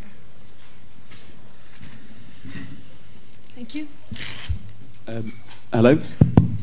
Thank 3.56 3.76
you. 3.76 3.88
Um, 5.08 5.34
hello. 5.74 6.00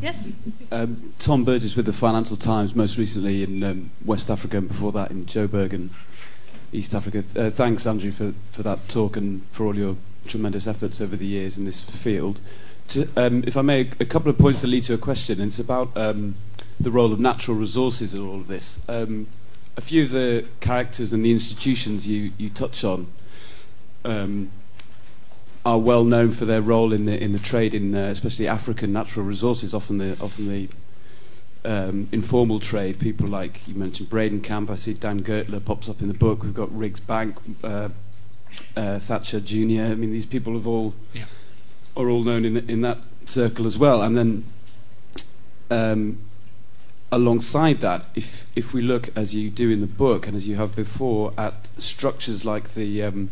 Yes. 0.00 0.34
Um, 0.70 1.12
Tom 1.18 1.44
Burgis 1.44 1.76
with 1.76 1.86
the 1.86 1.92
Financial 1.92 2.36
Times, 2.36 2.74
most 2.74 2.98
recently 2.98 3.42
in 3.42 3.62
um, 3.62 3.90
West 4.04 4.30
Africa, 4.30 4.58
and 4.58 4.68
before 4.68 4.92
that 4.92 5.10
in 5.10 5.26
Joburg 5.26 5.72
and 5.72 5.90
East 6.72 6.94
Africa. 6.94 7.24
Uh, 7.36 7.50
thanks, 7.50 7.86
Andrew, 7.86 8.10
for, 8.10 8.32
for 8.52 8.62
that 8.62 8.88
talk 8.88 9.16
and 9.16 9.44
for 9.46 9.66
all 9.66 9.76
your 9.76 9.96
tremendous 10.26 10.66
efforts 10.66 11.00
over 11.00 11.16
the 11.16 11.26
years 11.26 11.58
in 11.58 11.64
this 11.64 11.82
field. 11.82 12.40
To, 12.88 13.08
um, 13.16 13.42
if 13.46 13.56
I 13.56 13.62
may, 13.62 13.80
a 14.00 14.04
couple 14.04 14.30
of 14.30 14.38
points 14.38 14.62
that 14.62 14.68
lead 14.68 14.84
to 14.84 14.94
a 14.94 14.98
question, 14.98 15.40
and 15.40 15.48
it's 15.48 15.58
about 15.58 15.94
um, 15.96 16.36
the 16.80 16.90
role 16.90 17.12
of 17.12 17.20
natural 17.20 17.56
resources 17.56 18.14
in 18.14 18.26
all 18.26 18.36
of 18.36 18.46
this. 18.46 18.80
Um, 18.88 19.26
a 19.76 19.80
few 19.80 20.02
of 20.04 20.10
the 20.10 20.44
characters 20.60 21.12
and 21.12 21.24
the 21.24 21.30
institutions 21.30 22.08
you, 22.08 22.32
you 22.36 22.50
touch 22.50 22.84
on 22.84 23.06
um, 24.04 24.50
are 25.64 25.78
well 25.78 26.04
known 26.04 26.30
for 26.30 26.44
their 26.44 26.62
role 26.62 26.92
in 26.92 27.04
the 27.04 27.22
in 27.22 27.32
the 27.32 27.38
trade 27.38 27.74
in 27.74 27.94
uh, 27.94 28.08
especially 28.08 28.48
African 28.48 28.92
natural 28.92 29.24
resources. 29.24 29.74
Often 29.74 29.98
the 29.98 30.16
often 30.20 30.48
the 30.48 30.68
um, 31.64 32.08
informal 32.10 32.60
trade. 32.60 32.98
People 32.98 33.28
like 33.28 33.66
you 33.68 33.74
mentioned 33.74 34.08
Bredenkamp. 34.08 34.70
I 34.70 34.76
see 34.76 34.94
Dan 34.94 35.22
Gertler 35.22 35.64
pops 35.64 35.88
up 35.88 36.00
in 36.00 36.08
the 36.08 36.14
book. 36.14 36.42
We've 36.42 36.54
got 36.54 36.76
Riggs 36.76 37.00
Bank, 37.00 37.36
uh, 37.62 37.90
uh, 38.76 38.98
Thatcher 38.98 39.40
Junior. 39.40 39.84
I 39.84 39.94
mean, 39.94 40.10
these 40.10 40.26
people 40.26 40.54
have 40.54 40.66
all 40.66 40.94
yeah. 41.12 41.24
are 41.96 42.08
all 42.08 42.22
known 42.22 42.44
in 42.44 42.56
in 42.68 42.80
that 42.82 42.98
circle 43.26 43.66
as 43.66 43.78
well. 43.78 44.02
And 44.02 44.16
then 44.16 44.44
um, 45.70 46.18
alongside 47.10 47.80
that, 47.80 48.06
if 48.14 48.46
if 48.54 48.72
we 48.72 48.82
look 48.82 49.10
as 49.16 49.34
you 49.34 49.50
do 49.50 49.70
in 49.70 49.80
the 49.80 49.86
book 49.86 50.26
and 50.26 50.36
as 50.36 50.46
you 50.46 50.56
have 50.56 50.74
before 50.76 51.32
at 51.38 51.70
structures 51.78 52.44
like 52.44 52.70
the 52.70 53.02
um, 53.02 53.30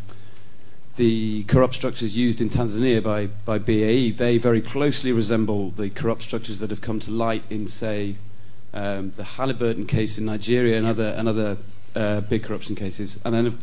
the 0.97 1.45
corrupt 1.45 1.75
structures 1.75 2.17
used 2.17 2.41
in 2.41 2.49
Tanzania 2.49 3.03
by 3.03 3.27
by 3.45 3.59
BAE, 3.59 4.11
they 4.13 4.39
very 4.39 4.63
closely 4.63 5.13
resemble 5.13 5.71
the 5.71 5.91
corrupt 5.91 6.23
structures 6.23 6.59
that 6.59 6.71
have 6.71 6.81
come 6.81 6.99
to 7.01 7.11
light 7.11 7.45
in, 7.51 7.67
say, 7.67 8.17
um, 8.73 9.11
the 9.13 9.25
Halliburton 9.25 9.87
case 9.87 10.19
in 10.19 10.25
Nigeria 10.25 10.79
and 10.79 10.87
other 10.87 11.15
and 11.17 11.29
other 11.29 11.59
uh, 11.95 12.21
big 12.23 12.43
corruption 12.43 12.75
cases. 12.75 13.21
And 13.25 13.35
then, 13.35 13.59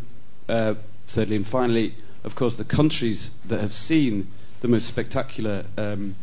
uh, 0.48 0.76
thirdly 1.08 1.36
and 1.36 1.48
finally, 1.48 1.96
of 2.24 2.36
course, 2.36 2.56
the 2.56 2.64
countries 2.64 3.32
that 3.46 3.60
have 3.60 3.74
seen 3.74 4.28
the 4.62 4.68
most 4.68 4.86
spectacular 4.88 5.66
um, 5.78 6.16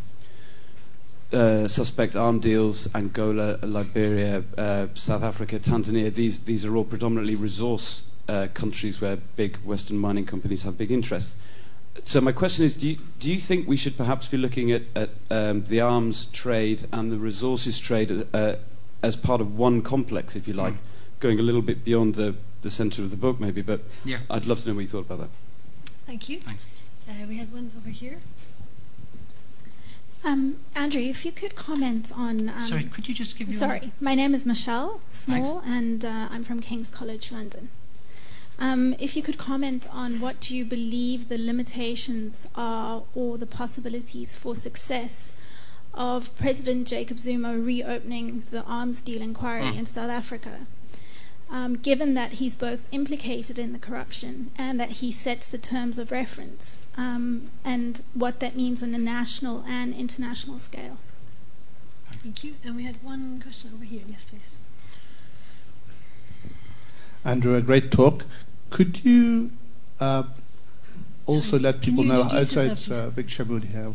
uh, 1.32 1.68
suspect 1.68 2.16
arm 2.16 2.40
deals, 2.40 2.92
Angola, 2.94 3.58
Liberia, 3.62 4.42
uh, 4.58 4.88
South 4.94 5.22
Africa, 5.22 5.58
Tanzania, 5.58 6.12
these, 6.12 6.40
these 6.40 6.64
are 6.64 6.76
all 6.76 6.84
predominantly 6.84 7.36
resource 7.36 8.02
uh, 8.28 8.48
countries 8.54 9.00
where 9.00 9.16
big 9.36 9.56
Western 9.58 9.98
mining 9.98 10.26
companies 10.26 10.62
have 10.62 10.76
big 10.76 10.90
interests. 10.90 11.36
So 12.04 12.20
my 12.20 12.32
question 12.32 12.64
is, 12.64 12.76
do 12.76 12.88
you, 12.88 12.98
do 13.18 13.30
you 13.32 13.40
think 13.40 13.68
we 13.68 13.76
should 13.76 13.96
perhaps 13.96 14.28
be 14.28 14.36
looking 14.36 14.70
at, 14.70 14.82
at 14.94 15.10
um, 15.30 15.64
the 15.64 15.80
arms 15.80 16.26
trade 16.26 16.86
and 16.92 17.10
the 17.10 17.18
resources 17.18 17.78
trade 17.78 18.26
uh, 18.32 18.56
as 19.02 19.16
part 19.16 19.40
of 19.40 19.58
one 19.58 19.82
complex, 19.82 20.36
if 20.36 20.46
you 20.46 20.54
like, 20.54 20.74
mm. 20.74 20.78
going 21.20 21.38
a 21.38 21.42
little 21.42 21.62
bit 21.62 21.84
beyond 21.84 22.14
the, 22.14 22.34
the 22.62 22.70
centre 22.70 23.02
of 23.02 23.10
the 23.10 23.16
book 23.16 23.40
maybe, 23.40 23.62
but 23.62 23.80
yeah. 24.04 24.18
I'd 24.30 24.46
love 24.46 24.62
to 24.62 24.68
know 24.68 24.74
what 24.74 24.82
you 24.82 24.86
thought 24.86 25.00
about 25.00 25.20
that. 25.20 25.30
Thank 26.06 26.28
you. 26.28 26.40
Thanks. 26.40 26.66
Uh, 27.08 27.26
we 27.28 27.36
had 27.36 27.52
one 27.52 27.72
over 27.76 27.90
here. 27.90 28.18
Um, 30.22 30.56
Andrew, 30.76 31.00
if 31.00 31.24
you 31.24 31.32
could 31.32 31.54
comment 31.56 32.12
on. 32.14 32.48
Um, 32.50 32.62
Sorry, 32.62 32.84
could 32.84 33.08
you 33.08 33.14
just 33.14 33.38
give 33.38 33.48
your 33.48 33.58
Sorry, 33.58 33.92
my 34.00 34.14
name 34.14 34.34
is 34.34 34.44
Michelle 34.44 35.00
Small, 35.08 35.62
and 35.64 36.04
uh, 36.04 36.28
I'm 36.30 36.44
from 36.44 36.60
King's 36.60 36.90
College 36.90 37.32
London. 37.32 37.70
Um, 38.58 38.94
if 38.98 39.16
you 39.16 39.22
could 39.22 39.38
comment 39.38 39.88
on 39.90 40.20
what 40.20 40.38
do 40.40 40.54
you 40.54 40.66
believe 40.66 41.30
the 41.30 41.38
limitations 41.38 42.48
are 42.54 43.04
or 43.14 43.38
the 43.38 43.46
possibilities 43.46 44.36
for 44.36 44.54
success 44.54 45.34
of 45.94 46.36
President 46.36 46.86
Jacob 46.86 47.18
Zuma 47.18 47.56
reopening 47.58 48.44
the 48.50 48.62
arms 48.64 49.00
deal 49.00 49.22
inquiry 49.22 49.62
Mm. 49.62 49.78
in 49.78 49.86
South 49.86 50.10
Africa, 50.10 50.66
um, 51.50 51.76
given 51.76 52.14
that 52.14 52.34
he's 52.34 52.54
both 52.54 52.86
implicated 52.92 53.58
in 53.58 53.72
the 53.72 53.78
corruption 53.78 54.50
and 54.56 54.78
that 54.80 54.90
he 54.90 55.10
sets 55.10 55.48
the 55.48 55.58
terms 55.58 55.98
of 55.98 56.12
reference, 56.12 56.86
um, 56.96 57.50
and 57.64 58.02
what 58.14 58.40
that 58.40 58.54
means 58.54 58.82
on 58.82 58.94
a 58.94 58.98
national 58.98 59.64
and 59.66 59.94
international 59.94 60.58
scale. 60.58 60.98
Thank 62.12 62.44
you. 62.44 62.54
And 62.64 62.76
we 62.76 62.84
had 62.84 63.02
one 63.02 63.40
question 63.42 63.72
over 63.74 63.84
here. 63.84 64.02
Yes, 64.08 64.24
please. 64.24 64.58
Andrew, 67.24 67.54
a 67.54 67.62
great 67.62 67.90
talk. 67.90 68.24
Could 68.70 69.04
you 69.04 69.50
uh, 69.98 70.24
also 71.26 71.58
Sorry, 71.58 71.62
let 71.62 71.80
people 71.80 72.04
know? 72.04 72.22
introduce 72.22 72.56
Also, 72.56 72.68
yourself, 72.68 72.72
it's 72.72 72.90
uh, 72.90 73.10
Vic 73.10 73.26
Shamoudi 73.26 73.72
here. 73.72 73.94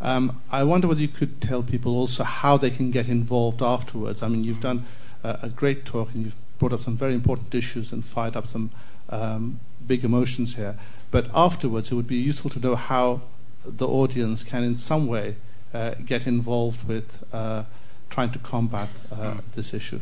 Um, 0.00 0.42
I 0.50 0.64
wonder 0.64 0.88
whether 0.88 1.00
you 1.00 1.08
could 1.08 1.40
tell 1.40 1.62
people 1.62 1.96
also 1.96 2.24
how 2.24 2.56
they 2.56 2.70
can 2.70 2.90
get 2.90 3.08
involved 3.08 3.62
afterwards. 3.62 4.22
I 4.22 4.28
mean, 4.28 4.42
you've 4.42 4.60
done 4.60 4.84
uh, 5.22 5.36
a 5.42 5.48
great 5.48 5.84
talk 5.84 6.12
and 6.14 6.24
you've 6.24 6.36
brought 6.62 6.72
up 6.72 6.80
some 6.80 6.96
very 6.96 7.12
important 7.12 7.52
issues 7.52 7.92
and 7.92 8.04
fired 8.04 8.36
up 8.36 8.46
some 8.46 8.70
um, 9.10 9.58
big 9.84 10.04
emotions 10.04 10.54
here. 10.54 10.76
But 11.10 11.26
afterwards, 11.34 11.90
it 11.90 11.96
would 11.96 12.06
be 12.06 12.22
useful 12.30 12.50
to 12.50 12.60
know 12.60 12.76
how 12.76 13.22
the 13.64 13.88
audience 13.88 14.44
can, 14.44 14.62
in 14.62 14.76
some 14.76 15.08
way, 15.08 15.34
uh, 15.74 15.96
get 16.06 16.24
involved 16.24 16.86
with 16.86 17.24
uh, 17.32 17.64
trying 18.10 18.30
to 18.30 18.38
combat 18.38 18.90
uh, 19.10 19.38
this 19.56 19.74
issue. 19.74 19.98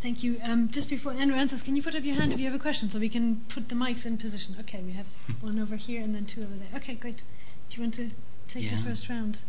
Thank 0.00 0.24
you. 0.24 0.40
Um, 0.42 0.68
just 0.68 0.90
before 0.90 1.12
Andrew 1.12 1.36
answers, 1.36 1.62
can 1.62 1.76
you 1.76 1.84
put 1.84 1.94
up 1.94 2.04
your 2.04 2.16
hand 2.16 2.32
if 2.32 2.40
you 2.40 2.46
have 2.46 2.54
a 2.54 2.64
question 2.68 2.90
so 2.90 2.98
we 2.98 3.08
can 3.08 3.42
put 3.48 3.68
the 3.68 3.76
mics 3.76 4.04
in 4.06 4.18
position? 4.18 4.56
Okay, 4.58 4.80
we 4.80 4.92
have 4.92 5.06
one 5.40 5.60
over 5.60 5.76
here 5.76 6.02
and 6.02 6.16
then 6.16 6.26
two 6.26 6.42
over 6.42 6.56
there. 6.62 6.72
Okay, 6.74 6.94
great. 6.94 7.18
Do 7.70 7.76
you 7.76 7.82
want 7.84 7.94
to 7.94 8.10
take 8.48 8.64
Yeah. 8.64 8.76
the 8.76 8.82
first 8.82 9.08
round? 9.08 9.42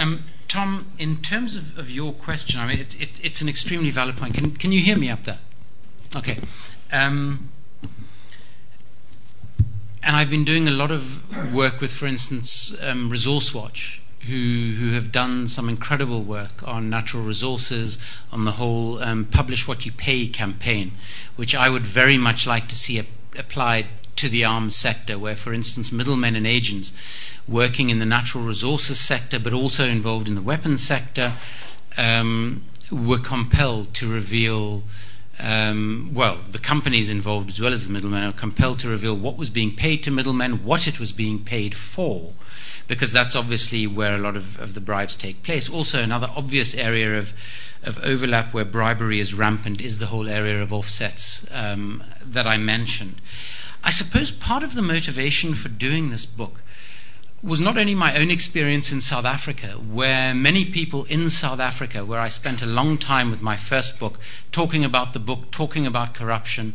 Um, 0.00 0.24
Tom, 0.48 0.90
in 0.98 1.18
terms 1.18 1.54
of, 1.54 1.78
of 1.78 1.90
your 1.90 2.12
question, 2.12 2.58
I 2.58 2.66
mean, 2.66 2.78
it, 2.78 2.98
it, 2.98 3.10
it's 3.22 3.42
an 3.42 3.48
extremely 3.48 3.90
valid 3.90 4.16
point. 4.16 4.34
Can, 4.34 4.52
can 4.52 4.72
you 4.72 4.80
hear 4.80 4.96
me 4.96 5.10
up 5.10 5.24
there? 5.24 5.38
Okay. 6.16 6.38
Um, 6.90 7.50
and 10.02 10.16
I've 10.16 10.30
been 10.30 10.44
doing 10.44 10.66
a 10.66 10.70
lot 10.70 10.90
of 10.90 11.52
work 11.52 11.82
with, 11.82 11.92
for 11.92 12.06
instance, 12.06 12.74
um, 12.82 13.10
Resource 13.10 13.54
Watch, 13.54 14.00
who, 14.20 14.74
who 14.78 14.92
have 14.94 15.12
done 15.12 15.46
some 15.48 15.68
incredible 15.68 16.22
work 16.22 16.66
on 16.66 16.88
natural 16.88 17.22
resources, 17.22 17.98
on 18.32 18.44
the 18.44 18.52
whole 18.52 19.02
um, 19.02 19.26
Publish 19.26 19.68
What 19.68 19.84
You 19.84 19.92
Pay 19.92 20.28
campaign, 20.28 20.92
which 21.36 21.54
I 21.54 21.68
would 21.68 21.84
very 21.84 22.16
much 22.16 22.46
like 22.46 22.68
to 22.68 22.74
see 22.74 22.98
ap- 22.98 23.06
applied 23.38 23.86
to 24.16 24.30
the 24.30 24.44
arms 24.46 24.76
sector, 24.76 25.18
where, 25.18 25.36
for 25.36 25.52
instance, 25.52 25.92
middlemen 25.92 26.36
and 26.36 26.46
agents 26.46 26.94
working 27.50 27.90
in 27.90 27.98
the 27.98 28.06
natural 28.06 28.44
resources 28.44 29.00
sector, 29.00 29.38
but 29.38 29.52
also 29.52 29.86
involved 29.86 30.28
in 30.28 30.36
the 30.36 30.42
weapons 30.42 30.82
sector, 30.82 31.34
um, 31.96 32.62
were 32.90 33.18
compelled 33.18 33.92
to 33.94 34.10
reveal. 34.10 34.82
Um, 35.38 36.10
well, 36.12 36.36
the 36.36 36.58
companies 36.58 37.08
involved 37.08 37.48
as 37.48 37.60
well 37.60 37.72
as 37.72 37.86
the 37.86 37.92
middlemen 37.92 38.22
are 38.22 38.32
compelled 38.32 38.78
to 38.80 38.88
reveal 38.88 39.16
what 39.16 39.36
was 39.36 39.50
being 39.50 39.74
paid 39.74 40.02
to 40.04 40.10
middlemen, 40.10 40.64
what 40.64 40.86
it 40.86 41.00
was 41.00 41.12
being 41.12 41.42
paid 41.42 41.74
for, 41.74 42.32
because 42.86 43.10
that's 43.10 43.34
obviously 43.34 43.86
where 43.86 44.14
a 44.14 44.18
lot 44.18 44.36
of, 44.36 44.60
of 44.60 44.74
the 44.74 44.80
bribes 44.80 45.16
take 45.16 45.42
place. 45.42 45.68
Also, 45.68 46.02
another 46.02 46.30
obvious 46.36 46.74
area 46.74 47.18
of, 47.18 47.32
of 47.82 47.98
overlap 48.04 48.52
where 48.52 48.66
bribery 48.66 49.18
is 49.18 49.32
rampant 49.32 49.80
is 49.80 49.98
the 49.98 50.06
whole 50.06 50.28
area 50.28 50.60
of 50.62 50.72
offsets 50.72 51.46
um, 51.52 52.04
that 52.22 52.46
I 52.46 52.58
mentioned. 52.58 53.20
I 53.82 53.90
suppose 53.90 54.30
part 54.30 54.62
of 54.62 54.74
the 54.74 54.82
motivation 54.82 55.54
for 55.54 55.70
doing 55.70 56.10
this 56.10 56.26
book 56.26 56.60
was 57.42 57.60
not 57.60 57.78
only 57.78 57.94
my 57.94 58.18
own 58.18 58.30
experience 58.30 58.92
in 58.92 59.00
South 59.00 59.24
Africa, 59.24 59.68
where 59.68 60.34
many 60.34 60.64
people 60.64 61.04
in 61.04 61.30
South 61.30 61.58
Africa, 61.58 62.04
where 62.04 62.20
I 62.20 62.28
spent 62.28 62.60
a 62.60 62.66
long 62.66 62.98
time 62.98 63.30
with 63.30 63.40
my 63.40 63.56
first 63.56 63.98
book, 63.98 64.18
talking 64.52 64.84
about 64.84 65.14
the 65.14 65.18
book, 65.18 65.50
talking 65.50 65.86
about 65.86 66.14
corruption, 66.14 66.74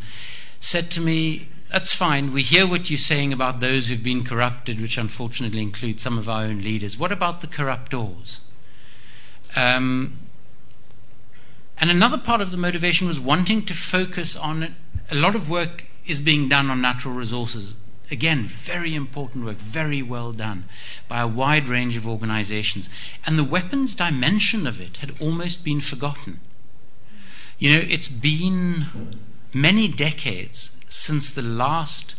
said 0.59 0.89
to 0.91 1.01
me, 1.01 1.49
That's 1.71 1.93
fine, 1.93 2.33
we 2.33 2.41
hear 2.41 2.67
what 2.67 2.89
you're 2.89 2.97
saying 2.97 3.31
about 3.31 3.59
those 3.59 3.87
who've 3.87 4.01
been 4.01 4.23
corrupted, 4.23 4.81
which 4.81 4.97
unfortunately 4.97 5.61
includes 5.61 6.01
some 6.01 6.17
of 6.17 6.27
our 6.27 6.43
own 6.43 6.61
leaders. 6.61 6.97
What 6.97 7.11
about 7.11 7.41
the 7.41 7.47
corruptors? 7.47 8.39
Um, 9.55 10.17
and 11.77 11.91
another 11.91 12.17
part 12.17 12.41
of 12.41 12.49
the 12.49 12.57
motivation 12.57 13.07
was 13.07 13.19
wanting 13.19 13.65
to 13.65 13.75
focus 13.75 14.35
on 14.35 14.75
a 15.11 15.15
lot 15.15 15.35
of 15.35 15.47
work 15.47 15.85
is 16.07 16.21
being 16.21 16.49
done 16.49 16.71
on 16.71 16.81
natural 16.81 17.13
resources 17.13 17.75
Again, 18.11 18.43
very 18.43 18.93
important 18.93 19.45
work, 19.45 19.57
very 19.57 20.01
well 20.01 20.31
done 20.31 20.65
by 21.07 21.21
a 21.21 21.27
wide 21.27 21.67
range 21.67 21.95
of 21.95 22.07
organizations. 22.07 22.89
And 23.25 23.37
the 23.37 23.43
weapons 23.43 23.95
dimension 23.95 24.67
of 24.67 24.79
it 24.79 24.97
had 24.97 25.19
almost 25.19 25.63
been 25.63 25.81
forgotten. 25.81 26.39
You 27.57 27.73
know, 27.73 27.85
it's 27.87 28.07
been 28.07 29.19
many 29.53 29.87
decades 29.87 30.75
since 30.87 31.31
the 31.31 31.41
last 31.41 32.15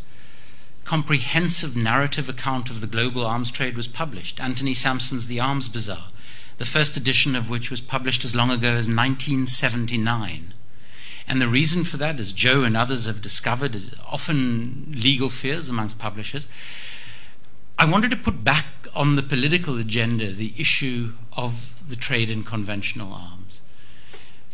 comprehensive 0.85 1.77
narrative 1.77 2.29
account 2.29 2.71
of 2.71 2.81
the 2.81 2.87
global 2.87 3.27
arms 3.27 3.51
trade 3.51 3.77
was 3.77 3.89
published. 3.89 4.41
Anthony 4.41 4.73
Sampson's 4.73 5.27
The 5.27 5.41
Arms 5.41 5.69
Bazaar, 5.69 6.07
the 6.59 6.65
first 6.65 6.97
edition 6.97 7.37
of 7.37 7.51
which 7.51 7.71
was 7.71 7.81
published 7.81 8.25
as 8.25 8.35
long 8.35 8.51
ago 8.51 8.69
as 8.69 8.87
1979. 8.89 10.55
And 11.29 11.41
the 11.41 11.49
reason 11.49 11.85
for 11.85 11.97
that, 11.97 12.21
as 12.21 12.33
Joe 12.33 12.63
and 12.63 12.77
others 12.77 13.07
have 13.07 13.21
discovered, 13.21 13.75
is 13.75 13.95
often 14.07 14.95
legal 14.97 15.29
fears 15.29 15.69
amongst 15.69 15.99
publishers. 15.99 16.47
I 17.79 17.85
wanted 17.85 18.11
to 18.13 18.17
put 18.17 18.45
back 18.45 18.67
on 18.95 19.17
the 19.17 19.23
political 19.23 19.77
agenda 19.77 20.33
the 20.33 20.55
issue 20.57 21.13
of 21.33 21.89
the 21.89 21.97
trade 21.97 22.31
in 22.31 22.45
conventional 22.45 23.13
arms. 23.13 23.61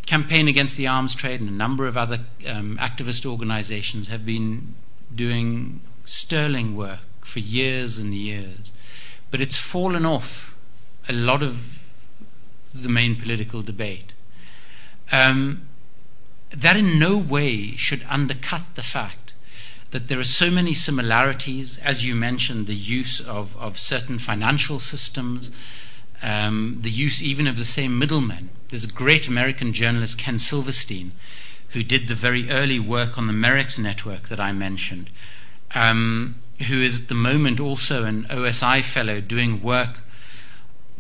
Campaign 0.06 0.48
Against 0.48 0.76
the 0.76 0.88
Arms 0.88 1.14
Trade 1.14 1.40
and 1.40 1.48
a 1.48 1.52
number 1.52 1.86
of 1.86 1.96
other 1.96 2.20
um, 2.46 2.76
activist 2.78 3.24
organizations 3.24 4.08
have 4.08 4.26
been 4.26 4.74
doing 5.14 5.80
sterling 6.04 6.76
work 6.76 7.24
for 7.24 7.38
years 7.38 7.98
and 7.98 8.12
years. 8.12 8.72
But 9.30 9.40
it's 9.40 9.56
fallen 9.56 10.04
off 10.04 10.56
a 11.08 11.12
lot 11.12 11.42
of 11.42 11.78
the 12.74 12.88
main 12.88 13.14
political 13.14 13.62
debate. 13.62 14.12
Um, 15.12 15.66
that 16.54 16.76
in 16.76 16.98
no 16.98 17.16
way 17.16 17.72
should 17.72 18.04
undercut 18.08 18.62
the 18.74 18.82
fact 18.82 19.32
that 19.90 20.08
there 20.08 20.18
are 20.18 20.24
so 20.24 20.50
many 20.50 20.72
similarities, 20.72 21.78
as 21.78 22.06
you 22.06 22.14
mentioned, 22.14 22.66
the 22.66 22.74
use 22.74 23.20
of, 23.20 23.56
of 23.58 23.78
certain 23.78 24.18
financial 24.18 24.80
systems, 24.80 25.50
um, 26.22 26.78
the 26.80 26.90
use 26.90 27.22
even 27.22 27.46
of 27.46 27.58
the 27.58 27.64
same 27.64 27.98
middlemen. 27.98 28.48
There's 28.68 28.84
a 28.84 28.92
great 28.92 29.28
American 29.28 29.72
journalist, 29.72 30.18
Ken 30.18 30.38
Silverstein, 30.38 31.12
who 31.70 31.82
did 31.82 32.08
the 32.08 32.14
very 32.14 32.50
early 32.50 32.78
work 32.78 33.18
on 33.18 33.26
the 33.26 33.32
Merex 33.32 33.78
network 33.78 34.28
that 34.28 34.40
I 34.40 34.52
mentioned, 34.52 35.10
um, 35.74 36.36
who 36.68 36.80
is 36.82 37.02
at 37.02 37.08
the 37.08 37.14
moment 37.14 37.60
also 37.60 38.04
an 38.04 38.24
OSI 38.24 38.82
fellow 38.82 39.20
doing 39.20 39.62
work 39.62 39.98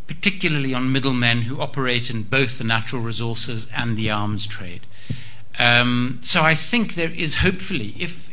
particularly 0.06 0.74
on 0.74 0.92
middlemen 0.92 1.42
who 1.42 1.60
operate 1.60 2.10
in 2.10 2.22
both 2.22 2.58
the 2.58 2.64
natural 2.64 3.00
resources 3.00 3.70
and 3.74 3.96
the 3.96 4.10
arms 4.10 4.46
trade. 4.46 4.82
Um, 5.58 6.20
so 6.22 6.42
I 6.42 6.54
think 6.54 6.94
there 6.94 7.10
is 7.10 7.36
hopefully, 7.36 7.94
if 7.98 8.30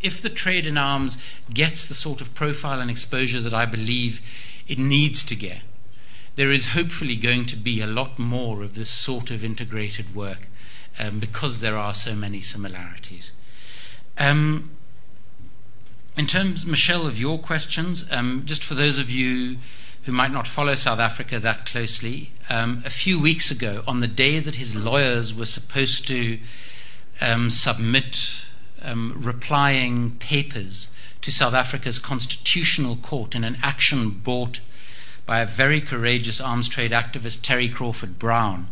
if 0.00 0.22
the 0.22 0.30
trade 0.30 0.66
in 0.66 0.78
arms 0.78 1.18
gets 1.52 1.84
the 1.84 1.94
sort 1.94 2.20
of 2.20 2.34
profile 2.34 2.80
and 2.80 2.90
exposure 2.90 3.40
that 3.40 3.52
I 3.52 3.66
believe 3.66 4.22
it 4.66 4.78
needs 4.78 5.22
to 5.24 5.36
get, 5.36 5.60
there 6.36 6.50
is 6.50 6.68
hopefully 6.68 7.16
going 7.16 7.44
to 7.46 7.56
be 7.56 7.82
a 7.82 7.86
lot 7.86 8.18
more 8.18 8.62
of 8.62 8.74
this 8.74 8.90
sort 8.90 9.30
of 9.30 9.44
integrated 9.44 10.14
work 10.14 10.48
um, 10.98 11.18
because 11.18 11.60
there 11.60 11.76
are 11.76 11.94
so 11.94 12.14
many 12.14 12.40
similarities. 12.40 13.32
Um, 14.16 14.70
in 16.16 16.26
terms, 16.26 16.64
Michelle, 16.64 17.06
of 17.06 17.18
your 17.18 17.38
questions, 17.38 18.06
um, 18.10 18.42
just 18.46 18.64
for 18.64 18.74
those 18.74 18.98
of 18.98 19.10
you 19.10 19.58
who 20.04 20.12
might 20.12 20.32
not 20.32 20.46
follow 20.46 20.74
South 20.74 20.98
Africa 20.98 21.38
that 21.38 21.66
closely, 21.66 22.32
um, 22.48 22.82
a 22.86 22.90
few 22.90 23.20
weeks 23.20 23.50
ago, 23.50 23.82
on 23.86 24.00
the 24.00 24.08
day 24.08 24.38
that 24.38 24.56
his 24.56 24.74
lawyers 24.74 25.34
were 25.34 25.44
supposed 25.44 26.08
to 26.08 26.38
um, 27.20 27.50
submit 27.50 28.30
um, 28.82 29.14
replying 29.16 30.12
papers 30.12 30.88
to 31.20 31.30
South 31.30 31.52
Africa's 31.52 31.98
constitutional 31.98 32.96
court 32.96 33.34
in 33.34 33.44
an 33.44 33.58
action 33.62 34.10
brought 34.10 34.60
by 35.26 35.40
a 35.40 35.46
very 35.46 35.80
courageous 35.80 36.40
arms 36.40 36.68
trade 36.68 36.92
activist, 36.92 37.42
Terry 37.42 37.68
Crawford-Browne, 37.68 38.68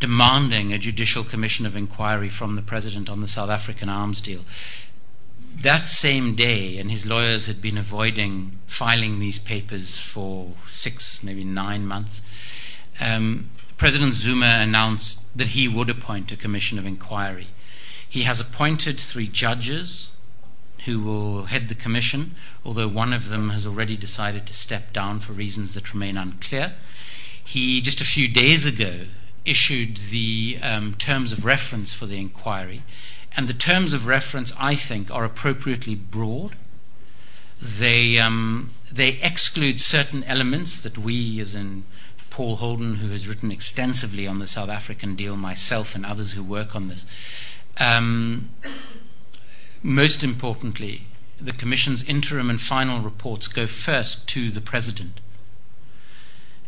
demanding 0.00 0.72
a 0.72 0.78
judicial 0.78 1.22
commission 1.22 1.66
of 1.66 1.76
inquiry 1.76 2.28
from 2.28 2.56
the 2.56 2.62
president 2.62 3.08
on 3.08 3.20
the 3.20 3.28
South 3.28 3.48
African 3.48 3.88
arms 3.88 4.20
deal. 4.20 4.40
That 5.62 5.88
same 5.88 6.34
day, 6.34 6.78
and 6.78 6.90
his 6.90 7.06
lawyers 7.06 7.46
had 7.46 7.60
been 7.60 7.78
avoiding 7.78 8.58
filing 8.66 9.18
these 9.18 9.38
papers 9.38 9.98
for 9.98 10.52
six, 10.68 11.22
maybe 11.22 11.44
nine 11.44 11.86
months, 11.86 12.22
um, 13.00 13.50
President 13.76 14.14
Zuma 14.14 14.46
announced 14.60 15.20
that 15.36 15.48
he 15.48 15.66
would 15.66 15.90
appoint 15.90 16.30
a 16.30 16.36
commission 16.36 16.78
of 16.78 16.86
inquiry. 16.86 17.48
He 18.08 18.22
has 18.22 18.40
appointed 18.40 19.00
three 19.00 19.26
judges 19.26 20.12
who 20.84 21.00
will 21.00 21.44
head 21.46 21.68
the 21.68 21.74
commission, 21.74 22.34
although 22.64 22.88
one 22.88 23.12
of 23.12 23.28
them 23.28 23.50
has 23.50 23.66
already 23.66 23.96
decided 23.96 24.46
to 24.46 24.54
step 24.54 24.92
down 24.92 25.18
for 25.18 25.32
reasons 25.32 25.74
that 25.74 25.92
remain 25.92 26.16
unclear. 26.16 26.74
He, 27.44 27.80
just 27.80 28.00
a 28.00 28.04
few 28.04 28.28
days 28.28 28.64
ago, 28.66 29.06
issued 29.44 29.96
the 30.10 30.58
um, 30.62 30.94
terms 30.94 31.32
of 31.32 31.44
reference 31.44 31.92
for 31.92 32.06
the 32.06 32.18
inquiry, 32.18 32.82
and 33.36 33.48
the 33.48 33.54
terms 33.54 33.92
of 33.92 34.06
reference, 34.06 34.52
I 34.58 34.74
think, 34.74 35.10
are 35.10 35.24
appropriately 35.24 35.94
broad. 35.94 36.56
They, 37.60 38.18
um, 38.18 38.70
they 38.92 39.20
exclude 39.22 39.80
certain 39.80 40.22
elements 40.24 40.80
that 40.80 40.98
we, 40.98 41.40
as 41.40 41.54
in 41.54 41.84
Paul 42.30 42.56
Holden, 42.56 42.96
who 42.96 43.10
has 43.10 43.26
written 43.26 43.50
extensively 43.50 44.26
on 44.26 44.38
the 44.38 44.46
South 44.46 44.68
African 44.68 45.14
deal, 45.14 45.36
myself, 45.36 45.94
and 45.94 46.04
others 46.04 46.32
who 46.32 46.42
work 46.42 46.76
on 46.76 46.88
this. 46.88 47.06
Um, 47.78 48.50
most 49.82 50.22
importantly, 50.22 51.02
the 51.40 51.52
Commission's 51.52 52.02
interim 52.08 52.50
and 52.50 52.60
final 52.60 53.00
reports 53.00 53.48
go 53.48 53.66
first 53.66 54.28
to 54.28 54.50
the 54.50 54.60
President. 54.60 55.20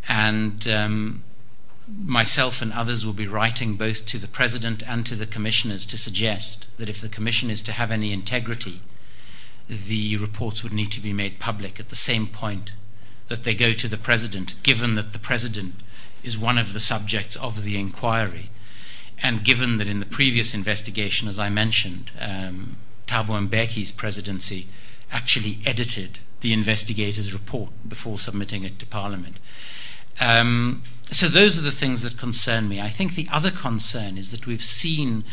And 0.08 0.66
um, 0.68 1.24
myself 1.88 2.60
and 2.60 2.72
others 2.72 3.04
will 3.04 3.12
be 3.12 3.26
writing 3.26 3.74
both 3.74 4.06
to 4.06 4.18
the 4.18 4.28
President 4.28 4.82
and 4.86 5.06
to 5.06 5.14
the 5.14 5.26
Commissioners 5.26 5.86
to 5.86 5.98
suggest 5.98 6.66
that 6.78 6.88
if 6.88 7.00
the 7.00 7.08
Commission 7.08 7.50
is 7.50 7.62
to 7.62 7.72
have 7.72 7.90
any 7.90 8.12
integrity, 8.12 8.80
the 9.68 10.16
reports 10.16 10.62
would 10.62 10.72
need 10.72 10.92
to 10.92 11.00
be 11.00 11.12
made 11.12 11.38
public 11.38 11.78
at 11.80 11.88
the 11.88 11.96
same 11.96 12.26
point 12.26 12.72
that 13.28 13.44
they 13.44 13.54
go 13.54 13.72
to 13.72 13.88
the 13.88 13.96
President, 13.96 14.54
given 14.62 14.94
that 14.94 15.12
the 15.12 15.18
President 15.18 15.74
is 16.22 16.38
one 16.38 16.58
of 16.58 16.72
the 16.72 16.80
subjects 16.80 17.36
of 17.36 17.64
the 17.64 17.78
inquiry. 17.78 18.50
And 19.22 19.44
given 19.44 19.78
that 19.78 19.86
in 19.86 20.00
the 20.00 20.06
previous 20.06 20.54
investigation, 20.54 21.26
as 21.26 21.38
I 21.38 21.48
mentioned, 21.48 22.10
um, 22.20 22.76
Thabo 23.06 23.48
Mbeki's 23.48 23.92
presidency 23.92 24.66
actually 25.10 25.58
edited 25.64 26.18
the 26.40 26.52
investigator's 26.52 27.32
report 27.32 27.70
before 27.88 28.18
submitting 28.18 28.64
it 28.64 28.78
to 28.78 28.86
Parliament. 28.86 29.38
Um, 30.20 30.82
so 31.12 31.28
those 31.28 31.58
are 31.58 31.62
the 31.62 31.70
things 31.70 32.02
that 32.02 32.18
concern 32.18 32.68
me. 32.68 32.80
I 32.80 32.88
think 32.88 33.14
the 33.14 33.28
other 33.30 33.50
concern 33.50 34.18
is 34.18 34.32
that 34.32 34.46
we've 34.46 34.64
seen, 34.64 35.24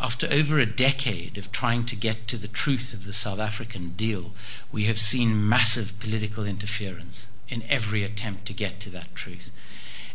after 0.00 0.28
over 0.30 0.58
a 0.58 0.66
decade 0.66 1.36
of 1.36 1.50
trying 1.50 1.84
to 1.84 1.96
get 1.96 2.28
to 2.28 2.36
the 2.36 2.48
truth 2.48 2.92
of 2.92 3.06
the 3.06 3.12
South 3.12 3.40
African 3.40 3.90
deal, 3.90 4.32
we 4.70 4.84
have 4.84 4.98
seen 4.98 5.48
massive 5.48 5.98
political 5.98 6.44
interference 6.44 7.26
in 7.48 7.64
every 7.68 8.04
attempt 8.04 8.46
to 8.46 8.52
get 8.52 8.78
to 8.80 8.90
that 8.90 9.14
truth. 9.14 9.50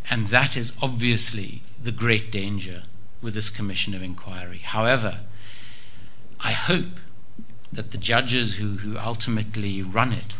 And 0.10 0.28
that 0.28 0.56
is 0.56 0.74
obviously 0.82 1.64
the 1.82 1.92
great 1.92 2.32
danger 2.32 2.84
with 3.22 3.34
this 3.34 3.50
commission 3.50 3.94
of 3.94 4.04
inquiry. 4.04 4.60
However, 4.60 5.22
I 6.40 6.52
hope 6.52 7.00
that 7.72 7.92
the 7.92 7.98
judges 7.98 8.58
who, 8.58 8.78
who 8.78 8.98
ultimately 8.98 9.82
run 9.82 10.14
it 10.14 10.34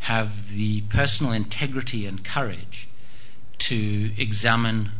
have 0.00 0.54
the 0.54 0.82
personal 0.82 1.32
integrity 1.32 2.06
and 2.06 2.24
courage 2.24 2.88
to 3.58 4.10
examine 4.16 4.92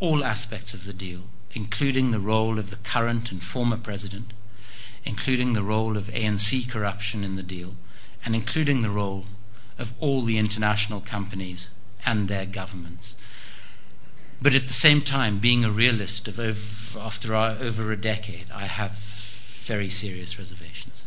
all 0.00 0.24
aspects 0.24 0.74
of 0.74 0.84
the 0.84 0.92
deal, 0.92 1.22
including 1.52 2.10
the 2.10 2.20
role 2.20 2.58
of 2.58 2.70
the 2.70 2.76
current 2.76 3.30
and 3.30 3.42
former 3.42 3.76
president, 3.76 4.32
including 5.04 5.52
the 5.52 5.62
role 5.62 5.96
of 5.96 6.04
ANC 6.04 6.68
corruption 6.68 7.24
in 7.24 7.36
the 7.36 7.42
deal, 7.42 7.76
and 8.24 8.34
including 8.34 8.82
the 8.82 8.90
role 8.90 9.26
of 9.78 9.94
all 10.00 10.22
the 10.22 10.38
international 10.38 11.00
companies 11.00 11.70
and 12.04 12.28
their 12.28 12.46
governments. 12.46 13.14
But 14.42 14.54
at 14.54 14.66
the 14.66 14.72
same 14.72 15.02
time, 15.02 15.38
being 15.38 15.64
a 15.64 15.70
realist 15.70 16.26
of 16.26 16.40
over, 16.40 16.98
after 16.98 17.34
over 17.34 17.92
a 17.92 18.00
decade, 18.00 18.46
I 18.52 18.66
have 18.66 18.92
very 18.92 19.88
serious 19.88 20.38
reservations. 20.38 20.99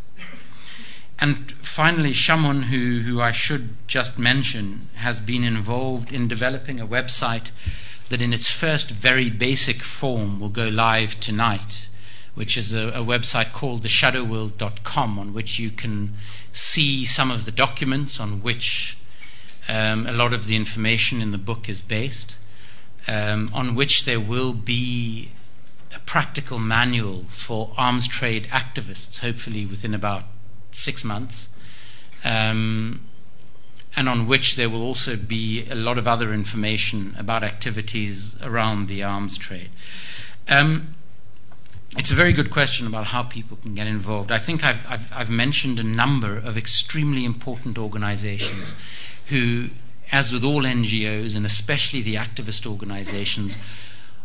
And 1.23 1.53
finally, 1.53 2.11
Shamon, 2.11 2.63
who, 2.63 2.99
who 3.09 3.21
I 3.21 3.31
should 3.31 3.75
just 3.87 4.19
mention, 4.19 4.89
has 4.95 5.21
been 5.21 5.45
involved 5.45 6.11
in 6.11 6.27
developing 6.27 6.81
a 6.81 6.85
website 6.85 7.51
that, 8.09 8.21
in 8.21 8.33
its 8.33 8.49
first 8.49 8.89
very 8.91 9.29
basic 9.29 9.77
form, 9.77 10.41
will 10.41 10.49
go 10.49 10.67
live 10.67 11.17
tonight, 11.21 11.87
which 12.35 12.57
is 12.57 12.73
a, 12.73 12.89
a 12.89 13.05
website 13.05 13.53
called 13.53 13.83
theshadowworld.com, 13.83 15.17
on 15.17 15.33
which 15.33 15.59
you 15.59 15.69
can 15.69 16.13
see 16.51 17.05
some 17.05 17.31
of 17.31 17.45
the 17.45 17.51
documents 17.51 18.19
on 18.19 18.43
which 18.43 18.97
um, 19.69 20.05
a 20.05 20.11
lot 20.11 20.33
of 20.33 20.45
the 20.45 20.57
information 20.57 21.21
in 21.21 21.31
the 21.31 21.37
book 21.37 21.69
is 21.69 21.81
based, 21.81 22.35
um, 23.07 23.49
on 23.53 23.75
which 23.75 24.03
there 24.03 24.19
will 24.19 24.51
be 24.51 25.31
a 25.95 25.99
practical 25.99 26.59
manual 26.59 27.23
for 27.29 27.71
arms 27.77 28.09
trade 28.09 28.45
activists, 28.49 29.19
hopefully 29.19 29.65
within 29.65 29.93
about 29.93 30.25
six 30.73 31.03
months, 31.03 31.49
um, 32.23 33.01
and 33.95 34.09
on 34.09 34.27
which 34.27 34.55
there 34.55 34.69
will 34.69 34.81
also 34.81 35.15
be 35.15 35.67
a 35.69 35.75
lot 35.75 35.97
of 35.97 36.07
other 36.07 36.33
information 36.33 37.15
about 37.17 37.43
activities 37.43 38.41
around 38.41 38.87
the 38.87 39.03
arms 39.03 39.37
trade. 39.37 39.69
Um, 40.47 40.95
it's 41.95 42.11
a 42.11 42.15
very 42.15 42.33
good 42.33 42.49
question 42.49 42.87
about 42.87 43.07
how 43.07 43.21
people 43.21 43.57
can 43.57 43.75
get 43.75 43.85
involved. 43.85 44.31
I 44.31 44.39
think 44.39 44.63
I've, 44.63 44.83
I've, 44.89 45.13
I've 45.13 45.29
mentioned 45.29 45.79
a 45.79 45.83
number 45.83 46.37
of 46.37 46.57
extremely 46.57 47.23
important 47.23 47.77
organizations 47.77 48.73
who, 49.27 49.69
as 50.11 50.33
with 50.33 50.43
all 50.43 50.63
NGOs, 50.63 51.35
and 51.35 51.45
especially 51.45 52.01
the 52.01 52.15
activist 52.15 52.65
organizations, 52.65 53.57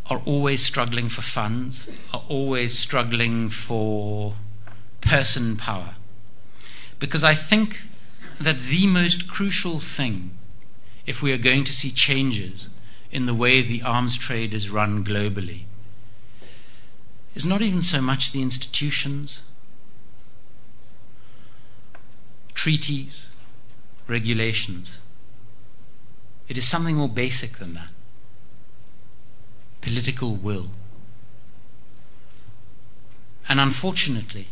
are 0.08 0.22
always 0.24 0.62
struggling 0.62 1.10
for 1.10 1.20
funds, 1.20 1.86
are 2.14 2.24
always 2.28 2.78
struggling 2.78 3.50
for 3.50 4.34
person 5.02 5.56
power. 5.56 5.96
Because 6.98 7.24
I 7.24 7.34
think 7.34 7.82
that 8.40 8.60
the 8.60 8.86
most 8.86 9.28
crucial 9.28 9.80
thing, 9.80 10.30
if 11.06 11.22
we 11.22 11.32
are 11.32 11.38
going 11.38 11.64
to 11.64 11.72
see 11.72 11.90
changes 11.90 12.68
in 13.10 13.26
the 13.26 13.34
way 13.34 13.62
the 13.62 13.82
arms 13.82 14.18
trade 14.18 14.52
is 14.52 14.70
run 14.70 15.04
globally, 15.04 15.62
is 17.34 17.46
not 17.46 17.62
even 17.62 17.82
so 17.82 18.00
much 18.00 18.32
the 18.32 18.42
institutions, 18.42 19.42
treaties, 22.54 23.30
regulations. 24.06 24.98
It 26.48 26.58
is 26.58 26.66
something 26.66 26.96
more 26.96 27.08
basic 27.08 27.58
than 27.58 27.74
that 27.74 27.90
political 29.80 30.34
will. 30.34 30.68
And 33.48 33.58
unfortunately, 33.58 34.48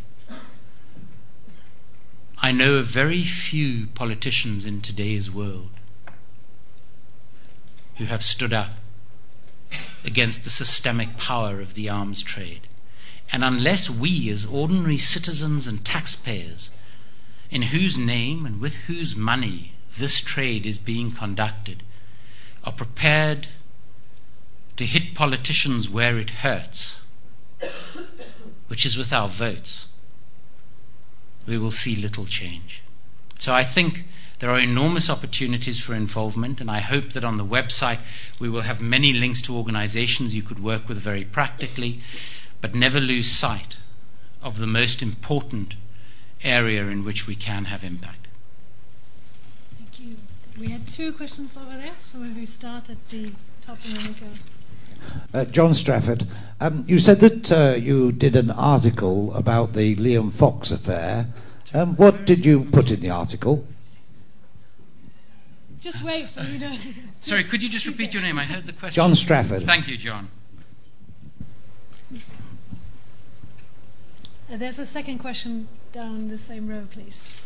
I 2.47 2.53
know 2.53 2.75
of 2.75 2.87
very 2.87 3.25
few 3.25 3.89
politicians 3.89 4.65
in 4.65 4.81
today's 4.81 5.29
world 5.29 5.71
who 7.97 8.05
have 8.05 8.23
stood 8.23 8.53
up 8.53 8.75
against 10.05 10.45
the 10.45 10.51
systemic 10.51 11.17
power 11.17 11.61
of 11.61 11.75
the 11.75 11.89
arms 11.89 12.23
trade. 12.23 12.69
And 13.33 13.43
unless 13.43 13.91
we, 13.91 14.31
as 14.31 14.47
ordinary 14.47 14.97
citizens 14.97 15.67
and 15.67 15.85
taxpayers, 15.85 16.71
in 17.51 17.63
whose 17.63 17.99
name 17.99 18.47
and 18.47 18.61
with 18.61 18.77
whose 18.85 19.17
money 19.17 19.73
this 19.99 20.21
trade 20.21 20.67
is 20.67 20.79
being 20.79 21.11
conducted, 21.11 21.83
are 22.63 22.73
prepared 22.73 23.49
to 24.77 24.87
hit 24.87 25.17
politicians 25.17 25.91
where 25.91 26.17
it 26.17 26.31
hurts, 26.31 27.01
which 28.69 28.87
is 28.87 28.97
with 28.97 29.13
our 29.13 29.27
votes, 29.27 29.89
we 31.47 31.59
will 31.59 31.71
see 31.71 31.97
little 31.97 32.27
change. 32.27 32.83
So 33.39 33.55
I 33.55 33.65
think 33.65 34.05
there 34.39 34.51
are 34.51 34.59
enormous 34.59 35.09
opportunities 35.09 35.81
for 35.81 35.95
involvement, 35.95 36.61
and 36.61 36.71
I 36.71 36.81
hope 36.81 37.11
that 37.11 37.25
on 37.25 37.39
the 37.39 37.45
website 37.45 38.01
we 38.39 38.49
will 38.49 38.63
have 38.63 38.81
many 38.81 39.13
links 39.13 39.41
to 39.43 39.57
organizations 39.57 40.35
you 40.35 40.43
could 40.43 40.63
work 40.63 40.89
with 40.89 40.99
very 40.99 41.25
practically, 41.25 42.01
but 42.61 42.75
never 42.75 43.01
lose 43.01 43.31
sight 43.31 43.79
of 44.43 44.59
the 44.59 44.67
most 44.67 45.03
important 45.03 45.75
area 46.43 46.87
in 46.87 47.05
which 47.05 47.27
we 47.27 47.35
can 47.35 47.67
have 47.67 47.83
impact. 47.83 48.29
Thank 49.79 50.01
you. 50.01 50.17
We 50.59 50.69
had 50.69 50.87
two 50.87 51.13
questions 51.13 51.57
over 51.57 51.77
there, 51.77 51.95
so 52.01 52.19
maybe 52.19 52.41
we 52.41 52.47
start 52.47 52.91
at 52.91 53.09
the 53.09 53.33
top 53.61 53.79
and 53.85 53.97
then 53.97 54.07
we 54.09 54.21
go. 54.21 54.27
Uh, 55.33 55.45
John 55.45 55.75
Strafford, 55.75 56.27
um, 56.61 56.85
you 56.87 56.99
said 56.99 57.21
that 57.21 57.53
uh, 57.53 57.77
you 57.77 58.13
did 58.13 58.37
an 58.37 58.51
article 58.51 59.35
about 59.35 59.75
the 59.75 59.97
Liam 59.97 60.33
Fox 60.33 60.71
affair. 60.71 61.27
Um, 61.75 61.97
what 61.97 62.25
did 62.25 62.47
you 62.47 62.65
put 62.65 62.91
in 62.91 63.01
the 63.01 63.11
article? 63.11 63.67
Just 65.81 66.03
wave 66.03 66.31
so 66.31 66.43
you 66.43 66.59
know. 66.59 66.77
Sorry, 67.21 67.45
could 67.45 67.63
you 67.63 67.69
just 67.69 67.87
repeat 67.87 68.13
your 68.13 68.23
name? 68.23 68.39
I 68.39 68.45
heard 68.45 68.67
the 68.67 68.73
question. 68.73 68.95
John 68.95 69.15
Strafford. 69.15 69.63
Thank 69.63 69.89
you, 69.89 69.97
John. 69.97 70.29
Uh, 74.51 74.57
there's 74.57 74.79
a 74.79 74.87
second 74.87 75.19
question 75.19 75.69
down 75.93 76.29
the 76.29 76.39
same 76.39 76.69
row, 76.69 76.87
please. 76.91 77.43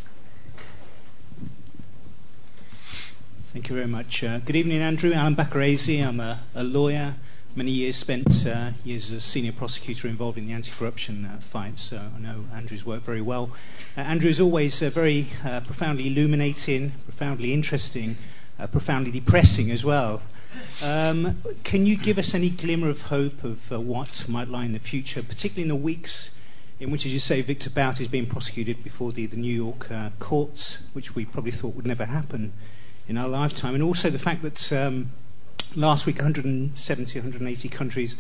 Thank 3.43 3.69
you 3.69 3.75
very 3.75 3.89
much. 3.89 4.23
Uh, 4.23 4.39
good 4.39 4.55
evening, 4.55 4.81
Andrew. 4.81 5.13
Alan 5.13 5.35
Bacarese. 5.35 6.07
I'm 6.07 6.21
a, 6.21 6.39
a 6.55 6.63
lawyer. 6.63 7.17
Many 7.57 7.73
years 7.73 7.97
spent 7.97 8.47
uh, 8.47 8.71
years 8.85 9.11
as 9.11 9.17
a 9.17 9.21
senior 9.21 9.51
prosecutor 9.51 10.07
involved 10.07 10.39
in 10.39 10.47
the 10.47 10.53
anti-corruption 10.53 11.25
uh, 11.25 11.39
fight, 11.41 11.79
so 11.79 12.01
I 12.17 12.21
know 12.21 12.45
Andrew's 12.55 12.87
worked 12.87 13.05
very 13.05 13.21
well. 13.21 13.51
Uh, 13.97 14.03
Andrew 14.03 14.31
is 14.31 14.41
always 14.41 14.81
uh, 14.81 14.89
very 14.89 15.27
uh, 15.45 15.61
profoundly 15.61 16.07
illuminating, 16.07 16.93
profoundly 17.07 17.53
interesting, 17.53 18.17
profoundly 18.71 19.11
depressing 19.11 19.69
as 19.73 19.85
well. 19.85 20.23
Um, 20.81 21.43
can 21.65 21.87
you 21.87 21.97
give 21.97 22.19
us 22.19 22.35
any 22.35 22.51
glimmer 22.51 22.89
of 22.89 23.03
hope 23.03 23.43
of 23.43 23.69
what 23.71 24.27
might 24.29 24.47
lie 24.47 24.65
in 24.65 24.73
the 24.73 24.79
future, 24.79 25.21
particularly 25.21 25.63
in 25.63 25.69
the 25.69 25.75
weeks 25.75 26.37
in 26.79 26.93
which, 26.93 27.05
as 27.05 27.13
you 27.13 27.21
say, 27.21 27.43
Victor 27.43 27.69
Bout 27.69 28.01
is 28.01 28.07
being 28.07 28.27
prosecuted 28.27 28.85
before 28.85 29.11
the, 29.11 29.27
the 29.27 29.37
New 29.37 29.53
York 29.53 29.89
courts, 30.21 30.87
which 30.93 31.17
we 31.17 31.25
probably 31.25 31.51
thought 31.51 31.75
would 31.75 31.87
never 31.87 32.05
happen? 32.05 32.53
in 33.11 33.19
our 33.19 33.29
lifetime. 33.29 33.75
And 33.75 33.83
also 33.83 34.09
the 34.09 34.21
fact 34.21 34.43
that 34.43 34.73
um, 34.73 35.11
last 35.77 36.07
week 36.07 36.17
170, 36.17 37.19
180 37.19 37.69
countries 37.69 38.17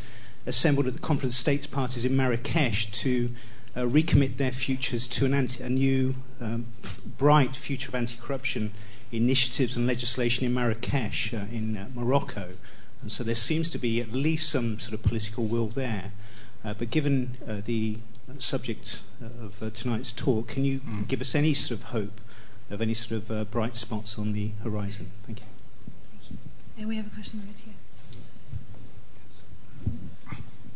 assembled 0.46 0.86
at 0.86 0.94
the 0.94 1.00
Conference 1.00 1.34
of 1.34 1.38
States 1.38 1.66
Parties 1.66 2.04
in 2.04 2.16
Marrakesh 2.16 2.90
to 2.92 3.30
uh, 3.76 3.80
recommit 3.80 4.36
their 4.36 4.52
futures 4.52 5.06
to 5.08 5.26
an 5.26 5.34
anti- 5.34 5.62
a 5.62 5.68
new, 5.68 6.14
um, 6.40 6.66
f- 6.82 7.00
bright 7.18 7.56
future 7.56 7.88
of 7.88 7.94
anti 7.94 8.16
corruption 8.16 8.72
initiatives 9.12 9.76
and 9.76 9.86
legislation 9.86 10.46
in 10.46 10.54
Marrakesh, 10.54 11.34
uh, 11.34 11.46
in 11.52 11.76
uh, 11.76 11.88
Morocco. 11.94 12.54
And 13.02 13.10
so 13.10 13.24
there 13.24 13.34
seems 13.34 13.70
to 13.70 13.78
be 13.78 14.00
at 14.00 14.12
least 14.12 14.48
some 14.48 14.78
sort 14.78 14.94
of 14.94 15.02
political 15.02 15.44
will 15.44 15.68
there. 15.68 16.12
Uh, 16.64 16.74
but 16.74 16.90
given 16.90 17.36
uh, 17.46 17.60
the 17.64 17.98
subject 18.38 19.02
uh, 19.22 19.46
of 19.46 19.72
tonight's 19.72 20.12
talk, 20.12 20.48
can 20.48 20.64
you 20.64 20.80
mm. 20.80 21.08
give 21.08 21.20
us 21.20 21.34
any 21.34 21.54
sort 21.54 21.80
of 21.80 21.86
hope 21.88 22.20
of 22.70 22.80
any 22.80 22.94
sort 22.94 23.22
of 23.22 23.30
uh, 23.30 23.44
bright 23.44 23.76
spots 23.76 24.18
on 24.18 24.32
the 24.32 24.52
horizon. 24.62 25.10
Thank 25.26 25.40
you. 25.40 25.46
And 26.80 26.88
we 26.88 26.96
have 26.96 27.06
a 27.06 27.10
question 27.10 27.42
right 27.46 27.60
here. 27.60 27.74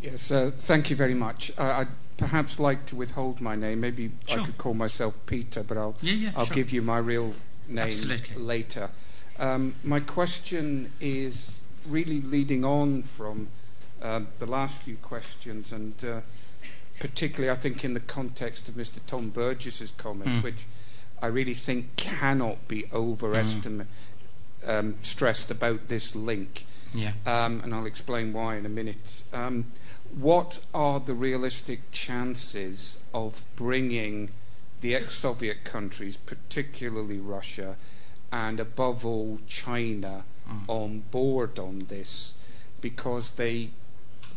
Yes, 0.02 0.30
uh, 0.30 0.50
thank 0.54 0.90
you 0.90 0.96
very 0.96 1.14
much. 1.14 1.50
Uh, 1.56 1.62
I'd 1.62 1.88
perhaps 2.18 2.60
like 2.60 2.84
to 2.86 2.96
withhold 2.96 3.40
my 3.40 3.56
name. 3.56 3.80
Maybe 3.80 4.10
sure. 4.26 4.40
I 4.40 4.44
could 4.44 4.58
call 4.58 4.74
myself 4.74 5.14
Peter, 5.24 5.62
but 5.62 5.78
I'll 5.78 5.96
yeah, 6.02 6.12
yeah, 6.12 6.32
I'll 6.36 6.44
sure. 6.44 6.56
give 6.56 6.72
you 6.72 6.82
my 6.82 6.98
real 6.98 7.32
name 7.66 7.86
Absolutely. 7.86 8.36
later. 8.36 8.90
Um, 9.38 9.76
my 9.82 9.98
question 9.98 10.92
is 11.00 11.62
really 11.86 12.20
leading 12.20 12.66
on 12.66 13.00
from 13.00 13.48
uh, 14.02 14.20
the 14.40 14.46
last 14.46 14.82
few 14.82 14.96
questions, 14.96 15.72
and 15.72 16.04
uh, 16.04 16.20
particularly, 17.00 17.50
I 17.50 17.54
think, 17.58 17.82
in 17.82 17.94
the 17.94 18.00
context 18.00 18.68
of 18.68 18.74
Mr. 18.74 19.00
Tom 19.06 19.30
Burgis's 19.30 19.92
comments, 19.92 20.40
mm. 20.40 20.42
which 20.42 20.66
I 21.22 21.28
really 21.28 21.54
think 21.54 21.96
cannot 21.96 22.68
be 22.68 22.84
overestimated, 22.92 23.86
mm. 23.86 24.13
Um, 24.66 24.96
stressed 25.02 25.50
about 25.50 25.88
this 25.88 26.14
link. 26.14 26.66
Yeah. 26.92 27.12
Um, 27.26 27.60
and 27.62 27.74
I'll 27.74 27.86
explain 27.86 28.32
why 28.32 28.56
in 28.56 28.66
a 28.66 28.68
minute. 28.70 29.22
Um, 29.32 29.72
what 30.16 30.64
are 30.72 31.00
the 31.00 31.14
realistic 31.14 31.90
chances 31.90 33.02
of 33.12 33.44
bringing 33.56 34.30
the 34.80 34.94
ex 34.94 35.14
Soviet 35.14 35.64
countries, 35.64 36.16
particularly 36.16 37.18
Russia, 37.18 37.76
and 38.30 38.60
above 38.60 39.04
all 39.04 39.40
China, 39.48 40.24
mm. 40.48 40.60
on 40.68 41.00
board 41.10 41.58
on 41.58 41.86
this? 41.88 42.38
Because 42.80 43.32
they 43.32 43.70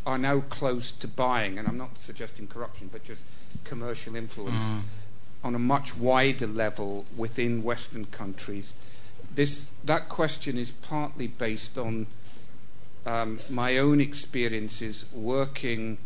are 0.05 0.17
now 0.17 0.39
close 0.39 0.91
to 0.93 1.07
buying, 1.07 1.59
and 1.59 1.67
I'm 1.67 1.77
not 1.77 1.99
suggesting 1.99 2.47
corruption, 2.47 2.89
but 2.91 3.03
just 3.03 3.23
commercial 3.63 4.15
influence. 4.15 4.63
Mm 4.63 4.81
on 5.43 5.55
a 5.55 5.59
much 5.59 5.95
wider 5.95 6.47
level 6.47 7.05
within 7.15 7.63
Western 7.63 8.05
countries. 8.05 8.73
This, 9.37 9.69
that 9.85 10.09
question 10.09 10.57
is 10.57 10.71
partly 10.71 11.27
based 11.27 11.77
on 11.77 12.07
um, 13.05 13.39
my 13.51 13.77
own 13.77 14.01
experiences 14.01 15.05
working 15.13 15.99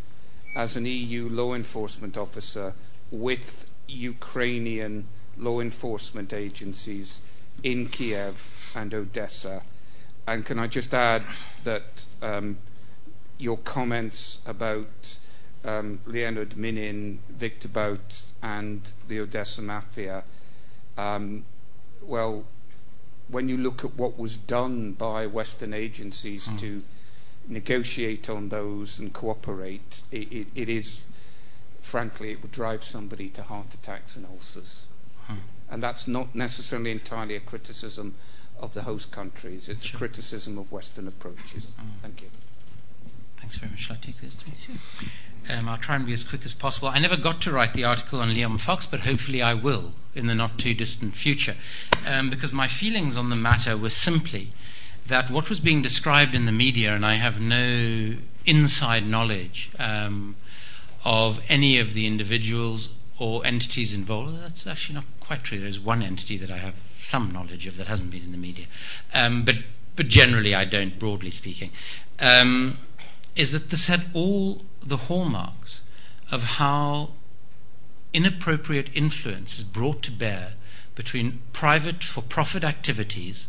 as 0.58 0.76
an 0.76 0.86
EU 0.86 1.30
law 1.30 1.54
enforcement 1.54 2.18
officer 2.18 2.74
with 3.10 3.66
Ukrainian 3.88 5.08
law 5.38 5.62
enforcement 5.62 6.34
agencies 6.34 7.22
in 7.64 7.88
Kiev 7.88 8.70
and 8.76 8.94
Odessa. 8.94 9.62
And 10.28 10.46
can 10.46 10.60
I 10.60 10.68
just 10.68 10.94
add 10.94 11.24
that 11.64 12.06
um, 12.22 12.58
your 13.38 13.60
comments 13.60 14.44
about 14.46 15.18
um, 15.64 16.02
Leonid 16.06 16.58
Minin, 16.58 17.20
Victor 17.30 17.70
Bout, 17.70 18.34
and 18.44 18.92
the 19.08 19.22
Odessa 19.22 19.62
Mafia. 19.62 20.26
Um, 20.98 21.46
well, 22.02 22.44
when 23.32 23.50
you 23.50 23.58
look 23.58 23.84
at 23.84 23.96
what 23.96 24.18
was 24.20 24.38
done 24.38 24.92
by 24.92 25.26
Western 25.26 25.74
agencies 25.74 26.48
mm. 26.48 26.60
to 26.60 26.84
negotiate 27.48 28.30
on 28.30 28.50
those 28.50 29.00
and 29.00 29.14
cooperate, 29.14 30.02
it, 30.12 30.32
it, 30.32 30.48
it 30.54 30.70
is, 30.70 31.08
frankly, 31.80 32.32
it 32.32 32.42
would 32.42 32.52
drive 32.52 32.84
somebody 32.84 33.30
to 33.30 33.42
heart 33.44 33.74
attacks 33.74 34.16
and 34.18 34.26
ulcers. 34.26 34.88
Mm. 35.30 35.38
And 35.70 35.82
that's 35.82 36.08
not 36.08 36.36
necessarily 36.36 36.92
entirely 36.92 37.36
a 37.36 37.40
criticism 37.40 38.16
of 38.60 38.74
the 38.74 38.84
host 38.84 39.12
countries, 39.12 39.70
it's 39.70 39.86
sure. 39.86 39.98
a 39.98 40.00
criticism 40.00 40.58
of 40.58 40.72
Western 40.72 41.08
approaches. 41.08 41.78
Mm. 41.80 42.02
Thank 42.02 42.22
you. 42.22 42.28
Thanks 43.38 43.56
very 43.56 43.72
much. 43.72 43.80
Shall 43.80 43.96
I 43.96 44.06
take 44.06 44.22
those 44.22 44.36
three? 44.36 44.54
Sure. 44.64 45.10
Um, 45.50 45.68
I'll 45.68 45.78
try 45.78 45.96
and 45.96 46.06
be 46.06 46.14
as 46.14 46.24
quick 46.24 46.46
as 46.46 46.54
possible. 46.54 46.88
I 46.88 47.00
never 47.00 47.18
got 47.18 47.42
to 47.42 47.52
write 47.52 47.74
the 47.74 47.84
article 47.84 48.20
on 48.20 48.30
Liam 48.30 48.60
Fox, 48.60 48.86
but 48.86 49.02
hopefully 49.02 49.42
I 49.42 49.54
will 49.54 49.94
in 50.14 50.28
the 50.28 50.36
not 50.36 50.58
too 50.58 50.74
distant 50.74 51.14
future. 51.14 51.56
Um, 52.08 52.30
because 52.30 52.54
my 52.54 52.68
feelings 52.68 53.18
on 53.18 53.30
the 53.30 53.36
matter 53.36 53.78
were 53.78 53.90
simply 53.90 54.54
that 55.08 55.30
what 55.30 55.50
was 55.50 55.60
being 55.60 55.82
described 55.82 56.36
in 56.36 56.46
the 56.46 56.52
media, 56.52 56.94
and 56.94 57.06
I 57.06 57.16
have 57.16 57.40
no 57.40 58.16
inside 58.46 59.06
knowledge 59.06 59.72
um, 59.80 60.36
of 61.04 61.42
any 61.50 61.80
of 61.80 61.94
the 61.94 62.08
individuals 62.08 62.90
or 63.18 63.46
entities 63.46 63.94
involved. 63.94 64.42
That's 64.42 64.66
actually 64.66 64.96
not 64.96 65.06
quite 65.20 65.44
true. 65.44 65.60
There's 65.60 65.80
one 65.80 66.02
entity 66.02 66.38
that 66.38 66.52
I 66.52 66.58
have 66.58 66.82
some 66.98 67.32
knowledge 67.32 67.68
of 67.68 67.78
that 67.78 67.88
hasn't 67.88 68.12
been 68.12 68.24
in 68.24 68.32
the 68.32 68.38
media. 68.38 68.66
Um, 69.14 69.44
but, 69.44 69.56
but 69.96 70.08
generally, 70.08 70.56
I 70.56 70.66
don't, 70.66 70.98
broadly 70.98 71.32
speaking. 71.32 71.72
Is 73.36 73.52
that 73.52 73.70
this 73.70 73.88
had 73.88 74.06
all 74.14 74.64
the 74.84 74.98
hallmarks 74.98 75.82
of 76.32 76.44
how 76.44 77.12
inappropriate 78.14 78.90
influence 78.94 79.58
is 79.58 79.64
brought 79.64 80.02
to 80.04 80.12
bear 80.12 80.54
between 80.96 81.40
private 81.54 82.04
for 82.04 82.22
profit 82.22 82.64
activities 82.64 83.48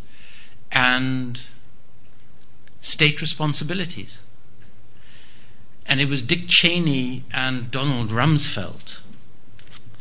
and 0.71 1.41
state 2.81 3.21
responsibilities. 3.21 4.19
And 5.87 6.01
it 6.01 6.09
was 6.09 6.23
Dick 6.23 6.49
Cheney 6.49 7.25
and 7.33 7.71
Donald 7.71 8.11
Rumsfeld 8.11 9.01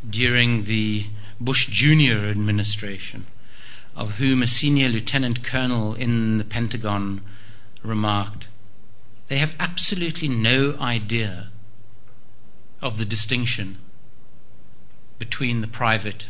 during 0.08 0.66
the 0.66 1.08
Bush 1.40 1.68
Jr. 1.68 2.28
administration, 2.28 3.26
of 3.96 4.18
whom 4.20 4.44
a 4.44 4.48
senior 4.48 4.90
lieutenant 4.90 5.44
colonel 5.44 5.96
in 5.96 6.38
the 6.38 6.44
Pentagon 6.44 7.22
remarked 7.84 8.46
they 9.32 9.38
have 9.38 9.56
absolutely 9.62 10.28
no 10.28 10.76
idea 10.82 11.48
of 12.82 12.98
the 12.98 13.06
distinction 13.06 13.78
between 15.20 15.62
the 15.62 15.68
private 15.68 16.26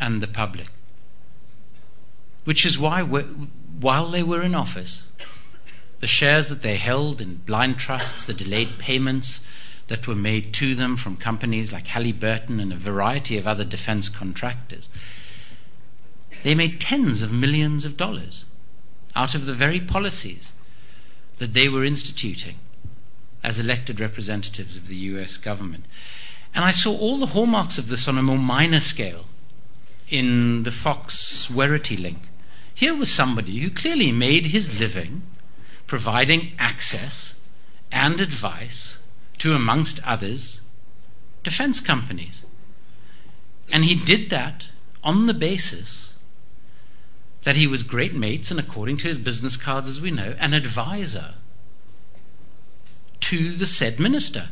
and 0.00 0.22
the 0.22 0.26
public. 0.26 0.68
Which 2.44 2.64
is 2.64 2.78
why, 2.78 3.02
while 3.02 4.08
they 4.08 4.22
were 4.22 4.40
in 4.40 4.54
office, 4.54 5.02
the 6.00 6.06
shares 6.06 6.48
that 6.48 6.62
they 6.62 6.78
held 6.78 7.20
in 7.20 7.42
blind 7.44 7.76
trusts, 7.76 8.24
the 8.24 8.32
delayed 8.32 8.78
payments 8.78 9.44
that 9.88 10.08
were 10.08 10.14
made 10.14 10.54
to 10.54 10.74
them 10.74 10.96
from 10.96 11.18
companies 11.18 11.74
like 11.74 11.88
Halliburton 11.88 12.58
and 12.58 12.72
a 12.72 12.76
variety 12.76 13.36
of 13.36 13.46
other 13.46 13.66
defense 13.66 14.08
contractors, 14.08 14.88
they 16.42 16.54
made 16.54 16.80
tens 16.80 17.20
of 17.20 17.34
millions 17.34 17.84
of 17.84 17.98
dollars 17.98 18.46
out 19.14 19.34
of 19.34 19.44
the 19.44 19.52
very 19.52 19.78
policies 19.78 20.52
that 21.38 21.54
they 21.54 21.68
were 21.68 21.84
instituting 21.84 22.56
as 23.42 23.58
elected 23.58 24.00
representatives 24.00 24.76
of 24.76 24.88
the 24.88 24.96
US 24.96 25.36
government. 25.36 25.84
And 26.54 26.64
I 26.64 26.70
saw 26.70 26.96
all 26.96 27.18
the 27.18 27.26
hallmarks 27.26 27.78
of 27.78 27.88
this 27.88 28.08
on 28.08 28.16
a 28.16 28.22
more 28.22 28.38
minor 28.38 28.80
scale 28.80 29.26
in 30.08 30.62
the 30.62 30.70
Fox 30.70 31.48
Werritty 31.48 32.00
link. 32.00 32.18
Here 32.74 32.94
was 32.94 33.12
somebody 33.12 33.58
who 33.58 33.70
clearly 33.70 34.12
made 34.12 34.46
his 34.46 34.78
living 34.78 35.22
providing 35.86 36.52
access 36.58 37.34
and 37.92 38.20
advice 38.20 38.98
to, 39.38 39.54
amongst 39.54 40.04
others, 40.06 40.60
defense 41.42 41.80
companies. 41.80 42.44
And 43.70 43.84
he 43.84 43.94
did 43.94 44.30
that 44.30 44.68
on 45.02 45.26
the 45.26 45.34
basis 45.34 46.13
that 47.44 47.56
he 47.56 47.66
was 47.66 47.82
great 47.82 48.14
mates 48.14 48.50
and, 48.50 48.58
according 48.58 48.96
to 48.98 49.08
his 49.08 49.18
business 49.18 49.56
cards, 49.56 49.88
as 49.88 50.00
we 50.00 50.10
know, 50.10 50.34
an 50.38 50.54
advisor 50.54 51.34
to 53.20 53.52
the 53.52 53.66
said 53.66 54.00
minister. 54.00 54.48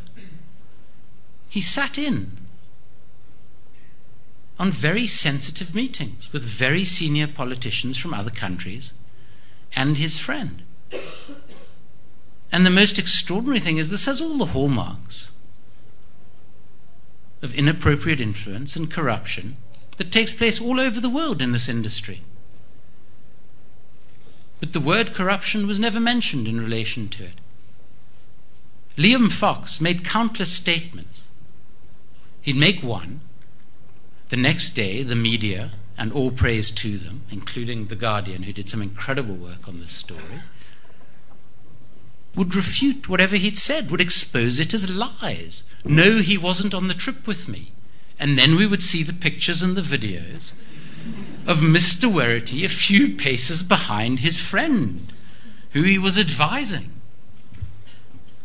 He 1.48 1.60
sat 1.60 1.98
in 1.98 2.38
on 4.58 4.70
very 4.70 5.06
sensitive 5.06 5.74
meetings 5.74 6.32
with 6.32 6.44
very 6.44 6.84
senior 6.84 7.26
politicians 7.26 7.96
from 7.96 8.14
other 8.14 8.30
countries 8.30 8.92
and 9.74 9.96
his 9.96 10.18
friend. 10.18 10.62
And 12.50 12.66
the 12.66 12.70
most 12.70 12.98
extraordinary 12.98 13.60
thing 13.60 13.78
is 13.78 13.90
this 13.90 14.06
has 14.06 14.20
all 14.20 14.36
the 14.36 14.46
hallmarks 14.46 15.30
of 17.40 17.54
inappropriate 17.54 18.20
influence 18.20 18.76
and 18.76 18.90
corruption 18.90 19.56
that 19.96 20.12
takes 20.12 20.34
place 20.34 20.60
all 20.60 20.78
over 20.78 21.00
the 21.00 21.10
world 21.10 21.40
in 21.40 21.52
this 21.52 21.68
industry. 21.68 22.22
But 24.62 24.74
the 24.74 24.80
word 24.80 25.12
corruption 25.12 25.66
was 25.66 25.80
never 25.80 25.98
mentioned 25.98 26.46
in 26.46 26.60
relation 26.60 27.08
to 27.08 27.24
it. 27.24 27.40
Liam 28.96 29.28
Fox 29.28 29.80
made 29.80 30.04
countless 30.04 30.52
statements. 30.52 31.24
He'd 32.42 32.54
make 32.54 32.80
one. 32.80 33.22
The 34.28 34.36
next 34.36 34.74
day, 34.74 35.02
the 35.02 35.16
media, 35.16 35.72
and 35.98 36.12
all 36.12 36.30
praise 36.30 36.70
to 36.70 36.96
them, 36.96 37.22
including 37.28 37.86
The 37.86 37.96
Guardian, 37.96 38.44
who 38.44 38.52
did 38.52 38.68
some 38.68 38.80
incredible 38.80 39.34
work 39.34 39.66
on 39.66 39.80
this 39.80 39.90
story, 39.90 40.42
would 42.36 42.54
refute 42.54 43.08
whatever 43.08 43.34
he'd 43.34 43.58
said, 43.58 43.90
would 43.90 44.00
expose 44.00 44.60
it 44.60 44.72
as 44.72 44.88
lies. 44.88 45.64
No, 45.84 46.18
he 46.18 46.38
wasn't 46.38 46.72
on 46.72 46.86
the 46.86 46.94
trip 46.94 47.26
with 47.26 47.48
me. 47.48 47.72
And 48.16 48.38
then 48.38 48.54
we 48.54 48.68
would 48.68 48.84
see 48.84 49.02
the 49.02 49.12
pictures 49.12 49.60
and 49.60 49.74
the 49.74 49.82
videos 49.82 50.52
of 51.46 51.58
Mr. 51.58 52.10
Werritty 52.10 52.64
a 52.64 52.68
few 52.68 53.14
paces 53.16 53.62
behind 53.62 54.20
his 54.20 54.38
friend, 54.38 55.12
who 55.72 55.82
he 55.82 55.98
was 55.98 56.18
advising. 56.18 56.92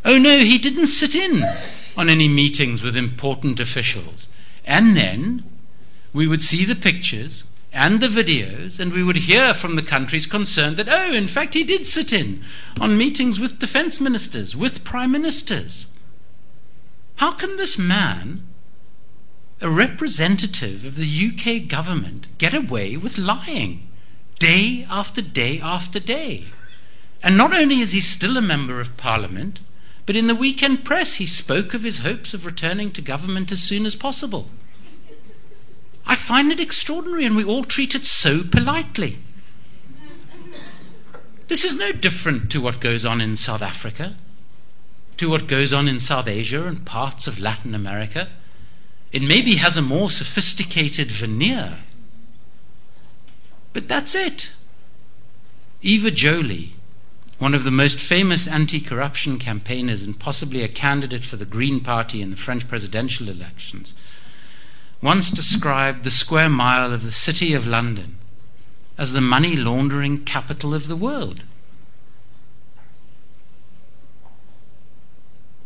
Oh 0.04 0.18
no, 0.18 0.38
he 0.38 0.58
didn't 0.58 0.86
sit 0.86 1.14
in 1.14 1.42
on 1.96 2.08
any 2.08 2.28
meetings 2.28 2.82
with 2.82 2.96
important 2.96 3.60
officials. 3.60 4.28
And 4.64 4.96
then 4.96 5.44
we 6.12 6.26
would 6.26 6.42
see 6.42 6.64
the 6.64 6.74
pictures 6.74 7.44
and 7.72 8.00
the 8.00 8.08
videos, 8.08 8.80
and 8.80 8.92
we 8.92 9.04
would 9.04 9.16
hear 9.16 9.52
from 9.52 9.76
the 9.76 9.82
countries 9.82 10.26
concerned 10.26 10.76
that, 10.78 10.88
oh, 10.88 11.12
in 11.12 11.26
fact, 11.26 11.54
he 11.54 11.62
did 11.62 11.86
sit 11.86 12.12
in 12.12 12.42
on 12.80 12.96
meetings 12.96 13.38
with 13.38 13.58
defense 13.58 14.00
ministers, 14.00 14.56
with 14.56 14.84
prime 14.84 15.12
ministers. 15.12 15.86
How 17.16 17.32
can 17.32 17.56
this 17.56 17.76
man, 17.76 18.47
a 19.60 19.70
representative 19.70 20.84
of 20.84 20.96
the 20.96 21.06
UK 21.06 21.68
government, 21.68 22.26
get 22.38 22.54
away 22.54 22.96
with 22.96 23.18
lying 23.18 23.88
day 24.38 24.86
after 24.88 25.20
day 25.20 25.60
after 25.60 25.98
day? 25.98 26.44
And 27.22 27.36
not 27.36 27.54
only 27.54 27.80
is 27.80 27.92
he 27.92 28.00
still 28.00 28.36
a 28.36 28.42
member 28.42 28.80
of 28.80 28.96
parliament, 28.96 29.60
but 30.06 30.16
in 30.16 30.26
the 30.26 30.34
weekend 30.34 30.84
press 30.84 31.14
he 31.14 31.26
spoke 31.26 31.74
of 31.74 31.82
his 31.82 31.98
hopes 31.98 32.32
of 32.32 32.46
returning 32.46 32.90
to 32.92 33.02
government 33.02 33.52
as 33.52 33.62
soon 33.62 33.84
as 33.84 33.96
possible. 33.96 34.48
I 36.06 36.14
find 36.14 36.50
it 36.50 36.60
extraordinary, 36.60 37.26
and 37.26 37.36
we 37.36 37.44
all 37.44 37.64
treat 37.64 37.94
it 37.94 38.06
so 38.06 38.42
politely. 38.42 39.18
This 41.48 41.64
is 41.64 41.78
no 41.78 41.92
different 41.92 42.50
to 42.52 42.60
what 42.60 42.80
goes 42.80 43.04
on 43.04 43.20
in 43.20 43.36
South 43.36 43.60
Africa, 43.60 44.14
to 45.18 45.28
what 45.28 45.46
goes 45.46 45.72
on 45.72 45.88
in 45.88 46.00
South 46.00 46.26
Asia 46.26 46.66
and 46.66 46.86
parts 46.86 47.26
of 47.26 47.38
Latin 47.38 47.74
America. 47.74 48.28
It 49.12 49.22
maybe 49.22 49.56
has 49.56 49.76
a 49.76 49.82
more 49.82 50.10
sophisticated 50.10 51.10
veneer, 51.10 51.78
but 53.72 53.88
that's 53.88 54.14
it. 54.14 54.50
Eva 55.80 56.10
Joly, 56.10 56.72
one 57.38 57.54
of 57.54 57.64
the 57.64 57.70
most 57.70 57.98
famous 57.98 58.46
anti 58.46 58.80
corruption 58.80 59.38
campaigners 59.38 60.02
and 60.02 60.18
possibly 60.18 60.62
a 60.62 60.68
candidate 60.68 61.22
for 61.22 61.36
the 61.36 61.44
Green 61.44 61.80
Party 61.80 62.20
in 62.20 62.30
the 62.30 62.36
French 62.36 62.68
presidential 62.68 63.28
elections, 63.28 63.94
once 65.00 65.30
described 65.30 66.04
the 66.04 66.10
square 66.10 66.48
mile 66.48 66.92
of 66.92 67.04
the 67.04 67.12
City 67.12 67.54
of 67.54 67.66
London 67.66 68.18
as 68.98 69.12
the 69.12 69.20
money 69.20 69.54
laundering 69.54 70.24
capital 70.24 70.74
of 70.74 70.88
the 70.88 70.96
world. 70.96 71.42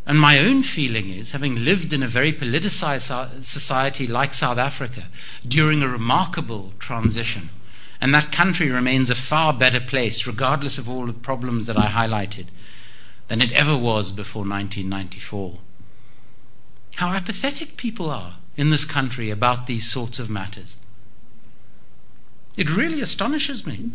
And 0.04 0.20
my 0.20 0.38
own 0.38 0.62
feeling 0.64 1.10
is, 1.10 1.30
having 1.30 1.64
lived 1.64 1.92
in 1.92 2.02
a 2.02 2.08
very 2.08 2.32
politicized 2.32 3.42
society 3.44 4.06
like 4.06 4.34
South 4.34 4.58
Africa 4.58 5.04
during 5.46 5.82
a 5.82 5.88
remarkable 5.88 6.72
transition, 6.80 7.50
and 8.00 8.12
that 8.12 8.32
country 8.32 8.68
remains 8.68 9.10
a 9.10 9.14
far 9.14 9.52
better 9.52 9.78
place, 9.78 10.26
regardless 10.26 10.76
of 10.76 10.88
all 10.88 11.06
the 11.06 11.12
problems 11.12 11.66
that 11.66 11.76
I 11.76 11.86
highlighted, 11.86 12.46
than 13.28 13.40
it 13.40 13.52
ever 13.52 13.76
was 13.76 14.10
before 14.10 14.40
1994. 14.40 15.58
How 16.96 17.12
apathetic 17.12 17.76
people 17.76 18.10
are 18.10 18.38
in 18.56 18.70
this 18.70 18.84
country 18.84 19.30
about 19.30 19.66
these 19.66 19.90
sorts 19.90 20.18
of 20.18 20.28
matters. 20.28 20.76
It 22.56 22.76
really 22.76 23.00
astonishes 23.00 23.66
me. 23.66 23.90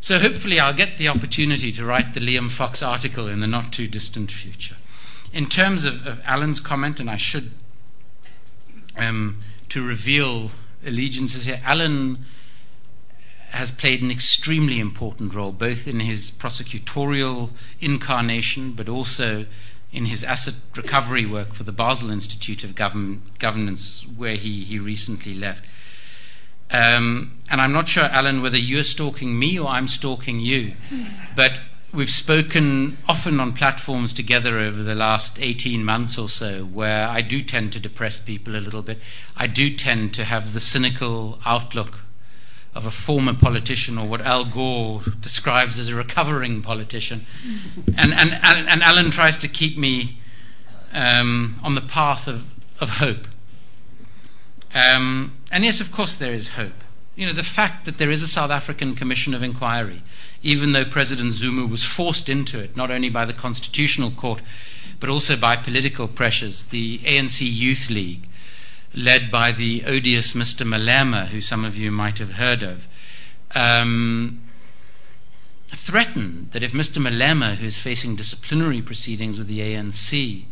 So 0.00 0.18
hopefully 0.18 0.60
I'll 0.60 0.74
get 0.74 0.98
the 0.98 1.08
opportunity 1.08 1.72
to 1.72 1.84
write 1.84 2.14
the 2.14 2.20
Liam 2.20 2.50
Fox 2.50 2.82
article 2.82 3.26
in 3.26 3.40
the 3.40 3.46
not 3.46 3.72
too 3.72 3.88
distant 3.88 4.30
future. 4.30 4.76
In 5.32 5.46
terms 5.46 5.84
of, 5.84 6.06
of 6.06 6.20
Alan's 6.24 6.60
comment, 6.60 7.00
and 7.00 7.10
I 7.10 7.16
should, 7.16 7.50
um, 8.96 9.40
to 9.68 9.86
reveal 9.86 10.50
allegiances 10.84 11.44
here, 11.44 11.60
Alan 11.64 12.24
has 13.50 13.70
played 13.70 14.02
an 14.02 14.10
extremely 14.10 14.78
important 14.78 15.34
role, 15.34 15.52
both 15.52 15.86
in 15.86 16.00
his 16.00 16.30
prosecutorial 16.30 17.50
incarnation, 17.80 18.72
but 18.72 18.88
also 18.88 19.46
in 19.92 20.06
his 20.06 20.22
asset 20.22 20.54
recovery 20.76 21.24
work 21.24 21.54
for 21.54 21.62
the 21.62 21.72
Basel 21.72 22.10
Institute 22.10 22.62
of 22.62 22.74
Govern- 22.74 23.22
Governance, 23.38 24.06
where 24.16 24.36
he, 24.36 24.64
he 24.64 24.78
recently 24.78 25.34
left. 25.34 25.64
Um, 26.70 27.38
and 27.50 27.62
I'm 27.62 27.72
not 27.72 27.88
sure, 27.88 28.04
Alan, 28.04 28.42
whether 28.42 28.58
you're 28.58 28.84
stalking 28.84 29.38
me 29.38 29.58
or 29.58 29.68
I'm 29.68 29.88
stalking 29.88 30.40
you, 30.40 30.74
but 31.34 31.62
we've 31.92 32.10
spoken 32.10 32.98
often 33.08 33.40
on 33.40 33.52
platforms 33.52 34.12
together 34.12 34.58
over 34.58 34.82
the 34.82 34.94
last 34.94 35.38
18 35.40 35.84
months 35.84 36.18
or 36.18 36.28
so 36.28 36.64
where 36.64 37.08
I 37.08 37.22
do 37.22 37.42
tend 37.42 37.72
to 37.72 37.80
depress 37.80 38.20
people 38.20 38.56
a 38.56 38.60
little 38.60 38.82
bit. 38.82 38.98
I 39.36 39.46
do 39.46 39.74
tend 39.74 40.14
to 40.14 40.24
have 40.24 40.52
the 40.52 40.60
cynical 40.60 41.38
outlook 41.46 42.00
of 42.74 42.84
a 42.84 42.90
former 42.90 43.34
politician 43.34 43.98
or 43.98 44.06
what 44.06 44.20
Al 44.20 44.44
Gore 44.44 45.00
describes 45.20 45.78
as 45.78 45.88
a 45.88 45.94
recovering 45.94 46.62
politician. 46.62 47.26
And, 47.96 48.14
and, 48.14 48.32
and, 48.42 48.82
Alan 48.82 49.10
tries 49.10 49.36
to 49.38 49.48
keep 49.48 49.76
me 49.76 50.18
um, 50.92 51.58
on 51.64 51.74
the 51.74 51.80
path 51.80 52.28
of, 52.28 52.48
of 52.80 52.90
hope. 52.98 53.26
Um, 54.72 55.36
and 55.50 55.64
yes, 55.64 55.80
of 55.80 55.90
course, 55.90 56.14
there 56.14 56.32
is 56.32 56.50
hope. 56.50 56.84
You 57.18 57.26
know, 57.26 57.32
the 57.32 57.42
fact 57.42 57.84
that 57.84 57.98
there 57.98 58.12
is 58.12 58.22
a 58.22 58.28
South 58.28 58.52
African 58.52 58.94
Commission 58.94 59.34
of 59.34 59.42
Inquiry, 59.42 60.04
even 60.40 60.70
though 60.70 60.84
President 60.84 61.32
Zuma 61.32 61.66
was 61.66 61.82
forced 61.82 62.28
into 62.28 62.60
it, 62.60 62.76
not 62.76 62.92
only 62.92 63.08
by 63.08 63.24
the 63.24 63.32
Constitutional 63.32 64.12
Court, 64.12 64.40
but 65.00 65.10
also 65.10 65.34
by 65.36 65.56
political 65.56 66.06
pressures, 66.06 66.66
the 66.66 66.98
ANC 66.98 67.40
Youth 67.40 67.90
League, 67.90 68.28
led 68.94 69.32
by 69.32 69.50
the 69.50 69.82
odious 69.84 70.32
Mr. 70.34 70.64
Malema, 70.64 71.26
who 71.26 71.40
some 71.40 71.64
of 71.64 71.76
you 71.76 71.90
might 71.90 72.18
have 72.18 72.34
heard 72.34 72.62
of, 72.62 72.86
um, 73.52 74.40
threatened 75.70 76.52
that 76.52 76.62
if 76.62 76.70
Mr. 76.70 77.02
Malema, 77.02 77.56
who 77.56 77.66
is 77.66 77.76
facing 77.76 78.14
disciplinary 78.14 78.80
proceedings 78.80 79.38
with 79.38 79.48
the 79.48 79.58
ANC, 79.58 80.44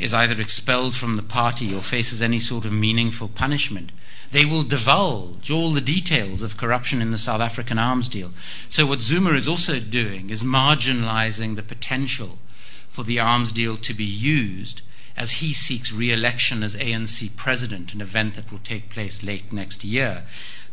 is 0.00 0.14
either 0.14 0.40
expelled 0.40 0.94
from 0.94 1.16
the 1.16 1.22
party 1.22 1.74
or 1.74 1.80
faces 1.80 2.22
any 2.22 2.38
sort 2.38 2.64
of 2.64 2.72
meaningful 2.72 3.28
punishment, 3.28 3.92
they 4.30 4.44
will 4.44 4.62
divulge 4.62 5.50
all 5.50 5.72
the 5.72 5.80
details 5.80 6.42
of 6.42 6.56
corruption 6.56 7.02
in 7.02 7.10
the 7.10 7.18
South 7.18 7.40
African 7.40 7.78
arms 7.78 8.08
deal. 8.08 8.32
So, 8.68 8.86
what 8.86 9.00
Zuma 9.00 9.32
is 9.32 9.48
also 9.48 9.80
doing 9.80 10.30
is 10.30 10.44
marginalizing 10.44 11.56
the 11.56 11.62
potential 11.62 12.38
for 12.88 13.02
the 13.02 13.18
arms 13.18 13.52
deal 13.52 13.76
to 13.76 13.94
be 13.94 14.04
used 14.04 14.82
as 15.16 15.32
he 15.32 15.52
seeks 15.52 15.92
re 15.92 16.12
election 16.12 16.62
as 16.62 16.76
ANC 16.76 17.36
president, 17.36 17.92
an 17.92 18.00
event 18.00 18.36
that 18.36 18.50
will 18.50 18.60
take 18.60 18.88
place 18.88 19.22
late 19.22 19.52
next 19.52 19.84
year. 19.84 20.24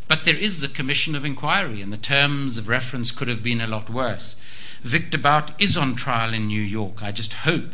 But 0.08 0.24
there 0.24 0.36
is 0.38 0.64
a 0.64 0.70
commission 0.70 1.16
of 1.16 1.26
inquiry, 1.26 1.82
and 1.82 1.92
the 1.92 1.98
terms 1.98 2.58
of 2.58 2.70
reference 2.70 3.12
could 3.12 3.28
have 3.28 3.44
been 3.44 3.60
a 3.60 3.68
lot 3.68 3.90
worse. 3.90 4.36
Victor 4.82 5.18
Bout 5.18 5.52
is 5.60 5.76
on 5.76 5.96
trial 5.96 6.34
in 6.34 6.48
New 6.48 6.62
York. 6.62 7.04
I 7.04 7.12
just 7.12 7.34
hope 7.34 7.74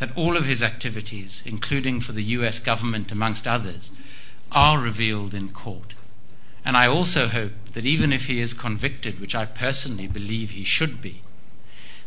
that 0.00 0.16
all 0.16 0.36
of 0.36 0.46
his 0.46 0.62
activities, 0.62 1.42
including 1.44 2.00
for 2.00 2.12
the 2.12 2.24
US 2.24 2.58
government, 2.58 3.12
amongst 3.12 3.46
others, 3.46 3.92
are 4.50 4.80
revealed 4.80 5.34
in 5.34 5.50
court. 5.50 5.94
And 6.64 6.76
I 6.76 6.86
also 6.86 7.28
hope 7.28 7.52
that 7.72 7.86
even 7.86 8.12
if 8.12 8.26
he 8.26 8.40
is 8.40 8.54
convicted, 8.54 9.20
which 9.20 9.34
I 9.34 9.44
personally 9.44 10.06
believe 10.06 10.50
he 10.50 10.64
should 10.64 11.00
be, 11.00 11.20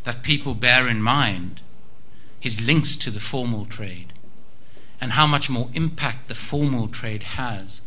that 0.04 0.24
people 0.24 0.56
bear 0.56 0.88
in 0.88 1.02
mind 1.02 1.62
his 2.40 2.60
links 2.60 2.96
to 2.98 3.12
the 3.12 3.20
formal 3.20 3.66
trade, 3.66 4.12
and 5.00 5.14
how 5.14 5.28
much 5.28 5.50
more 5.50 5.70
impact 5.74 6.28
the 6.28 6.36
formal 6.36 6.88
trade 6.88 7.24
has, 7.24 7.82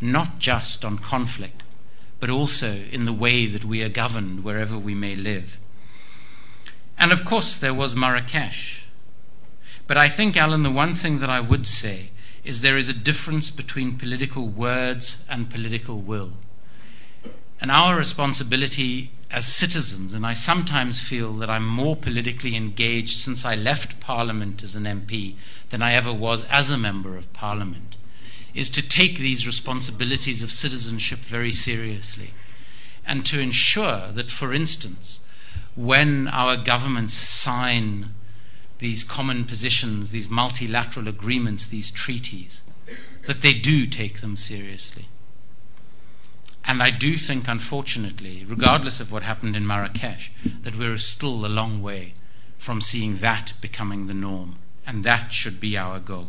not 0.00 0.38
just 0.38 0.84
on 0.84 0.96
conflict, 0.96 1.62
but 2.20 2.30
also 2.30 2.84
in 2.92 3.04
the 3.04 3.12
way 3.12 3.46
that 3.46 3.64
we 3.64 3.82
are 3.82 3.88
governed 3.88 4.44
wherever 4.44 4.78
we 4.78 4.94
may 4.94 5.16
live. 5.16 5.58
And 6.98 7.12
of 7.12 7.24
course, 7.24 7.56
there 7.56 7.74
was 7.74 7.96
Marrakesh. 7.96 8.79
But 9.90 9.96
I 9.96 10.08
think, 10.08 10.36
Alan, 10.36 10.62
the 10.62 10.70
one 10.70 10.94
thing 10.94 11.18
that 11.18 11.30
I 11.30 11.40
would 11.40 11.66
say 11.66 12.10
is 12.44 12.60
there 12.60 12.76
is 12.76 12.88
a 12.88 12.94
difference 12.94 13.50
between 13.50 13.98
political 13.98 14.46
words 14.46 15.16
and 15.28 15.50
political 15.50 15.98
will. 15.98 16.34
And 17.60 17.72
our 17.72 17.96
responsibility 17.96 19.10
as 19.32 19.52
citizens, 19.52 20.14
and 20.14 20.24
I 20.24 20.32
sometimes 20.32 21.00
feel 21.00 21.32
that 21.38 21.50
I'm 21.50 21.66
more 21.66 21.96
politically 21.96 22.54
engaged 22.54 23.16
since 23.16 23.44
I 23.44 23.56
left 23.56 23.98
Parliament 23.98 24.62
as 24.62 24.76
an 24.76 24.84
MP 24.84 25.34
than 25.70 25.82
I 25.82 25.94
ever 25.94 26.12
was 26.12 26.44
as 26.44 26.70
a 26.70 26.78
Member 26.78 27.16
of 27.16 27.32
Parliament, 27.32 27.96
is 28.54 28.70
to 28.70 28.88
take 28.88 29.18
these 29.18 29.44
responsibilities 29.44 30.40
of 30.40 30.52
citizenship 30.52 31.18
very 31.18 31.50
seriously 31.50 32.30
and 33.04 33.26
to 33.26 33.40
ensure 33.40 34.12
that, 34.12 34.30
for 34.30 34.54
instance, 34.54 35.18
when 35.74 36.28
our 36.28 36.56
governments 36.56 37.14
sign 37.14 38.14
these 38.80 39.04
common 39.04 39.44
positions, 39.44 40.10
these 40.10 40.28
multilateral 40.28 41.08
agreements, 41.08 41.66
these 41.66 41.90
treaties, 41.90 42.62
that 43.26 43.42
they 43.42 43.54
do 43.54 43.86
take 43.86 44.20
them 44.20 44.36
seriously. 44.36 45.06
And 46.64 46.82
I 46.82 46.90
do 46.90 47.16
think, 47.16 47.48
unfortunately, 47.48 48.44
regardless 48.46 49.00
of 49.00 49.10
what 49.10 49.22
happened 49.22 49.56
in 49.56 49.66
Marrakesh, 49.66 50.32
that 50.62 50.76
we're 50.76 50.98
still 50.98 51.46
a 51.46 51.48
long 51.48 51.82
way 51.82 52.14
from 52.58 52.80
seeing 52.80 53.16
that 53.16 53.54
becoming 53.60 54.06
the 54.06 54.14
norm. 54.14 54.56
And 54.86 55.04
that 55.04 55.32
should 55.32 55.60
be 55.60 55.76
our 55.76 55.98
goal. 55.98 56.28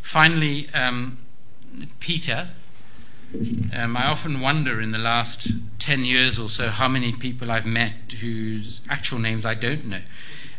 Finally, 0.00 0.68
um, 0.72 1.18
Peter, 2.00 2.50
um, 3.74 3.96
I 3.96 4.06
often 4.06 4.40
wonder 4.40 4.80
in 4.80 4.92
the 4.92 4.98
last 4.98 5.48
10 5.78 6.04
years 6.04 6.38
or 6.38 6.48
so 6.48 6.68
how 6.68 6.88
many 6.88 7.12
people 7.12 7.50
I've 7.50 7.66
met 7.66 8.12
whose 8.20 8.80
actual 8.88 9.18
names 9.18 9.44
I 9.44 9.54
don't 9.54 9.84
know. 9.86 10.00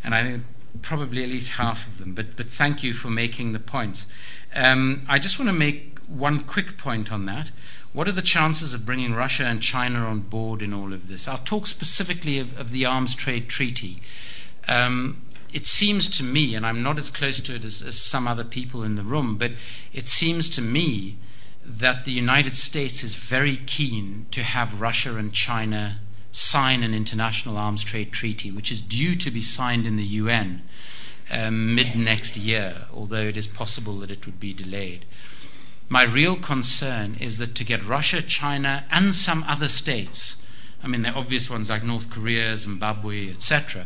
And 0.04 0.14
I 0.14 0.24
think 0.24 0.44
probably 0.82 1.24
at 1.24 1.30
least 1.30 1.52
half 1.52 1.88
of 1.88 1.98
them. 1.98 2.14
But, 2.14 2.36
but 2.36 2.48
thank 2.48 2.84
you 2.84 2.94
for 2.94 3.10
making 3.10 3.54
the 3.54 3.60
points. 3.60 4.08
Um, 4.56 5.06
I 5.08 5.20
just 5.20 5.40
want 5.40 5.50
to 5.50 5.58
make 5.58 6.00
one 6.08 6.42
quick 6.42 6.78
point 6.78 7.12
on 7.12 7.26
that. 7.26 7.52
What 7.94 8.08
are 8.08 8.14
the 8.14 8.22
chances 8.22 8.74
of 8.74 8.86
bringing 8.86 9.14
Russia 9.14 9.46
and 9.46 9.62
China 9.62 10.06
on 10.06 10.22
board 10.22 10.62
in 10.62 10.74
all 10.74 10.94
of 10.94 11.08
this? 11.08 11.28
I'll 11.28 11.40
talk 11.40 11.68
specifically 11.68 12.40
of, 12.40 12.60
of 12.60 12.72
the 12.72 12.86
arms 12.86 13.16
trade 13.16 13.50
treaty. 13.50 14.02
Um, 14.68 15.22
it 15.52 15.66
seems 15.66 16.08
to 16.18 16.24
me, 16.24 16.54
and 16.54 16.66
I'm 16.66 16.84
not 16.84 17.00
as 17.00 17.10
close 17.10 17.40
to 17.42 17.56
it 17.56 17.66
as, 17.66 17.82
as 17.82 17.98
some 17.98 18.28
other 18.28 18.44
people 18.44 18.84
in 18.84 18.96
the 18.96 19.02
room, 19.02 19.38
but 19.38 19.52
it 19.94 20.08
seems 20.08 20.50
to 20.52 20.62
me 20.62 21.18
that 21.66 22.06
the 22.06 22.12
United 22.12 22.56
States 22.56 23.04
is 23.04 23.16
very 23.16 23.58
keen 23.58 24.28
to 24.32 24.44
have 24.44 24.82
Russia 24.82 25.16
and 25.16 25.34
China 25.34 26.00
sign 26.32 26.84
an 26.84 26.94
international 26.94 27.58
arms 27.58 27.84
trade 27.84 28.12
treaty, 28.12 28.52
which 28.52 28.72
is 28.72 28.82
due 28.82 29.16
to 29.16 29.32
be 29.32 29.42
signed 29.42 29.86
in 29.86 29.96
the 29.96 30.04
UN 30.04 30.62
um, 31.32 31.76
mid 31.76 31.96
next 31.96 32.38
year, 32.38 32.88
although 32.94 33.28
it 33.28 33.38
is 33.38 33.48
possible 33.48 33.98
that 34.00 34.12
it 34.12 34.26
would 34.26 34.40
be 34.40 34.54
delayed. 34.54 35.06
My 35.88 36.04
real 36.04 36.36
concern 36.36 37.16
is 37.20 37.40
that 37.40 37.56
to 37.56 37.64
get 37.64 37.84
Russia, 37.84 38.22
China, 38.22 38.86
and 38.92 39.16
some 39.16 39.44
other 39.48 39.68
states, 39.68 40.36
I 40.84 40.88
mean, 40.88 41.02
the 41.02 41.10
obvious 41.10 41.50
ones 41.50 41.70
like 41.70 41.84
North 41.84 42.10
Korea, 42.10 42.56
Zimbabwe, 42.56 43.30
etc., 43.32 43.86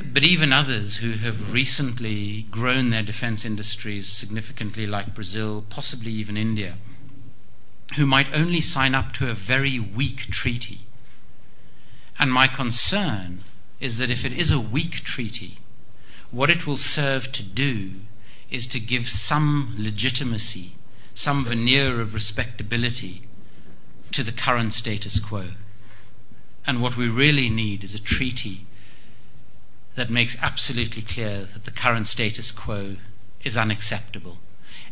but 0.00 0.22
even 0.22 0.52
others 0.52 0.98
who 0.98 1.12
have 1.12 1.52
recently 1.52 2.42
grown 2.52 2.90
their 2.90 3.02
defense 3.02 3.44
industries 3.44 4.08
significantly, 4.08 4.86
like 4.86 5.14
Brazil, 5.14 5.64
possibly 5.68 6.12
even 6.12 6.36
India, 6.36 6.74
who 7.96 8.06
might 8.06 8.32
only 8.32 8.60
sign 8.60 8.94
up 8.94 9.12
to 9.14 9.28
a 9.28 9.34
very 9.34 9.80
weak 9.80 10.30
treaty. 10.30 10.82
And 12.18 12.32
my 12.32 12.46
concern 12.46 13.44
is 13.80 13.98
that 13.98 14.10
if 14.10 14.24
it 14.24 14.32
is 14.32 14.50
a 14.50 14.60
weak 14.60 15.04
treaty, 15.04 15.58
what 16.30 16.50
it 16.50 16.66
will 16.66 16.76
serve 16.76 17.32
to 17.32 17.42
do 17.42 17.92
is 18.50 18.66
to 18.68 18.80
give 18.80 19.08
some 19.08 19.74
legitimacy, 19.78 20.72
some 21.14 21.44
veneer 21.44 22.00
of 22.00 22.14
respectability 22.14 23.22
to 24.12 24.22
the 24.22 24.32
current 24.32 24.72
status 24.72 25.20
quo. 25.20 25.48
And 26.66 26.82
what 26.82 26.96
we 26.96 27.08
really 27.08 27.48
need 27.48 27.84
is 27.84 27.94
a 27.94 28.02
treaty 28.02 28.66
that 29.94 30.10
makes 30.10 30.40
absolutely 30.42 31.02
clear 31.02 31.44
that 31.44 31.64
the 31.64 31.70
current 31.70 32.06
status 32.06 32.50
quo 32.50 32.96
is 33.44 33.56
unacceptable. 33.56 34.38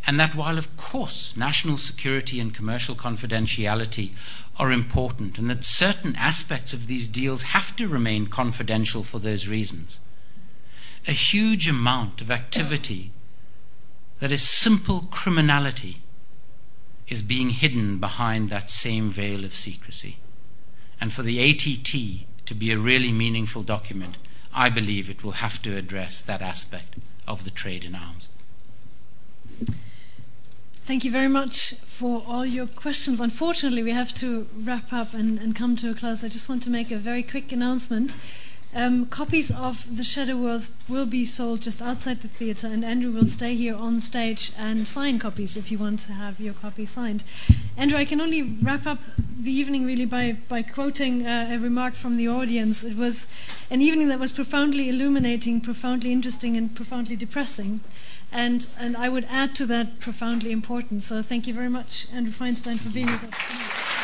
And 0.07 0.19
that 0.21 0.35
while, 0.35 0.59
of 0.59 0.77
course, 0.77 1.37
national 1.37 1.79
security 1.79 2.39
and 2.39 2.55
commercial 2.55 2.95
confidentiality 2.95 4.11
are 4.59 4.73
important, 4.73 5.39
and 5.39 5.51
that 5.51 5.65
certain 5.65 6.17
aspects 6.17 6.73
of 6.73 6.87
these 6.87 7.09
deals 7.09 7.43
have 7.43 7.77
to 7.77 7.89
remain 7.89 8.27
confidential 8.27 9.03
for 9.03 9.19
those 9.19 9.49
reasons, 9.49 9.99
a 11.07 11.13
huge 11.13 11.69
amount 11.69 12.21
of 12.21 12.31
activity 12.31 13.11
that 14.19 14.33
is 14.33 14.43
simple 14.43 15.07
criminality 15.11 16.01
is 17.09 17.23
being 17.23 17.51
hidden 17.51 17.99
behind 17.99 18.49
that 18.49 18.71
same 18.71 19.11
veil 19.11 19.45
of 19.45 19.55
secrecy. 19.55 20.17
And 21.01 21.13
for 21.13 21.23
the 21.23 21.39
ATT 21.39 22.27
to 22.47 22.55
be 22.55 22.73
a 22.73 22.79
really 22.79 23.13
meaningful 23.13 23.63
document, 23.63 24.17
I 24.53 24.71
believe 24.71 25.11
it 25.11 25.23
will 25.23 25.33
have 25.33 25.61
to 25.63 25.77
address 25.77 26.21
that 26.23 26.41
aspect 26.41 26.97
of 27.29 27.45
the 27.45 27.51
trade 27.51 27.85
in 27.85 27.95
arms. 27.95 28.29
Thank 30.87 31.05
you 31.05 31.11
very 31.11 31.27
much 31.27 31.75
for 31.81 32.23
all 32.29 32.47
your 32.47 32.69
questions. 32.69 33.19
Unfortunately, 33.19 33.83
we 33.83 33.91
have 33.91 34.15
to 34.15 34.47
wrap 34.57 34.93
up 34.93 35.15
and, 35.15 35.37
and 35.41 35.53
come 35.53 35.75
to 35.79 35.91
a 35.91 35.95
close. 35.95 36.23
I 36.23 36.29
just 36.29 36.49
want 36.49 36.63
to 36.63 36.71
make 36.71 36.93
a 36.93 36.97
very 36.97 37.25
quick 37.25 37.51
announcement. 37.51 38.15
Um, 38.73 39.07
copies 39.07 39.51
of 39.51 39.97
The 39.97 40.05
Shadow 40.05 40.37
World 40.37 40.69
will 40.89 41.07
be 41.07 41.25
sold 41.25 41.63
just 41.63 41.83
outside 41.83 42.21
the 42.21 42.29
theatre, 42.29 42.69
and 42.69 42.85
Andrew 42.85 43.11
will 43.11 43.25
stay 43.25 43.57
here 43.57 43.75
on 43.75 44.01
stage 44.01 44.53
and 44.57 44.87
sign 44.87 45.19
copies 45.19 45.57
if 45.57 45.73
you 45.73 45.79
want 45.79 45.99
to 46.01 46.13
have 46.13 46.39
your 46.39 46.55
copy 46.55 46.87
signed. 46.87 47.25
Andrew, 47.77 47.99
I 47.99 48.05
can 48.05 48.21
only 48.21 48.43
wrap 48.43 48.87
up 48.87 49.01
the 49.19 49.51
evening 49.51 49.87
really 49.87 50.07
by, 50.07 50.37
by 50.49 50.63
quoting 50.63 51.27
uh, 51.27 51.49
a 51.51 51.59
remark 51.59 51.95
from 51.95 52.17
the 52.17 52.29
audience. 52.29 52.85
It 52.85 52.97
was 52.97 53.27
an 53.71 53.83
evening 53.83 54.07
that 54.07 54.21
was 54.21 54.31
profoundly 54.31 54.89
illuminating, 54.89 55.63
profoundly 55.63 56.13
interesting, 56.13 56.57
and 56.57 56.77
profoundly 56.77 57.17
depressing. 57.17 57.81
And, 58.33 58.67
and 58.79 58.97
I 58.97 59.09
would 59.09 59.27
add 59.31 59.55
to 59.57 59.67
that 59.67 60.01
profoundly 60.01 60.53
important. 60.53 61.03
So 61.03 61.23
thank 61.23 61.47
you 61.47 61.55
very 61.55 61.71
much, 61.71 62.07
Andrew 62.13 62.33
Feinstein, 62.33 62.79
for 62.79 62.91
being 62.91 63.07
with 63.07 63.25
us. 63.25 63.96